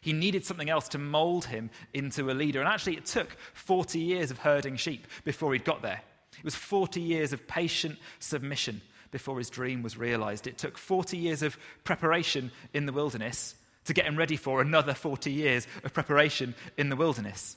He 0.03 0.13
needed 0.13 0.45
something 0.45 0.69
else 0.69 0.87
to 0.89 0.99
mold 0.99 1.47
him 1.47 1.71
into 1.95 2.31
a 2.31 2.35
leader. 2.35 2.61
And 2.61 2.69
actually, 2.69 2.99
it 2.99 3.07
took 3.07 3.39
40 3.55 4.01
years 4.01 4.31
of 4.31 4.37
herding 4.37 4.77
sheep 4.77 5.07
before 5.25 5.55
he'd 5.55 5.65
got 5.65 5.81
there. 5.81 6.03
It 6.37 6.45
was 6.45 6.55
40 6.55 7.01
years 7.01 7.33
of 7.33 7.49
patient 7.49 7.99
submission 8.19 8.83
before 9.13 9.39
his 9.39 9.49
dream 9.49 9.83
was 9.83 9.97
realized. 9.97 10.47
It 10.47 10.59
took 10.59 10.77
40 10.77 11.17
years 11.17 11.43
of 11.43 11.57
preparation 11.85 12.53
in 12.75 12.85
the 12.85 12.93
wilderness 12.93 13.55
to 13.85 13.95
get 13.95 14.07
him 14.07 14.17
ready 14.17 14.37
for 14.37 14.61
another 14.61 14.95
40 14.95 15.31
years 15.31 15.67
of 15.83 15.93
preparation 15.93 16.55
in 16.77 16.89
the 16.89 16.97
wilderness. 16.97 17.57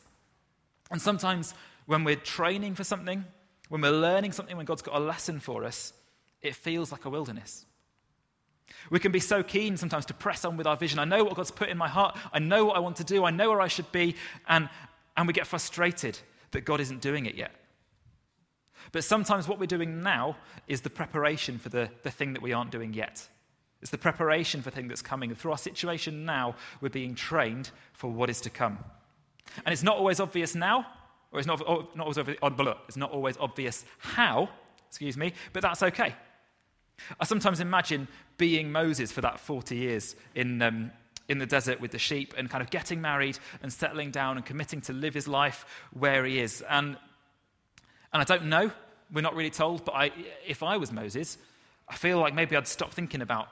And 0.92 1.02
sometimes 1.02 1.54
when 1.86 2.04
we're 2.04 2.16
training 2.16 2.76
for 2.76 2.84
something, 2.84 3.26
when 3.70 3.82
we're 3.82 3.92
learning 3.92 4.32
something, 4.32 4.56
when 4.56 4.66
God's 4.66 4.82
got 4.82 4.96
a 4.96 5.00
lesson 5.04 5.40
for 5.40 5.64
us, 5.64 5.94
it 6.42 6.56
feels 6.56 6.92
like 6.92 7.06
a 7.06 7.10
wilderness. 7.10 7.66
We 8.90 9.00
can 9.00 9.12
be 9.12 9.20
so 9.20 9.44
keen 9.44 9.78
sometimes 9.78 10.06
to 10.08 10.14
press 10.14 10.46
on 10.46 10.58
with 10.58 10.68
our 10.68 10.78
vision. 10.78 11.00
I 11.00 11.06
know 11.06 11.24
what 11.24 11.36
God's 11.36 11.52
put 11.52 11.70
in 11.70 11.78
my 11.78 11.88
heart. 11.88 12.18
I 12.34 12.40
know 12.40 12.66
what 12.66 12.76
I 12.76 12.80
want 12.80 12.98
to 12.98 13.04
do. 13.04 13.26
I 13.26 13.32
know 13.32 13.50
where 13.50 13.62
I 13.62 13.68
should 13.68 13.92
be. 13.92 14.16
And, 14.48 14.70
and 15.16 15.28
we 15.28 15.34
get 15.34 15.48
frustrated 15.48 16.20
that 16.52 16.62
God 16.62 16.80
isn't 16.80 17.02
doing 17.02 17.26
it 17.26 17.36
yet. 17.36 17.52
But 18.92 19.04
sometimes 19.04 19.48
what 19.48 19.60
we're 19.60 19.66
doing 19.66 20.02
now 20.02 20.38
is 20.68 20.82
the 20.82 20.90
preparation 20.90 21.58
for 21.58 21.70
the, 21.70 21.90
the 22.04 22.12
thing 22.12 22.34
that 22.34 22.42
we 22.42 22.54
aren't 22.54 22.72
doing 22.72 22.94
yet. 22.94 23.28
It's 23.82 23.92
the 23.92 23.98
preparation 23.98 24.62
for 24.62 24.72
thing 24.72 24.88
that's 24.88 25.02
coming. 25.02 25.34
Through 25.36 25.52
our 25.52 25.58
situation 25.58 26.26
now, 26.26 26.56
we're 26.82 26.90
being 26.90 27.16
trained 27.16 27.70
for 27.94 28.10
what 28.10 28.30
is 28.30 28.42
to 28.42 28.50
come. 28.50 28.80
And 29.66 29.74
it's 29.74 29.84
not 29.84 29.98
always 29.98 30.20
obvious 30.20 30.56
now, 30.56 30.86
or 31.32 31.40
it's 31.40 31.48
not, 31.48 31.60
not 31.96 32.08
always, 32.08 32.18
it's 32.88 32.98
not 32.98 33.12
always 33.12 33.38
obvious 33.38 33.86
how 34.00 34.50
excuse 34.88 35.18
me, 35.18 35.34
but 35.54 35.62
that's 35.62 35.84
okay. 35.84 36.16
I 37.20 37.26
sometimes 37.26 37.60
imagine 37.60 38.08
being 38.38 38.72
Moses 38.72 39.12
for 39.12 39.22
that 39.22 39.40
40 39.40 39.76
years 39.76 40.16
in, 40.34 40.62
um, 40.62 40.92
in 41.30 41.38
the 41.38 41.46
desert 41.46 41.80
with 41.80 41.92
the 41.92 42.00
sheep 42.00 42.34
and 42.38 42.50
kind 42.50 42.64
of 42.64 42.70
getting 42.70 43.02
married 43.02 43.38
and 43.62 43.72
settling 43.72 44.12
down 44.12 44.38
and 44.38 44.46
committing 44.46 44.82
to 44.82 44.94
live 44.94 45.14
his 45.14 45.28
life 45.28 45.66
where 45.92 46.26
he 46.26 46.40
is. 46.40 46.64
And, 46.70 46.98
and 48.14 48.22
I 48.22 48.24
don't 48.24 48.46
know, 48.46 48.72
we're 49.14 49.22
not 49.22 49.36
really 49.36 49.52
told, 49.52 49.86
but 49.86 49.94
I, 49.94 50.12
if 50.46 50.64
I 50.64 50.78
was 50.78 50.92
Moses, 50.92 51.38
I 51.88 51.96
feel 51.96 52.20
like 52.20 52.34
maybe 52.34 52.56
I'd 52.56 52.68
stop 52.68 52.92
thinking 52.92 53.22
about 53.22 53.50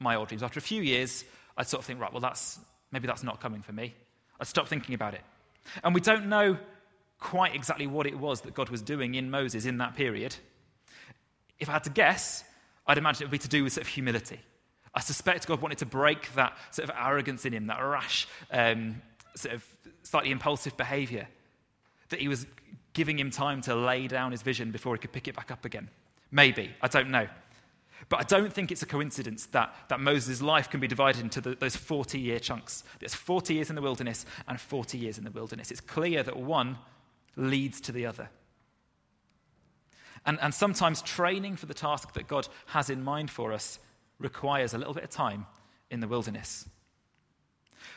my 0.00 0.16
old 0.16 0.28
dreams. 0.28 0.42
After 0.42 0.58
a 0.58 0.62
few 0.62 0.82
years, 0.82 1.24
I'd 1.56 1.68
sort 1.68 1.80
of 1.80 1.86
think, 1.86 2.00
right, 2.00 2.12
well, 2.12 2.20
that's, 2.20 2.58
maybe 2.92 3.06
that's 3.06 3.22
not 3.22 3.40
coming 3.40 3.62
for 3.62 3.72
me. 3.72 3.94
I'd 4.40 4.46
stop 4.46 4.68
thinking 4.68 4.94
about 4.94 5.14
it. 5.14 5.22
And 5.82 5.94
we 5.94 6.00
don't 6.00 6.26
know 6.26 6.58
quite 7.18 7.54
exactly 7.54 7.86
what 7.86 8.06
it 8.06 8.18
was 8.18 8.42
that 8.42 8.54
God 8.54 8.68
was 8.68 8.82
doing 8.82 9.14
in 9.14 9.30
Moses 9.30 9.64
in 9.64 9.78
that 9.78 9.94
period. 9.94 10.36
If 11.58 11.68
I 11.68 11.72
had 11.72 11.84
to 11.84 11.90
guess, 11.90 12.44
I'd 12.86 12.98
imagine 12.98 13.22
it 13.22 13.26
would 13.26 13.32
be 13.32 13.38
to 13.38 13.48
do 13.48 13.64
with 13.64 13.72
sort 13.72 13.86
of 13.86 13.88
humility. 13.88 14.40
I 14.94 15.00
suspect 15.00 15.46
God 15.46 15.60
wanted 15.60 15.78
to 15.78 15.86
break 15.86 16.32
that 16.34 16.56
sort 16.70 16.88
of 16.88 16.94
arrogance 16.96 17.46
in 17.46 17.52
him, 17.52 17.66
that 17.68 17.80
rash, 17.80 18.28
um, 18.50 19.00
sort 19.34 19.54
of 19.54 19.64
slightly 20.02 20.30
impulsive 20.30 20.76
behavior, 20.76 21.26
that 22.10 22.20
he 22.20 22.28
was 22.28 22.46
giving 22.92 23.18
him 23.18 23.30
time 23.30 23.60
to 23.62 23.74
lay 23.74 24.06
down 24.06 24.30
his 24.30 24.42
vision 24.42 24.70
before 24.70 24.94
he 24.94 24.98
could 24.98 25.12
pick 25.12 25.26
it 25.26 25.34
back 25.34 25.50
up 25.50 25.64
again. 25.64 25.88
Maybe, 26.30 26.70
I 26.80 26.88
don't 26.88 27.10
know. 27.10 27.26
But 28.08 28.20
I 28.20 28.22
don't 28.24 28.52
think 28.52 28.70
it's 28.70 28.82
a 28.82 28.86
coincidence 28.86 29.46
that, 29.46 29.74
that 29.88 30.00
Moses' 30.00 30.42
life 30.42 30.68
can 30.68 30.80
be 30.80 30.88
divided 30.88 31.22
into 31.22 31.40
the, 31.40 31.54
those 31.54 31.76
40 31.76 32.18
year 32.18 32.38
chunks. 32.38 32.84
There's 33.00 33.14
40 33.14 33.54
years 33.54 33.70
in 33.70 33.76
the 33.76 33.82
wilderness 33.82 34.26
and 34.46 34.60
40 34.60 34.98
years 34.98 35.18
in 35.18 35.24
the 35.24 35.30
wilderness. 35.30 35.70
It's 35.70 35.80
clear 35.80 36.22
that 36.22 36.36
one 36.36 36.76
leads 37.36 37.80
to 37.82 37.92
the 37.92 38.06
other. 38.06 38.28
And, 40.26 40.38
and 40.40 40.54
sometimes 40.54 41.02
training 41.02 41.56
for 41.56 41.66
the 41.66 41.74
task 41.74 42.14
that 42.14 42.28
God 42.28 42.48
has 42.66 42.90
in 42.90 43.02
mind 43.02 43.30
for 43.30 43.52
us 43.52 43.78
requires 44.18 44.74
a 44.74 44.78
little 44.78 44.94
bit 44.94 45.04
of 45.04 45.10
time 45.10 45.46
in 45.90 46.00
the 46.00 46.08
wilderness. 46.08 46.66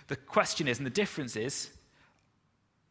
The 0.07 0.15
question 0.15 0.67
is, 0.67 0.77
and 0.77 0.86
the 0.86 0.91
difference 0.91 1.36
is, 1.36 1.69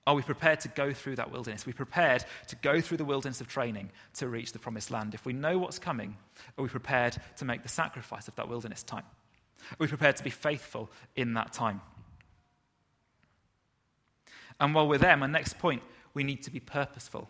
are 0.06 0.14
we 0.14 0.22
prepared 0.22 0.60
to 0.60 0.68
go 0.68 0.92
through 0.92 1.16
that 1.16 1.32
wilderness? 1.32 1.66
Are 1.66 1.70
we 1.70 1.72
prepared 1.72 2.24
to 2.46 2.56
go 2.56 2.80
through 2.80 2.98
the 2.98 3.04
wilderness 3.04 3.40
of 3.40 3.48
training 3.48 3.90
to 4.14 4.28
reach 4.28 4.52
the 4.52 4.58
promised 4.58 4.90
land? 4.90 5.14
If 5.14 5.26
we 5.26 5.32
know 5.32 5.58
what's 5.58 5.78
coming, 5.78 6.16
are 6.56 6.62
we 6.62 6.68
prepared 6.68 7.16
to 7.36 7.44
make 7.44 7.62
the 7.62 7.68
sacrifice 7.68 8.28
of 8.28 8.36
that 8.36 8.48
wilderness 8.48 8.82
time? 8.84 9.04
Are 9.72 9.76
we 9.80 9.88
prepared 9.88 10.16
to 10.16 10.24
be 10.24 10.30
faithful 10.30 10.90
in 11.16 11.34
that 11.34 11.52
time? 11.52 11.80
And 14.60 14.74
while 14.74 14.86
we're 14.86 14.98
there, 14.98 15.16
my 15.16 15.26
next 15.26 15.58
point, 15.58 15.82
we 16.14 16.22
need 16.22 16.42
to 16.44 16.50
be 16.50 16.60
purposeful. 16.60 17.28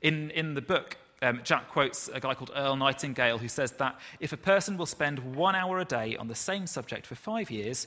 In, 0.00 0.30
in 0.30 0.54
the 0.54 0.62
book, 0.62 0.96
um, 1.22 1.40
Jack 1.44 1.68
quotes 1.68 2.08
a 2.08 2.20
guy 2.20 2.34
called 2.34 2.52
Earl 2.56 2.76
Nightingale 2.76 3.36
who 3.36 3.48
says 3.48 3.72
that 3.72 4.00
if 4.18 4.32
a 4.32 4.36
person 4.36 4.78
will 4.78 4.86
spend 4.86 5.18
one 5.36 5.54
hour 5.54 5.78
a 5.78 5.84
day 5.84 6.16
on 6.16 6.28
the 6.28 6.34
same 6.34 6.66
subject 6.66 7.06
for 7.06 7.14
five 7.14 7.50
years, 7.50 7.86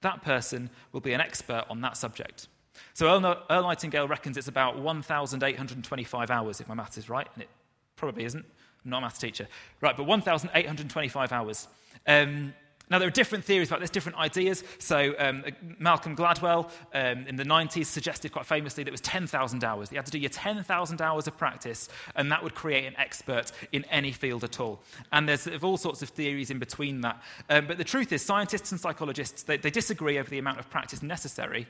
that 0.00 0.22
person 0.22 0.70
will 0.92 1.00
be 1.00 1.12
an 1.12 1.20
expert 1.20 1.66
on 1.68 1.82
that 1.82 1.98
subject. 1.98 2.48
So 2.94 3.06
Earl, 3.08 3.62
Nightingale 3.62 4.08
reckons 4.08 4.36
it's 4.36 4.48
about 4.48 4.78
1,825 4.78 6.30
hours, 6.30 6.60
if 6.60 6.68
my 6.68 6.74
maths 6.74 6.98
is 6.98 7.08
right, 7.08 7.28
and 7.34 7.42
it 7.42 7.48
probably 7.96 8.24
isn't. 8.24 8.44
I'm 8.84 8.90
not 8.90 8.98
a 8.98 9.00
maths 9.02 9.18
teacher. 9.18 9.46
Right, 9.80 9.96
but 9.96 10.04
1,825 10.04 11.32
hours. 11.32 11.68
Um, 12.06 12.52
now, 12.92 12.98
there 12.98 13.08
are 13.08 13.12
different 13.12 13.42
theories 13.42 13.68
about 13.68 13.80
this, 13.80 13.88
different 13.88 14.18
ideas. 14.18 14.64
So, 14.78 15.14
um, 15.18 15.44
Malcolm 15.78 16.14
Gladwell 16.14 16.70
um, 16.92 17.26
in 17.26 17.36
the 17.36 17.44
90s 17.44 17.86
suggested 17.86 18.32
quite 18.32 18.44
famously 18.44 18.84
that 18.84 18.88
it 18.88 18.92
was 18.92 19.00
10,000 19.00 19.64
hours. 19.64 19.90
You 19.90 19.96
had 19.96 20.04
to 20.04 20.12
do 20.12 20.18
your 20.18 20.28
10,000 20.28 21.00
hours 21.00 21.26
of 21.26 21.38
practice, 21.38 21.88
and 22.16 22.30
that 22.30 22.42
would 22.42 22.54
create 22.54 22.84
an 22.84 22.94
expert 22.98 23.52
in 23.72 23.84
any 23.86 24.12
field 24.12 24.44
at 24.44 24.60
all. 24.60 24.82
And 25.10 25.26
there's 25.26 25.46
all 25.62 25.78
sorts 25.78 26.02
of 26.02 26.10
theories 26.10 26.50
in 26.50 26.58
between 26.58 27.00
that. 27.00 27.22
Um, 27.48 27.66
but 27.66 27.78
the 27.78 27.84
truth 27.84 28.12
is, 28.12 28.20
scientists 28.20 28.72
and 28.72 28.80
psychologists, 28.80 29.42
they, 29.42 29.56
they 29.56 29.70
disagree 29.70 30.18
over 30.18 30.28
the 30.28 30.38
amount 30.38 30.58
of 30.58 30.68
practice 30.68 31.02
necessary. 31.02 31.66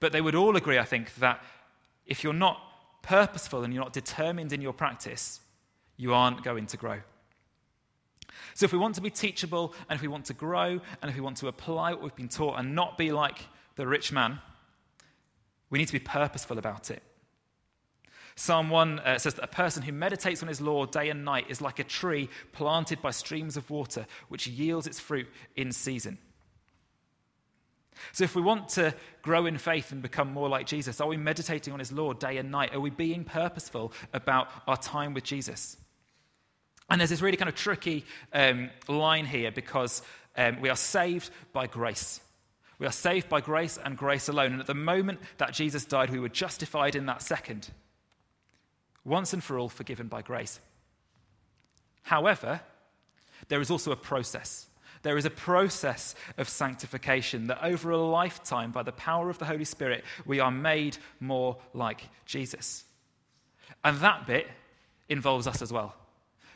But 0.00 0.12
they 0.12 0.20
would 0.20 0.34
all 0.34 0.56
agree, 0.56 0.78
I 0.78 0.84
think, 0.84 1.14
that 1.16 1.42
if 2.06 2.22
you're 2.22 2.32
not 2.32 2.60
purposeful 3.02 3.64
and 3.64 3.72
you're 3.72 3.82
not 3.82 3.92
determined 3.92 4.52
in 4.52 4.60
your 4.60 4.72
practice, 4.72 5.40
you 5.96 6.12
aren't 6.12 6.42
going 6.42 6.66
to 6.66 6.76
grow. 6.76 7.00
So, 8.54 8.64
if 8.64 8.72
we 8.72 8.78
want 8.78 8.94
to 8.96 9.00
be 9.00 9.10
teachable 9.10 9.74
and 9.88 9.96
if 9.96 10.02
we 10.02 10.08
want 10.08 10.26
to 10.26 10.34
grow 10.34 10.80
and 11.00 11.10
if 11.10 11.14
we 11.14 11.20
want 11.20 11.38
to 11.38 11.48
apply 11.48 11.92
what 11.92 12.02
we've 12.02 12.16
been 12.16 12.28
taught 12.28 12.58
and 12.58 12.74
not 12.74 12.98
be 12.98 13.12
like 13.12 13.38
the 13.76 13.86
rich 13.86 14.12
man, 14.12 14.40
we 15.70 15.78
need 15.78 15.86
to 15.86 15.92
be 15.92 15.98
purposeful 15.98 16.58
about 16.58 16.90
it. 16.90 17.02
Psalm 18.38 18.68
1 18.68 18.98
uh, 18.98 19.18
says 19.18 19.34
that 19.34 19.44
a 19.44 19.48
person 19.48 19.82
who 19.82 19.92
meditates 19.92 20.42
on 20.42 20.48
his 20.48 20.60
law 20.60 20.84
day 20.84 21.08
and 21.08 21.24
night 21.24 21.46
is 21.48 21.62
like 21.62 21.78
a 21.78 21.84
tree 21.84 22.28
planted 22.52 23.00
by 23.00 23.10
streams 23.10 23.56
of 23.56 23.68
water, 23.70 24.06
which 24.28 24.46
yields 24.46 24.86
its 24.86 25.00
fruit 25.00 25.26
in 25.56 25.72
season. 25.72 26.18
So, 28.12 28.24
if 28.24 28.34
we 28.34 28.42
want 28.42 28.68
to 28.70 28.94
grow 29.22 29.46
in 29.46 29.58
faith 29.58 29.92
and 29.92 30.02
become 30.02 30.32
more 30.32 30.48
like 30.48 30.66
Jesus, 30.66 31.00
are 31.00 31.08
we 31.08 31.16
meditating 31.16 31.72
on 31.72 31.78
his 31.78 31.92
law 31.92 32.12
day 32.12 32.38
and 32.38 32.50
night? 32.50 32.74
Are 32.74 32.80
we 32.80 32.90
being 32.90 33.24
purposeful 33.24 33.92
about 34.12 34.48
our 34.66 34.76
time 34.76 35.14
with 35.14 35.24
Jesus? 35.24 35.76
And 36.88 37.00
there's 37.00 37.10
this 37.10 37.22
really 37.22 37.36
kind 37.36 37.48
of 37.48 37.54
tricky 37.54 38.04
um, 38.32 38.70
line 38.88 39.26
here 39.26 39.50
because 39.50 40.02
um, 40.36 40.60
we 40.60 40.68
are 40.68 40.76
saved 40.76 41.30
by 41.52 41.66
grace. 41.66 42.20
We 42.78 42.86
are 42.86 42.92
saved 42.92 43.28
by 43.28 43.40
grace 43.40 43.78
and 43.82 43.96
grace 43.96 44.28
alone. 44.28 44.52
And 44.52 44.60
at 44.60 44.66
the 44.66 44.74
moment 44.74 45.20
that 45.38 45.52
Jesus 45.52 45.84
died, 45.84 46.10
we 46.10 46.20
were 46.20 46.28
justified 46.28 46.94
in 46.94 47.06
that 47.06 47.22
second. 47.22 47.70
Once 49.04 49.32
and 49.32 49.42
for 49.42 49.58
all, 49.58 49.68
forgiven 49.68 50.08
by 50.08 50.20
grace. 50.20 50.60
However, 52.02 52.60
there 53.48 53.60
is 53.60 53.70
also 53.70 53.92
a 53.92 53.96
process. 53.96 54.66
There 55.06 55.16
is 55.16 55.24
a 55.24 55.30
process 55.30 56.16
of 56.36 56.48
sanctification 56.48 57.46
that 57.46 57.62
over 57.62 57.92
a 57.92 57.96
lifetime, 57.96 58.72
by 58.72 58.82
the 58.82 58.90
power 58.90 59.30
of 59.30 59.38
the 59.38 59.44
Holy 59.44 59.64
Spirit, 59.64 60.02
we 60.24 60.40
are 60.40 60.50
made 60.50 60.98
more 61.20 61.58
like 61.74 62.02
Jesus. 62.24 62.82
And 63.84 63.98
that 63.98 64.26
bit 64.26 64.48
involves 65.08 65.46
us 65.46 65.62
as 65.62 65.72
well. 65.72 65.94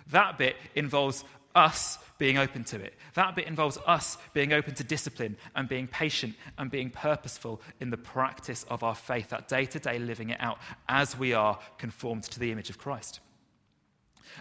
That 0.08 0.36
bit 0.36 0.56
involves 0.74 1.22
us 1.54 1.98
being 2.18 2.38
open 2.38 2.64
to 2.64 2.80
it. 2.80 2.94
That 3.14 3.36
bit 3.36 3.46
involves 3.46 3.78
us 3.86 4.18
being 4.34 4.52
open 4.52 4.74
to 4.74 4.82
discipline 4.82 5.36
and 5.54 5.68
being 5.68 5.86
patient 5.86 6.34
and 6.58 6.72
being 6.72 6.90
purposeful 6.90 7.60
in 7.78 7.90
the 7.90 7.98
practice 7.98 8.64
of 8.64 8.82
our 8.82 8.96
faith, 8.96 9.28
that 9.28 9.46
day 9.46 9.64
to 9.66 9.78
day 9.78 10.00
living 10.00 10.30
it 10.30 10.40
out 10.40 10.58
as 10.88 11.16
we 11.16 11.34
are 11.34 11.56
conformed 11.78 12.24
to 12.24 12.40
the 12.40 12.50
image 12.50 12.68
of 12.68 12.78
Christ. 12.78 13.20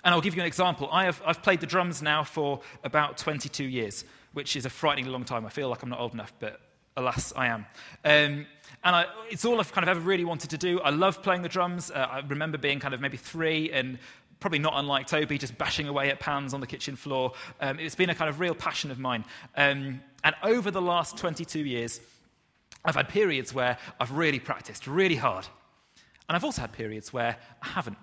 And 0.03 0.13
I'll 0.13 0.21
give 0.21 0.35
you 0.35 0.41
an 0.41 0.47
example. 0.47 0.89
I 0.91 1.05
have, 1.05 1.21
I've 1.25 1.41
played 1.41 1.59
the 1.59 1.67
drums 1.67 2.01
now 2.01 2.23
for 2.23 2.61
about 2.83 3.17
22 3.17 3.63
years, 3.63 4.05
which 4.33 4.55
is 4.55 4.65
a 4.65 4.69
frighteningly 4.69 5.11
long 5.11 5.25
time. 5.25 5.45
I 5.45 5.49
feel 5.49 5.69
like 5.69 5.83
I'm 5.83 5.89
not 5.89 5.99
old 5.99 6.13
enough, 6.13 6.33
but 6.39 6.61
alas, 6.95 7.33
I 7.35 7.47
am. 7.47 7.65
Um, 8.05 8.45
and 8.83 8.95
I, 8.95 9.05
it's 9.29 9.45
all 9.45 9.59
I've 9.59 9.71
kind 9.71 9.83
of 9.83 9.89
ever 9.89 9.99
really 9.99 10.25
wanted 10.25 10.49
to 10.51 10.57
do. 10.57 10.79
I 10.81 10.89
love 10.89 11.21
playing 11.21 11.41
the 11.41 11.49
drums. 11.49 11.91
Uh, 11.91 12.07
I 12.09 12.19
remember 12.19 12.57
being 12.57 12.79
kind 12.79 12.93
of 12.93 13.01
maybe 13.01 13.17
three 13.17 13.71
and 13.71 13.97
probably 14.39 14.59
not 14.59 14.73
unlike 14.75 15.07
Toby, 15.07 15.37
just 15.37 15.57
bashing 15.57 15.87
away 15.87 16.09
at 16.09 16.19
pans 16.19 16.53
on 16.53 16.61
the 16.61 16.67
kitchen 16.67 16.95
floor. 16.95 17.33
Um, 17.59 17.79
it's 17.79 17.95
been 17.95 18.09
a 18.09 18.15
kind 18.15 18.29
of 18.29 18.39
real 18.39 18.55
passion 18.55 18.89
of 18.91 18.99
mine. 18.99 19.25
Um, 19.57 20.01
and 20.23 20.35
over 20.43 20.71
the 20.71 20.81
last 20.81 21.17
22 21.17 21.59
years, 21.59 21.99
I've 22.85 22.95
had 22.95 23.09
periods 23.09 23.53
where 23.53 23.77
I've 23.99 24.11
really 24.11 24.39
practiced 24.39 24.87
really 24.87 25.15
hard. 25.15 25.45
And 26.27 26.35
I've 26.35 26.43
also 26.43 26.61
had 26.61 26.71
periods 26.71 27.11
where 27.11 27.35
I 27.61 27.67
haven't. 27.67 27.97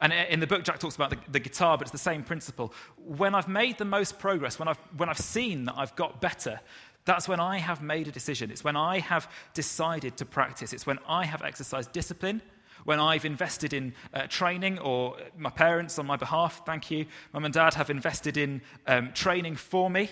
And 0.00 0.12
in 0.12 0.40
the 0.40 0.46
book, 0.46 0.64
Jack 0.64 0.78
talks 0.78 0.96
about 0.96 1.10
the, 1.10 1.18
the, 1.30 1.40
guitar, 1.40 1.78
but 1.78 1.82
it's 1.82 1.92
the 1.92 1.98
same 1.98 2.22
principle. 2.22 2.72
When 2.96 3.34
I've 3.34 3.48
made 3.48 3.78
the 3.78 3.84
most 3.84 4.18
progress, 4.18 4.58
when 4.58 4.68
I've, 4.68 4.78
when 4.96 5.08
I've 5.08 5.18
seen 5.18 5.64
that 5.66 5.74
I've 5.76 5.94
got 5.96 6.20
better, 6.20 6.60
that's 7.04 7.28
when 7.28 7.40
I 7.40 7.58
have 7.58 7.82
made 7.82 8.08
a 8.08 8.12
decision. 8.12 8.50
It's 8.50 8.64
when 8.64 8.76
I 8.76 8.98
have 8.98 9.30
decided 9.54 10.16
to 10.16 10.24
practice. 10.24 10.72
It's 10.72 10.86
when 10.86 10.98
I 11.08 11.24
have 11.24 11.42
exercised 11.42 11.92
discipline 11.92 12.42
when 12.84 13.00
I've 13.00 13.24
invested 13.24 13.72
in 13.72 13.92
uh, 14.14 14.28
training, 14.28 14.78
or 14.78 15.16
my 15.36 15.50
parents 15.50 15.98
on 15.98 16.06
my 16.06 16.16
behalf, 16.16 16.62
thank 16.64 16.88
you, 16.90 17.06
mum 17.32 17.44
and 17.44 17.52
dad 17.52 17.74
have 17.74 17.90
invested 17.90 18.36
in 18.36 18.62
um, 18.86 19.12
training 19.12 19.56
for 19.56 19.90
me. 19.90 20.08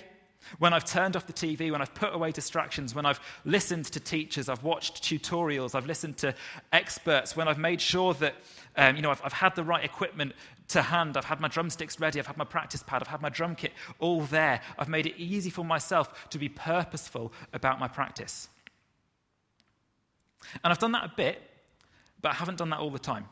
When 0.58 0.72
I've 0.72 0.84
turned 0.84 1.16
off 1.16 1.26
the 1.26 1.32
TV, 1.32 1.70
when 1.70 1.80
I've 1.80 1.94
put 1.94 2.14
away 2.14 2.32
distractions, 2.32 2.94
when 2.94 3.06
I've 3.06 3.20
listened 3.44 3.86
to 3.86 4.00
teachers, 4.00 4.48
I've 4.48 4.62
watched 4.62 5.02
tutorials, 5.02 5.74
I've 5.74 5.86
listened 5.86 6.16
to 6.18 6.34
experts, 6.72 7.36
when 7.36 7.48
I've 7.48 7.58
made 7.58 7.80
sure 7.80 8.14
that 8.14 8.34
um, 8.76 8.96
you 8.96 9.02
know, 9.02 9.10
I've, 9.10 9.22
I've 9.24 9.32
had 9.32 9.54
the 9.54 9.64
right 9.64 9.84
equipment 9.84 10.32
to 10.68 10.82
hand, 10.82 11.16
I've 11.16 11.24
had 11.24 11.40
my 11.40 11.48
drumsticks 11.48 12.00
ready, 12.00 12.18
I've 12.18 12.26
had 12.26 12.36
my 12.36 12.44
practice 12.44 12.82
pad, 12.82 13.02
I've 13.02 13.08
had 13.08 13.22
my 13.22 13.28
drum 13.28 13.54
kit 13.54 13.72
all 13.98 14.22
there. 14.22 14.60
I've 14.78 14.88
made 14.88 15.06
it 15.06 15.14
easy 15.16 15.50
for 15.50 15.64
myself 15.64 16.28
to 16.30 16.38
be 16.38 16.48
purposeful 16.48 17.32
about 17.52 17.78
my 17.78 17.88
practice. 17.88 18.48
And 20.62 20.72
I've 20.72 20.78
done 20.78 20.92
that 20.92 21.04
a 21.04 21.12
bit 21.16 21.50
but 22.24 22.30
I 22.32 22.36
haven't 22.36 22.56
done 22.56 22.70
that 22.70 22.80
all 22.80 22.88
the 22.88 22.98
time. 22.98 23.26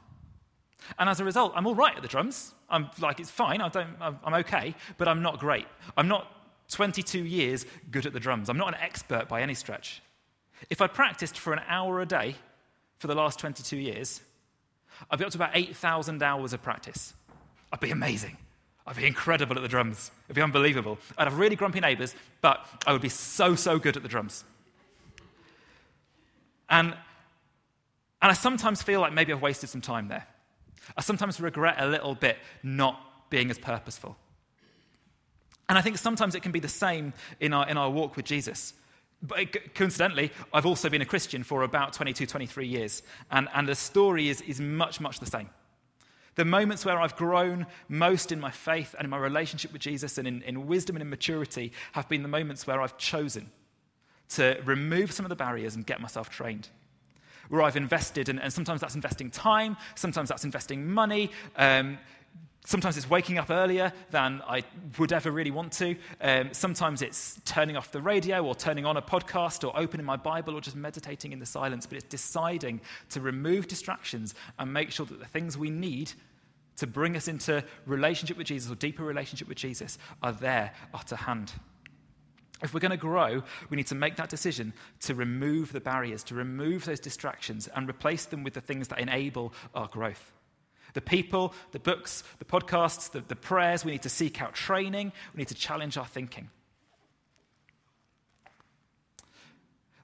And 0.99 1.09
as 1.09 1.19
a 1.19 1.25
result, 1.25 1.55
I'm 1.57 1.67
all 1.67 1.75
right 1.75 1.97
at 1.97 2.03
the 2.03 2.09
drums. 2.09 2.53
I'm 2.69 2.91
like, 3.01 3.21
it's 3.21 3.31
fine, 3.31 3.63
I 3.63 3.71
don't, 3.71 3.97
I'm 4.01 4.35
okay, 4.35 4.75
but 4.99 5.09
I'm 5.09 5.23
not 5.23 5.41
great. 5.41 5.67
I'm 5.97 6.09
not 6.09 6.31
22 6.73 7.25
years 7.25 7.67
good 7.91 8.07
at 8.07 8.13
the 8.13 8.21
drums. 8.21 8.49
I'm 8.49 8.59
not 8.59 8.69
an 8.69 8.81
expert 8.81 9.29
by 9.29 9.43
any 9.43 9.55
stretch. 9.55 10.03
If 10.71 10.81
I 10.81 10.87
practiced 10.87 11.39
for 11.39 11.53
an 11.53 11.61
hour 11.69 12.01
a 12.01 12.07
day 12.07 12.37
for 12.99 13.07
the 13.07 13.15
last 13.15 13.39
22 13.39 13.77
years, 13.77 14.21
I'd 15.11 15.19
be 15.19 15.25
up 15.25 15.31
to 15.33 15.39
about 15.39 15.51
8,000 15.55 16.23
hours 16.23 16.53
of 16.53 16.63
practice. 16.63 17.15
I'd 17.73 17.81
be 17.81 17.91
amazing. 17.91 18.37
I'd 18.87 18.97
be 18.97 19.07
incredible 19.07 19.57
at 19.57 19.63
the 19.63 19.69
drums. 19.69 20.11
It'd 20.27 20.37
be 20.37 20.43
unbelievable. 20.43 20.99
I'd 21.17 21.29
have 21.29 21.39
really 21.39 21.57
grumpy 21.57 21.81
neighbors, 21.81 22.15
but 22.41 22.67
I 22.87 22.93
would 22.93 23.03
be 23.03 23.09
so, 23.09 23.55
so 23.55 23.79
good 23.79 23.97
at 23.97 24.03
the 24.03 24.09
drums. 24.09 24.45
And, 26.69 26.89
and 26.89 28.31
I 28.31 28.33
sometimes 28.33 28.83
feel 28.83 29.01
like 29.01 29.13
maybe 29.13 29.33
I've 29.33 29.43
wasted 29.43 29.69
some 29.69 29.81
time 29.81 30.09
there. 30.09 30.27
I 30.97 31.01
sometimes 31.01 31.41
regret 31.41 31.77
a 31.79 31.87
little 31.87 32.15
bit 32.15 32.39
not 32.63 33.31
being 33.31 33.51
as 33.51 33.59
purposeful. 33.59 34.17
And 35.69 35.79
I 35.79 35.81
think 35.81 35.99
sometimes 35.99 36.35
it 36.35 36.43
can 36.43 36.53
be 36.53 36.61
the 36.61 36.69
same 36.69 37.13
in 37.41 37.53
our, 37.53 37.69
in 37.69 37.77
our 37.77 37.91
walk 37.91 38.17
with 38.17 38.27
Jesus. 38.27 38.75
But 39.23 39.75
coincidentally, 39.75 40.33
I've 40.53 40.67
also 40.67 40.91
been 40.91 41.03
a 41.03 41.07
Christian 41.07 41.45
for 41.45 41.63
about 41.63 41.93
22, 41.93 42.27
23 42.27 42.67
years. 42.67 43.03
And, 43.31 43.49
and 43.55 43.69
the 43.69 43.75
story 43.75 44.29
is, 44.29 44.41
is 44.43 44.61
much, 44.61 45.01
much 45.01 45.21
the 45.21 45.27
same. 45.27 45.49
The 46.35 46.45
moments 46.45 46.85
where 46.85 46.99
I've 47.01 47.15
grown 47.17 47.67
most 47.89 48.33
in 48.33 48.41
my 48.41 48.51
faith 48.51 48.95
and 48.99 49.05
in 49.05 49.11
my 49.11 49.19
relationship 49.19 49.73
with 49.73 49.83
Jesus 49.83 50.19
and 50.19 50.27
in, 50.27 50.43
in 50.43 50.67
wisdom 50.67 50.97
and 50.97 51.03
in 51.03 51.11
maturity 51.11 51.73
have 51.93 52.09
been 52.09 52.23
the 52.23 52.29
moments 52.29 52.67
where 52.67 52.81
I've 52.81 52.97
chosen 52.97 53.51
to 54.31 54.59
remove 54.65 55.13
some 55.13 55.27
of 55.27 55.31
the 55.31 55.37
barriers 55.37 55.77
and 55.77 55.87
get 55.87 56.01
myself 56.01 56.31
trained. 56.31 56.69
Where 57.51 57.63
I've 57.63 57.77
invested, 57.77 58.31
and, 58.31 58.41
and 58.41 58.51
sometimes 58.51 58.81
that's 58.81 58.95
investing 58.95 59.31
time, 59.31 59.77
sometimes 59.95 60.31
that's 60.31 60.45
investing 60.45 60.91
money, 60.91 61.31
um, 61.57 61.99
Sometimes 62.65 62.97
it's 62.97 63.11
waking 63.11 63.39
up 63.39 63.51
earlier 63.51 63.93
than 64.11 64.41
I 64.47 64.63
would 64.99 65.13
ever 65.13 65.33
really 65.33 65.51
want 65.51 65.73
to. 65.75 65.97
Um, 66.21 66.51
sometimes 66.53 67.03
it's 67.03 67.41
turning 67.45 67.77
off 67.77 67.91
the 67.91 68.01
radio 68.01 68.45
or 68.45 68.55
turning 68.55 68.87
on 68.87 68.97
a 68.97 69.03
podcast 69.03 69.67
or 69.67 69.77
opening 69.77 70.07
my 70.07 70.17
Bible 70.17 70.55
or 70.55 70.61
just 70.61 70.77
meditating 70.77 71.33
in 71.33 71.41
the 71.41 71.47
silence. 71.47 71.87
But 71.87 71.97
it's 71.97 72.07
deciding 72.07 72.81
to 73.11 73.21
remove 73.21 73.67
distractions 73.67 74.37
and 74.61 74.73
make 74.73 74.93
sure 74.93 75.07
that 75.07 75.19
the 75.19 75.27
things 75.27 75.59
we 75.59 75.71
need 75.71 76.13
to 76.77 76.87
bring 76.87 77.17
us 77.17 77.27
into 77.27 77.65
relationship 77.85 78.37
with 78.37 78.47
Jesus 78.47 78.71
or 78.71 78.77
deeper 78.77 79.03
relationship 79.03 79.49
with 79.49 79.59
Jesus 79.59 79.99
are 80.23 80.33
there, 80.33 80.73
are 80.95 81.03
to 81.05 81.17
hand. 81.17 81.53
If 82.63 82.73
we're 82.73 82.81
going 82.81 82.93
to 82.93 82.97
grow, 82.97 83.43
we 83.71 83.77
need 83.77 83.89
to 83.89 83.97
make 83.97 84.15
that 84.17 84.29
decision 84.29 84.73
to 85.01 85.17
remove 85.17 85.73
the 85.73 85.81
barriers, 85.81 86.23
to 86.25 86.37
remove 86.37 86.85
those 86.85 87.01
distractions, 87.01 87.69
and 87.75 87.89
replace 87.89 88.27
them 88.27 88.45
with 88.45 88.55
the 88.55 88.61
things 88.61 88.87
that 88.89 89.01
enable 89.01 89.53
our 89.75 89.89
growth. 89.89 90.33
The 90.95 91.01
people, 91.01 91.55
the 91.73 91.79
books, 91.79 92.23
the 92.39 92.45
podcasts, 92.45 93.11
the, 93.11 93.21
the 93.21 93.37
prayers, 93.37 93.85
we 93.85 93.93
need 93.93 94.03
to 94.03 94.09
seek 94.09 94.43
out 94.43 94.55
training, 94.55 95.13
we 95.35 95.39
need 95.39 95.49
to 95.49 95.55
challenge 95.55 95.97
our 95.97 96.07
thinking. 96.07 96.51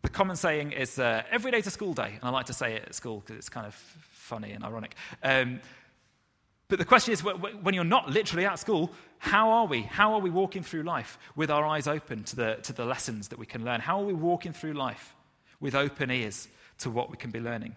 The 0.03 0.09
common 0.09 0.37
saying 0.37 0.73
is 0.73 0.99
uh, 0.99 1.23
every 1.31 1.51
day's 1.51 1.67
a 1.67 1.71
school 1.71 1.93
day, 1.93 2.15
and 2.15 2.23
I 2.23 2.31
like 2.31 2.47
to 2.47 2.53
say 2.53 2.75
it 2.75 2.85
at 2.87 2.95
school 2.95 3.21
because 3.21 3.37
it's 3.37 3.49
kind 3.49 3.67
of 3.67 3.75
funny 3.75 4.53
and 4.53 4.65
ironic. 4.65 4.95
Um, 5.23 5.61
but 6.69 6.79
the 6.79 6.85
question 6.85 7.13
is 7.13 7.21
when 7.21 7.75
you're 7.75 7.85
not 7.85 8.11
literally 8.11 8.45
at 8.45 8.59
school, 8.59 8.93
how 9.19 9.51
are 9.51 9.67
we? 9.67 9.83
How 9.83 10.15
are 10.15 10.21
we 10.21 10.31
walking 10.31 10.63
through 10.63 10.83
life 10.83 11.19
with 11.35 11.51
our 11.51 11.67
eyes 11.67 11.89
open 11.89 12.25
to 12.25 12.37
the, 12.37 12.59
to 12.63 12.73
the 12.73 12.85
lessons 12.85 13.29
that 13.29 13.39
we 13.39 13.47
can 13.47 13.65
learn? 13.65 13.81
How 13.81 14.01
are 14.01 14.05
we 14.05 14.13
walking 14.13 14.53
through 14.53 14.75
life 14.75 15.15
with 15.61 15.75
open 15.75 16.11
ears 16.11 16.47
to 16.79 16.91
what 16.91 17.11
we 17.11 17.17
can 17.17 17.31
be 17.31 17.41
learning? 17.41 17.75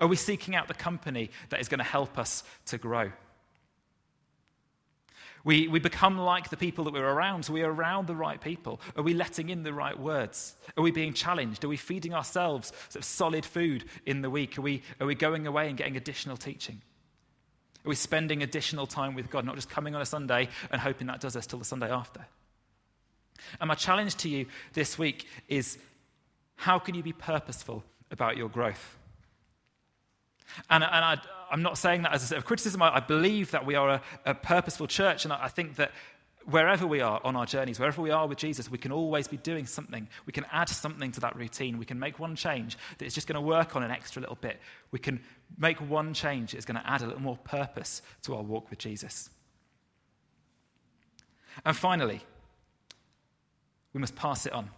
Are 0.00 0.08
we 0.08 0.16
seeking 0.16 0.54
out 0.54 0.68
the 0.68 0.74
company 0.74 1.30
that 1.50 1.60
is 1.60 1.68
going 1.68 1.78
to 1.78 1.84
help 1.84 2.18
us 2.18 2.42
to 2.66 2.78
grow? 2.78 3.12
We, 5.46 5.68
we 5.68 5.78
become 5.78 6.18
like 6.18 6.50
the 6.50 6.56
people 6.56 6.82
that 6.84 6.92
we're 6.92 7.06
around, 7.06 7.44
so 7.44 7.52
we're 7.52 7.70
around 7.70 8.08
the 8.08 8.16
right 8.16 8.40
people. 8.40 8.80
Are 8.96 9.02
we 9.04 9.14
letting 9.14 9.48
in 9.48 9.62
the 9.62 9.72
right 9.72 9.96
words? 9.96 10.56
Are 10.76 10.82
we 10.82 10.90
being 10.90 11.12
challenged? 11.12 11.64
Are 11.64 11.68
we 11.68 11.76
feeding 11.76 12.12
ourselves 12.14 12.72
sort 12.88 12.96
of 12.96 13.04
solid 13.04 13.44
food 13.46 13.84
in 14.06 14.22
the 14.22 14.28
week? 14.28 14.58
Are 14.58 14.62
we, 14.62 14.82
are 15.00 15.06
we 15.06 15.14
going 15.14 15.46
away 15.46 15.68
and 15.68 15.76
getting 15.76 15.96
additional 15.96 16.36
teaching? 16.36 16.82
Are 17.84 17.88
we 17.88 17.94
spending 17.94 18.42
additional 18.42 18.88
time 18.88 19.14
with 19.14 19.30
God, 19.30 19.44
not 19.44 19.54
just 19.54 19.70
coming 19.70 19.94
on 19.94 20.02
a 20.02 20.06
Sunday 20.06 20.48
and 20.72 20.80
hoping 20.80 21.06
that 21.06 21.20
does 21.20 21.36
us 21.36 21.46
till 21.46 21.60
the 21.60 21.64
Sunday 21.64 21.92
after? 21.92 22.26
And 23.60 23.68
my 23.68 23.76
challenge 23.76 24.16
to 24.16 24.28
you 24.28 24.46
this 24.72 24.98
week 24.98 25.28
is 25.46 25.78
how 26.56 26.80
can 26.80 26.96
you 26.96 27.04
be 27.04 27.12
purposeful 27.12 27.84
about 28.10 28.36
your 28.36 28.48
growth? 28.48 28.98
And, 30.70 30.84
and 30.84 31.04
I, 31.04 31.18
am 31.52 31.62
not 31.62 31.78
saying 31.78 32.02
that 32.02 32.12
as 32.12 32.30
a 32.30 32.36
of 32.36 32.44
criticism. 32.44 32.82
I, 32.82 32.96
I 32.96 33.00
believe 33.00 33.50
that 33.50 33.66
we 33.66 33.74
are 33.74 33.90
a, 33.90 34.02
a 34.24 34.34
purposeful 34.34 34.86
church, 34.86 35.24
and 35.24 35.32
I, 35.32 35.44
I 35.44 35.48
think 35.48 35.76
that 35.76 35.92
wherever 36.46 36.86
we 36.86 37.00
are 37.00 37.20
on 37.24 37.36
our 37.36 37.44
journeys, 37.44 37.78
wherever 37.78 38.00
we 38.00 38.10
are 38.10 38.26
with 38.26 38.38
Jesus, 38.38 38.70
we 38.70 38.78
can 38.78 38.92
always 38.92 39.26
be 39.26 39.36
doing 39.36 39.66
something. 39.66 40.08
We 40.26 40.32
can 40.32 40.46
add 40.52 40.68
something 40.68 41.12
to 41.12 41.20
that 41.20 41.36
routine. 41.36 41.78
We 41.78 41.84
can 41.84 41.98
make 41.98 42.18
one 42.18 42.36
change 42.36 42.78
that 42.98 43.04
is 43.04 43.14
just 43.14 43.26
going 43.26 43.34
to 43.34 43.40
work 43.40 43.74
on 43.74 43.82
an 43.82 43.90
extra 43.90 44.20
little 44.20 44.36
bit. 44.36 44.60
We 44.92 44.98
can 44.98 45.20
make 45.58 45.80
one 45.80 46.14
change 46.14 46.52
that 46.52 46.58
is 46.58 46.64
going 46.64 46.80
to 46.80 46.88
add 46.88 47.02
a 47.02 47.06
little 47.06 47.20
more 47.20 47.36
purpose 47.36 48.00
to 48.22 48.36
our 48.36 48.42
walk 48.42 48.70
with 48.70 48.78
Jesus. 48.78 49.28
And 51.64 51.76
finally, 51.76 52.22
we 53.92 54.00
must 54.00 54.14
pass 54.14 54.46
it 54.46 54.52
on. 54.52 54.70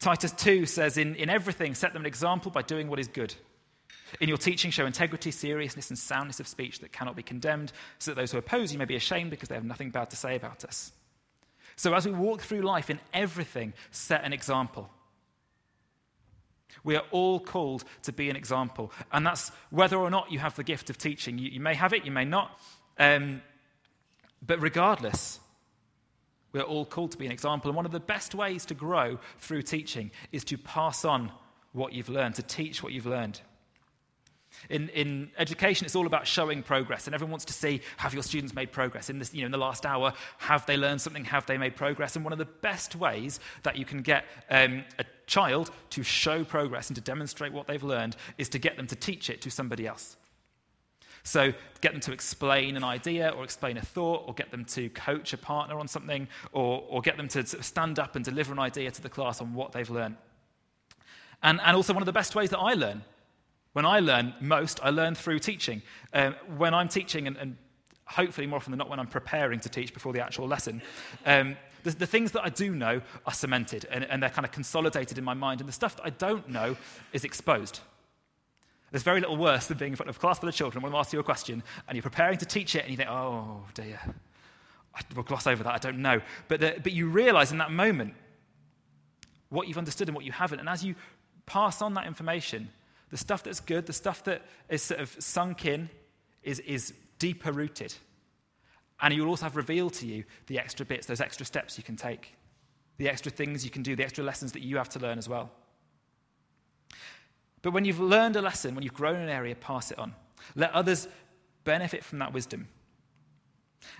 Titus 0.00 0.32
2 0.32 0.66
says, 0.66 0.96
in, 0.96 1.14
in 1.14 1.28
everything, 1.28 1.74
set 1.74 1.92
them 1.92 2.02
an 2.02 2.06
example 2.06 2.50
by 2.50 2.62
doing 2.62 2.88
what 2.88 2.98
is 2.98 3.08
good. 3.08 3.34
In 4.20 4.28
your 4.28 4.38
teaching, 4.38 4.70
show 4.70 4.86
integrity, 4.86 5.30
seriousness, 5.30 5.90
and 5.90 5.98
soundness 5.98 6.40
of 6.40 6.48
speech 6.48 6.80
that 6.80 6.92
cannot 6.92 7.16
be 7.16 7.22
condemned, 7.22 7.72
so 7.98 8.10
that 8.10 8.16
those 8.16 8.32
who 8.32 8.38
oppose 8.38 8.72
you 8.72 8.78
may 8.78 8.84
be 8.84 8.96
ashamed 8.96 9.30
because 9.30 9.48
they 9.48 9.54
have 9.54 9.64
nothing 9.64 9.90
bad 9.90 10.10
to 10.10 10.16
say 10.16 10.36
about 10.36 10.64
us. 10.64 10.92
So, 11.76 11.94
as 11.94 12.06
we 12.06 12.12
walk 12.12 12.42
through 12.42 12.62
life 12.62 12.90
in 12.90 13.00
everything, 13.14 13.72
set 13.90 14.24
an 14.24 14.32
example. 14.32 14.90
We 16.84 16.96
are 16.96 17.04
all 17.10 17.40
called 17.40 17.84
to 18.02 18.12
be 18.12 18.30
an 18.30 18.36
example. 18.36 18.92
And 19.12 19.26
that's 19.26 19.50
whether 19.70 19.96
or 19.96 20.10
not 20.10 20.30
you 20.30 20.38
have 20.38 20.56
the 20.56 20.64
gift 20.64 20.90
of 20.90 20.98
teaching. 20.98 21.38
You, 21.38 21.50
you 21.50 21.60
may 21.60 21.74
have 21.74 21.92
it, 21.92 22.04
you 22.04 22.10
may 22.10 22.24
not. 22.24 22.58
Um, 22.98 23.42
but 24.44 24.60
regardless, 24.62 25.40
we 26.52 26.60
are 26.60 26.64
all 26.64 26.84
called 26.84 27.12
to 27.12 27.18
be 27.18 27.26
an 27.26 27.32
example. 27.32 27.70
And 27.70 27.76
one 27.76 27.86
of 27.86 27.92
the 27.92 28.00
best 28.00 28.34
ways 28.34 28.64
to 28.66 28.74
grow 28.74 29.18
through 29.38 29.62
teaching 29.62 30.10
is 30.32 30.44
to 30.44 30.58
pass 30.58 31.04
on 31.04 31.30
what 31.72 31.92
you've 31.92 32.08
learned, 32.08 32.34
to 32.36 32.42
teach 32.42 32.82
what 32.82 32.92
you've 32.92 33.06
learned. 33.06 33.40
In, 34.68 34.88
in 34.90 35.30
education, 35.38 35.86
it's 35.86 35.96
all 35.96 36.06
about 36.06 36.26
showing 36.26 36.62
progress, 36.62 37.06
and 37.06 37.14
everyone 37.14 37.32
wants 37.32 37.46
to 37.46 37.52
see 37.52 37.80
have 37.96 38.12
your 38.12 38.22
students 38.22 38.54
made 38.54 38.72
progress 38.72 39.08
in 39.08 39.18
this, 39.18 39.32
you 39.32 39.40
know, 39.40 39.46
in 39.46 39.52
the 39.52 39.58
last 39.58 39.86
hour. 39.86 40.12
Have 40.38 40.66
they 40.66 40.76
learned 40.76 41.00
something? 41.00 41.24
Have 41.24 41.46
they 41.46 41.56
made 41.56 41.76
progress? 41.76 42.16
And 42.16 42.24
one 42.24 42.32
of 42.32 42.38
the 42.38 42.44
best 42.44 42.94
ways 42.96 43.40
that 43.62 43.76
you 43.76 43.84
can 43.84 44.02
get 44.02 44.24
um, 44.50 44.84
a 44.98 45.04
child 45.26 45.70
to 45.90 46.02
show 46.02 46.44
progress 46.44 46.88
and 46.88 46.96
to 46.96 47.00
demonstrate 47.00 47.52
what 47.52 47.66
they've 47.66 47.82
learned 47.82 48.16
is 48.36 48.48
to 48.50 48.58
get 48.58 48.76
them 48.76 48.86
to 48.88 48.96
teach 48.96 49.30
it 49.30 49.40
to 49.42 49.50
somebody 49.50 49.86
else. 49.86 50.16
So, 51.22 51.52
get 51.80 51.92
them 51.92 52.00
to 52.02 52.12
explain 52.12 52.76
an 52.76 52.84
idea 52.84 53.30
or 53.30 53.44
explain 53.44 53.76
a 53.76 53.82
thought, 53.82 54.24
or 54.26 54.34
get 54.34 54.50
them 54.50 54.64
to 54.66 54.88
coach 54.90 55.32
a 55.32 55.38
partner 55.38 55.78
on 55.78 55.86
something, 55.86 56.26
or, 56.52 56.84
or 56.88 57.02
get 57.02 57.16
them 57.16 57.28
to 57.28 57.46
sort 57.46 57.60
of 57.60 57.66
stand 57.66 57.98
up 57.98 58.16
and 58.16 58.24
deliver 58.24 58.52
an 58.52 58.58
idea 58.58 58.90
to 58.90 59.02
the 59.02 59.08
class 59.08 59.40
on 59.40 59.52
what 59.52 59.72
they've 59.72 59.90
learned. 59.90 60.16
And, 61.42 61.60
and 61.62 61.76
also, 61.76 61.92
one 61.92 62.02
of 62.02 62.06
the 62.06 62.12
best 62.12 62.34
ways 62.34 62.50
that 62.50 62.58
I 62.58 62.74
learn 62.74 63.02
when 63.72 63.86
I 63.86 64.00
learn 64.00 64.34
most, 64.40 64.80
I 64.82 64.90
learn 64.90 65.14
through 65.14 65.38
teaching. 65.38 65.82
Um, 66.12 66.34
when 66.56 66.74
I'm 66.74 66.88
teaching, 66.88 67.26
and, 67.26 67.36
and, 67.36 67.56
hopefully 68.06 68.44
more 68.44 68.56
often 68.56 68.72
than 68.72 68.78
not 68.78 68.90
when 68.90 68.98
I'm 68.98 69.06
preparing 69.06 69.60
to 69.60 69.68
teach 69.68 69.94
before 69.94 70.12
the 70.12 70.20
actual 70.20 70.48
lesson, 70.48 70.82
um, 71.26 71.56
the, 71.84 71.92
the, 71.92 72.06
things 72.08 72.32
that 72.32 72.42
I 72.42 72.48
do 72.48 72.74
know 72.74 73.00
are 73.24 73.32
cemented 73.32 73.86
and, 73.88 74.02
and, 74.02 74.20
they're 74.20 74.30
kind 74.30 74.44
of 74.44 74.50
consolidated 74.50 75.16
in 75.16 75.22
my 75.22 75.32
mind. 75.32 75.60
And 75.60 75.68
the 75.68 75.72
stuff 75.72 75.94
that 75.94 76.04
I 76.04 76.10
don't 76.10 76.48
know 76.48 76.76
is 77.12 77.24
exposed. 77.24 77.78
There's 78.90 79.04
very 79.04 79.20
little 79.20 79.36
worse 79.36 79.66
than 79.66 79.78
being 79.78 79.92
in 79.92 79.96
front 79.96 80.10
of 80.10 80.16
a 80.16 80.18
class 80.18 80.40
full 80.40 80.48
of 80.48 80.54
children 80.56 80.82
when 80.82 80.90
they 80.90 80.98
ask 80.98 81.12
you 81.12 81.20
a 81.20 81.22
question 81.22 81.62
and 81.86 81.94
you're 81.94 82.02
preparing 82.02 82.38
to 82.38 82.46
teach 82.46 82.74
it 82.74 82.80
and 82.80 82.90
you 82.90 82.96
think, 82.96 83.08
oh 83.08 83.62
dear, 83.74 84.00
I 84.92 85.00
will 85.14 85.22
gloss 85.22 85.46
over 85.46 85.62
that, 85.62 85.72
I 85.72 85.78
don't 85.78 86.02
know. 86.02 86.20
But, 86.48 86.60
the, 86.60 86.80
but 86.82 86.92
you 86.92 87.08
realize 87.08 87.52
in 87.52 87.58
that 87.58 87.70
moment 87.70 88.14
what 89.50 89.68
you've 89.68 89.78
understood 89.78 90.08
and 90.08 90.16
what 90.16 90.24
you 90.24 90.32
haven't. 90.32 90.58
And 90.58 90.68
as 90.68 90.84
you 90.84 90.96
pass 91.46 91.80
on 91.80 91.94
that 91.94 92.06
information, 92.06 92.68
the 93.10 93.16
stuff 93.16 93.42
that's 93.42 93.60
good, 93.60 93.86
the 93.86 93.92
stuff 93.92 94.24
that 94.24 94.42
is 94.68 94.82
sort 94.82 95.00
of 95.00 95.14
sunk 95.18 95.66
in, 95.66 95.90
is, 96.42 96.60
is 96.60 96.94
deeper 97.18 97.52
rooted. 97.52 97.94
And 99.00 99.14
you'll 99.14 99.28
also 99.28 99.44
have 99.44 99.56
revealed 99.56 99.94
to 99.94 100.06
you 100.06 100.24
the 100.46 100.58
extra 100.58 100.84
bits, 100.86 101.06
those 101.06 101.20
extra 101.20 101.46
steps 101.46 101.78
you 101.78 101.84
can 101.84 101.96
take, 101.96 102.34
the 102.98 103.08
extra 103.08 103.32
things 103.32 103.64
you 103.64 103.70
can 103.70 103.82
do, 103.82 103.96
the 103.96 104.04
extra 104.04 104.24
lessons 104.24 104.52
that 104.52 104.62
you 104.62 104.76
have 104.76 104.88
to 104.90 104.98
learn 104.98 105.18
as 105.18 105.28
well. 105.28 105.50
But 107.62 107.72
when 107.72 107.84
you've 107.84 108.00
learned 108.00 108.36
a 108.36 108.42
lesson, 108.42 108.74
when 108.74 108.84
you've 108.84 108.94
grown 108.94 109.16
an 109.16 109.28
area, 109.28 109.54
pass 109.54 109.90
it 109.90 109.98
on. 109.98 110.14
Let 110.54 110.72
others 110.72 111.08
benefit 111.64 112.04
from 112.04 112.18
that 112.20 112.32
wisdom. 112.32 112.68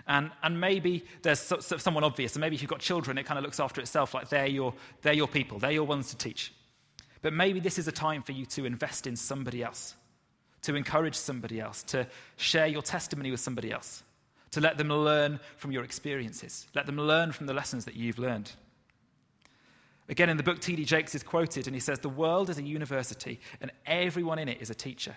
And, 0.07 0.31
and 0.43 0.61
maybe 0.61 1.05
there's 1.23 1.41
so, 1.41 1.61
so 1.61 1.77
someone 1.77 2.05
obvious, 2.05 2.35
and 2.35 2.41
maybe 2.41 2.57
if 2.57 2.63
you've 2.63 2.71
got 2.71 2.81
children, 2.81 3.19
it 3.19 3.25
kind 3.25 3.39
of 3.39 3.45
looks 3.45 3.61
after 3.61 3.81
itself, 3.81 4.15
like 4.15 4.29
they're 4.29 4.47
your, 4.47 4.75
they're 5.03 5.13
your 5.13 5.29
people, 5.29 5.59
they're 5.59 5.71
your 5.71 5.85
ones 5.85 6.11
to 6.11 6.17
teach. 6.17 6.53
But 7.23 7.33
maybe 7.33 7.61
this 7.61 7.79
is 7.79 7.87
a 7.89 7.93
time 7.93 8.23
for 8.23 8.33
you 8.33 8.47
to 8.47 8.65
invest 8.65 9.07
in 9.07 9.17
somebody 9.17 9.63
else, 9.63 9.95
to 10.63 10.75
encourage 10.75 11.15
somebody 11.15 11.61
else, 11.61 11.83
to 11.85 12.07
share 12.37 12.67
your 12.67 12.83
testimony 12.83 13.31
with 13.31 13.41
somebody 13.41 13.73
else, 13.73 14.03
to 14.53 14.61
let 14.61 14.79
them 14.79 14.89
learn 14.89 15.39
from 15.57 15.73
your 15.73 15.85
experiences, 15.85 16.67
let 16.75 16.87
them 16.87 16.97
learn 16.97 17.33
from 17.33 17.47
the 17.47 17.55
lessons 17.55 17.85
that 17.85 17.95
you've 17.95 18.19
learned. 18.19 18.51
Again, 20.09 20.29
in 20.29 20.37
the 20.37 20.43
book, 20.43 20.61
T.D. 20.61 20.85
Jakes 20.85 21.15
is 21.15 21.23
quoted, 21.23 21.69
and 21.69 21.77
he 21.77 21.81
says, 21.81 22.01
The 22.01 22.09
world 22.09 22.51
is 22.51 22.59
a 22.59 22.63
university, 22.63 23.39
and 23.61 23.71
everyone 23.87 24.41
in 24.41 24.49
it 24.49 24.61
is 24.61 24.69
a 24.69 24.75
teacher. 24.75 25.17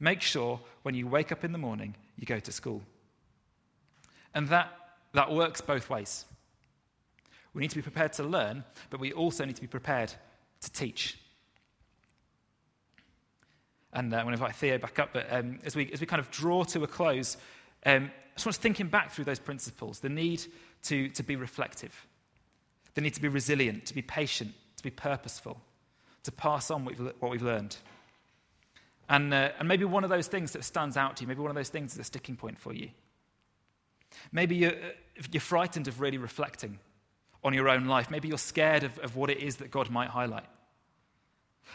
Make 0.00 0.22
sure 0.22 0.58
when 0.82 0.94
you 0.94 1.06
wake 1.06 1.32
up 1.32 1.44
in 1.44 1.52
the 1.52 1.58
morning, 1.58 1.94
you 2.16 2.26
go 2.26 2.38
to 2.38 2.52
school. 2.52 2.82
And 4.34 4.48
that, 4.48 4.72
that 5.12 5.30
works 5.30 5.60
both 5.60 5.90
ways. 5.90 6.24
We 7.52 7.60
need 7.60 7.70
to 7.70 7.76
be 7.76 7.82
prepared 7.82 8.12
to 8.14 8.22
learn, 8.22 8.64
but 8.90 9.00
we 9.00 9.12
also 9.12 9.44
need 9.44 9.56
to 9.56 9.62
be 9.62 9.66
prepared 9.66 10.12
to 10.60 10.72
teach. 10.72 11.18
And 13.92 14.12
uh, 14.12 14.18
I'm 14.18 14.24
going 14.24 14.36
to 14.36 14.42
invite 14.42 14.56
Theo 14.56 14.78
back 14.78 14.98
up, 14.98 15.10
but 15.12 15.26
um, 15.30 15.58
as, 15.64 15.74
we, 15.74 15.90
as 15.92 16.00
we 16.00 16.06
kind 16.06 16.20
of 16.20 16.30
draw 16.30 16.64
to 16.64 16.84
a 16.84 16.86
close, 16.86 17.36
um, 17.86 18.04
I 18.04 18.34
just 18.34 18.46
want 18.46 18.54
us 18.54 18.58
thinking 18.58 18.88
back 18.88 19.10
through 19.10 19.24
those 19.24 19.38
principles 19.38 20.00
the 20.00 20.10
need 20.10 20.44
to, 20.82 21.08
to 21.10 21.22
be 21.22 21.36
reflective, 21.36 22.06
the 22.94 23.00
need 23.00 23.14
to 23.14 23.22
be 23.22 23.28
resilient, 23.28 23.86
to 23.86 23.94
be 23.94 24.02
patient, 24.02 24.52
to 24.76 24.82
be 24.82 24.90
purposeful, 24.90 25.58
to 26.24 26.32
pass 26.32 26.70
on 26.70 26.84
what 26.84 26.98
we've, 26.98 27.12
what 27.20 27.30
we've 27.30 27.42
learned. 27.42 27.76
And, 29.08 29.32
uh, 29.32 29.50
and 29.58 29.68
maybe 29.68 29.84
one 29.84 30.04
of 30.04 30.10
those 30.10 30.26
things 30.26 30.52
that 30.52 30.64
stands 30.64 30.96
out 30.96 31.16
to 31.16 31.22
you, 31.22 31.28
maybe 31.28 31.40
one 31.40 31.50
of 31.50 31.56
those 31.56 31.68
things 31.68 31.94
is 31.94 31.98
a 31.98 32.04
sticking 32.04 32.36
point 32.36 32.58
for 32.58 32.74
you. 32.74 32.90
Maybe 34.32 34.56
you're, 34.56 34.72
uh, 34.72 35.22
you're 35.30 35.40
frightened 35.40 35.88
of 35.88 36.00
really 36.00 36.18
reflecting 36.18 36.78
on 37.46 37.54
your 37.54 37.68
own 37.68 37.86
life. 37.86 38.10
Maybe 38.10 38.28
you're 38.28 38.38
scared 38.38 38.82
of, 38.82 38.98
of 38.98 39.14
what 39.14 39.30
it 39.30 39.38
is 39.38 39.56
that 39.56 39.70
God 39.70 39.88
might 39.88 40.08
highlight. 40.08 40.44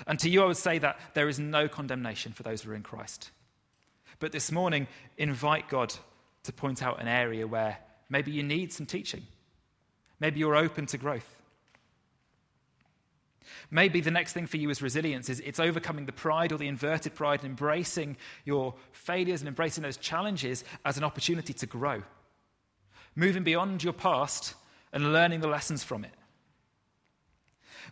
And 0.05 0.19
to 0.19 0.29
you, 0.29 0.43
I 0.43 0.45
would 0.45 0.57
say 0.57 0.77
that 0.79 0.99
there 1.13 1.29
is 1.29 1.39
no 1.39 1.67
condemnation 1.67 2.33
for 2.33 2.43
those 2.43 2.61
who 2.61 2.71
are 2.71 2.75
in 2.75 2.83
Christ. 2.83 3.31
But 4.19 4.33
this 4.33 4.51
morning, 4.51 4.87
invite 5.17 5.69
God 5.69 5.93
to 6.43 6.53
point 6.53 6.83
out 6.83 7.01
an 7.01 7.07
area 7.07 7.47
where 7.47 7.77
maybe 8.09 8.31
you 8.31 8.43
need 8.43 8.73
some 8.73 8.85
teaching. 8.85 9.23
Maybe 10.19 10.39
you're 10.39 10.55
open 10.55 10.85
to 10.87 10.97
growth. 10.97 11.37
Maybe 13.69 14.01
the 14.01 14.11
next 14.11 14.33
thing 14.33 14.47
for 14.47 14.57
you 14.57 14.69
is 14.69 14.81
resilience 14.81 15.29
is 15.29 15.39
it's 15.39 15.59
overcoming 15.59 16.05
the 16.05 16.11
pride 16.11 16.51
or 16.51 16.57
the 16.57 16.67
inverted 16.67 17.15
pride 17.15 17.41
and 17.41 17.49
embracing 17.49 18.17
your 18.43 18.73
failures 18.91 19.41
and 19.41 19.47
embracing 19.47 19.83
those 19.83 19.97
challenges 19.97 20.65
as 20.83 20.97
an 20.97 21.03
opportunity 21.03 21.53
to 21.53 21.65
grow. 21.65 22.03
Moving 23.15 23.43
beyond 23.43 23.83
your 23.83 23.93
past 23.93 24.55
and 24.93 25.13
learning 25.13 25.39
the 25.39 25.47
lessons 25.47 25.83
from 25.83 26.03
it. 26.03 26.13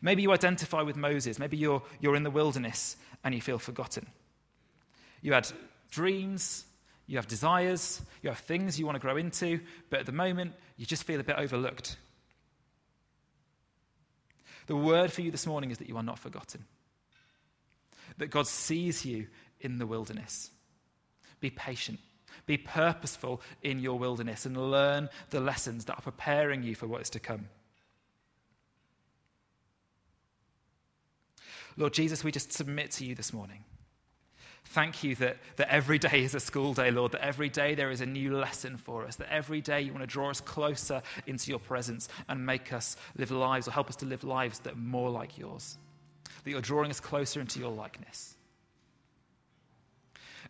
Maybe 0.02 0.22
you 0.22 0.32
identify 0.32 0.82
with 0.82 0.96
Moses. 0.96 1.40
Maybe 1.40 1.58
you're, 1.58 1.82
you're 2.00 2.16
in 2.16 2.24
the 2.24 2.32
wilderness 2.32 2.96
and 3.24 3.36
you 3.36 3.42
feel 3.42 3.60
forgotten. 3.60 4.08
You 5.22 5.34
had 5.34 5.52
dreams, 5.92 6.66
you 7.08 7.18
have 7.18 7.28
desires, 7.28 8.02
you 8.22 8.30
have 8.30 8.40
things 8.40 8.80
you 8.80 8.86
want 8.86 8.96
to 8.96 9.00
grow 9.00 9.18
into, 9.18 9.60
but 9.90 10.00
at 10.00 10.06
the 10.06 10.12
moment, 10.12 10.54
you 10.78 10.86
just 10.86 11.04
feel 11.04 11.20
a 11.20 11.24
bit 11.24 11.38
overlooked. 11.38 11.98
The 14.68 14.76
word 14.76 15.12
for 15.12 15.22
you 15.22 15.32
this 15.32 15.48
morning 15.48 15.72
is 15.72 15.80
that 15.80 15.90
you 15.90 15.98
are 15.98 16.04
not 16.04 16.20
forgotten, 16.20 16.64
that 18.20 18.28
God 18.28 18.48
sees 18.48 19.04
you 19.04 19.28
in 19.60 19.80
the 19.80 19.88
wilderness. 19.88 20.52
Be 21.40 21.50
patient. 21.50 22.00
Be 22.50 22.58
purposeful 22.58 23.44
in 23.62 23.78
your 23.78 24.00
wilderness 24.00 24.48
and 24.48 24.72
learn 24.72 25.08
the 25.30 25.40
lessons 25.40 25.86
that 25.86 26.00
are 26.00 26.02
preparing 26.02 26.64
you 26.64 26.74
for 26.74 26.88
what 26.88 27.00
is 27.00 27.12
to 27.12 27.20
come. 27.20 27.48
Lord 31.78 31.94
Jesus, 31.94 32.24
we 32.24 32.32
just 32.32 32.52
submit 32.52 32.90
to 32.94 33.06
you 33.06 33.14
this 33.14 33.34
morning. 33.34 33.64
Thank 34.66 35.04
you 35.04 35.14
that, 35.18 35.38
that 35.58 35.70
every 35.70 36.00
day 36.00 36.24
is 36.24 36.34
a 36.34 36.40
school 36.40 36.74
day, 36.74 36.90
Lord, 36.90 37.12
that 37.12 37.24
every 37.24 37.50
day 37.50 37.76
there 37.76 37.92
is 37.92 38.02
a 38.02 38.08
new 38.08 38.36
lesson 38.36 38.78
for 38.78 39.06
us, 39.06 39.16
that 39.18 39.32
every 39.32 39.62
day 39.62 39.82
you 39.82 39.94
want 39.94 40.02
to 40.02 40.08
draw 40.08 40.32
us 40.32 40.42
closer 40.42 41.04
into 41.28 41.52
your 41.52 41.60
presence 41.60 42.10
and 42.30 42.44
make 42.44 42.74
us 42.74 42.98
live 43.16 43.30
lives 43.30 43.68
or 43.68 43.72
help 43.72 43.90
us 43.90 43.96
to 43.98 44.08
live 44.08 44.24
lives 44.24 44.58
that 44.62 44.74
are 44.74 44.78
more 44.78 45.12
like 45.12 45.38
yours, 45.38 45.78
that 46.44 46.50
you're 46.50 46.62
drawing 46.62 46.90
us 46.90 47.00
closer 47.00 47.42
into 47.42 47.60
your 47.60 47.72
likeness. 47.72 48.38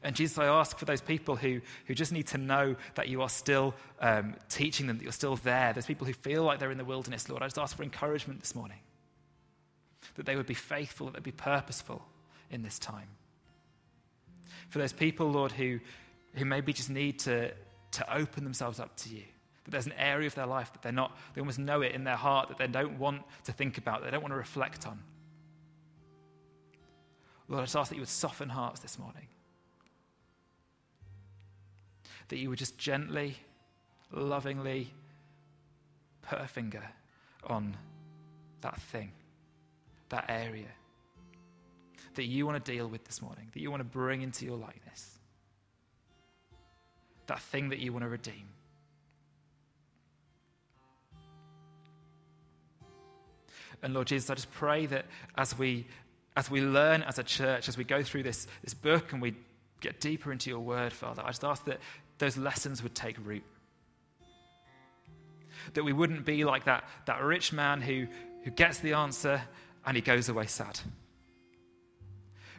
And 0.01 0.15
Jesus, 0.15 0.37
I 0.37 0.45
ask 0.45 0.77
for 0.77 0.85
those 0.85 1.01
people 1.01 1.35
who, 1.35 1.59
who 1.85 1.93
just 1.93 2.13
need 2.13 2.27
to 2.27 2.37
know 2.37 2.75
that 2.95 3.09
you 3.09 3.21
are 3.21 3.29
still 3.29 3.75
um, 3.99 4.35
teaching 4.47 4.87
them, 4.87 4.97
that 4.97 5.03
you're 5.03 5.11
still 5.11 5.35
there. 5.35 5.73
There's 5.73 5.85
people 5.85 6.07
who 6.07 6.13
feel 6.13 6.43
like 6.43 6.59
they're 6.59 6.71
in 6.71 6.77
the 6.77 6.85
wilderness, 6.85 7.27
Lord. 7.27 7.43
I 7.43 7.47
just 7.47 7.59
ask 7.59 7.75
for 7.75 7.83
encouragement 7.83 8.39
this 8.39 8.55
morning, 8.55 8.79
that 10.15 10.25
they 10.25 10.37
would 10.37 10.45
be 10.45 10.53
faithful, 10.53 11.07
that 11.07 11.15
they'd 11.15 11.23
be 11.23 11.31
purposeful 11.31 12.01
in 12.49 12.61
this 12.61 12.79
time. 12.79 13.09
For 14.69 14.79
those 14.79 14.93
people, 14.93 15.29
Lord, 15.29 15.51
who, 15.51 15.79
who 16.35 16.45
maybe 16.45 16.71
just 16.71 16.89
need 16.89 17.19
to, 17.19 17.51
to 17.91 18.15
open 18.15 18.45
themselves 18.45 18.79
up 18.79 18.95
to 18.97 19.09
you, 19.09 19.23
that 19.65 19.71
there's 19.71 19.85
an 19.85 19.93
area 19.97 20.27
of 20.27 20.35
their 20.35 20.45
life 20.45 20.71
that 20.71 20.81
they're 20.81 20.93
not, 20.93 21.17
they 21.33 21.41
almost 21.41 21.59
know 21.59 21.81
it 21.81 21.91
in 21.91 22.05
their 22.05 22.15
heart 22.15 22.47
that 22.47 22.57
they 22.57 22.67
don't 22.67 22.97
want 22.99 23.23
to 23.43 23.51
think 23.51 23.77
about, 23.77 24.03
they 24.03 24.11
don't 24.11 24.21
want 24.21 24.31
to 24.31 24.37
reflect 24.37 24.87
on. 24.87 24.99
Lord, 27.49 27.63
I 27.63 27.65
just 27.65 27.75
ask 27.75 27.89
that 27.89 27.95
you 27.95 28.01
would 28.01 28.07
soften 28.07 28.47
hearts 28.47 28.79
this 28.79 28.97
morning 28.97 29.27
that 32.29 32.37
you 32.37 32.49
would 32.49 32.59
just 32.59 32.77
gently, 32.77 33.35
lovingly 34.11 34.91
put 36.21 36.39
a 36.39 36.47
finger 36.47 36.83
on 37.47 37.75
that 38.61 38.79
thing, 38.81 39.11
that 40.09 40.25
area 40.29 40.67
that 42.15 42.25
you 42.25 42.45
want 42.45 42.63
to 42.63 42.71
deal 42.71 42.87
with 42.87 43.03
this 43.05 43.21
morning, 43.21 43.47
that 43.53 43.61
you 43.61 43.69
want 43.69 43.81
to 43.81 43.85
bring 43.85 44.21
into 44.21 44.45
your 44.45 44.57
likeness, 44.57 45.17
that 47.27 47.39
thing 47.39 47.69
that 47.69 47.79
you 47.79 47.93
want 47.93 48.03
to 48.03 48.09
redeem. 48.09 48.47
And 53.81 53.93
Lord 53.93 54.07
Jesus, 54.07 54.29
I 54.29 54.35
just 54.35 54.51
pray 54.51 54.85
that 54.87 55.05
as 55.37 55.57
we 55.57 55.85
as 56.35 56.49
we 56.49 56.61
learn 56.61 57.03
as 57.03 57.19
a 57.19 57.23
church, 57.23 57.67
as 57.67 57.77
we 57.77 57.83
go 57.83 58.01
through 58.01 58.23
this, 58.23 58.47
this 58.63 58.73
book 58.73 59.11
and 59.11 59.21
we 59.21 59.33
get 59.81 59.99
deeper 59.99 60.31
into 60.31 60.49
your 60.49 60.59
word, 60.59 60.93
Father, 60.93 61.21
I 61.23 61.27
just 61.27 61.43
ask 61.43 61.65
that 61.65 61.79
those 62.19 62.37
lessons 62.37 62.83
would 62.83 62.93
take 62.93 63.15
root. 63.23 63.43
That 65.73 65.83
we 65.83 65.93
wouldn't 65.93 66.25
be 66.25 66.43
like 66.45 66.65
that, 66.65 66.83
that 67.05 67.21
rich 67.21 67.51
man 67.51 67.81
who, 67.81 68.07
who 68.43 68.51
gets 68.51 68.79
the 68.79 68.93
answer 68.93 69.41
and 69.85 69.95
he 69.95 70.01
goes 70.01 70.29
away 70.29 70.45
sad. 70.45 70.79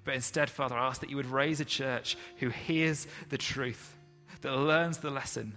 But 0.05 0.14
instead, 0.14 0.51
Father, 0.51 0.77
I 0.77 0.88
ask 0.88 1.01
that 1.03 1.11
you 1.11 1.16
would 1.16 1.27
raise 1.27 1.61
a 1.61 1.64
church 1.64 2.16
who 2.37 2.49
hears 2.49 3.07
the 3.29 3.38
truth, 3.38 3.96
that 4.40 4.53
learns 4.53 4.99
the 4.99 5.11
lesson, 5.11 5.57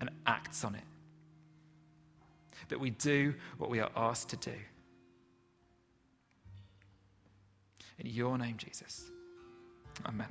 and 0.00 0.10
acts 0.26 0.64
on 0.64 0.74
it. 0.74 0.84
That 2.68 2.80
we 2.80 2.90
do 2.90 3.34
what 3.58 3.68
we 3.68 3.80
are 3.80 3.90
asked 3.94 4.30
to 4.30 4.36
do. 4.36 4.56
In 7.98 8.06
your 8.06 8.38
name, 8.38 8.56
Jesus. 8.56 9.10
Amen. 10.06 10.28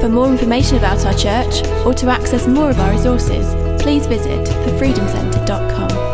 For 0.00 0.08
more 0.08 0.28
information 0.30 0.78
about 0.78 1.04
our 1.04 1.14
church 1.14 1.66
or 1.84 1.92
to 1.94 2.08
access 2.08 2.46
more 2.46 2.70
of 2.70 2.78
our 2.78 2.92
resources, 2.92 3.54
please 3.82 4.06
visit 4.06 4.46
thefreedomcentre.com. 4.46 6.07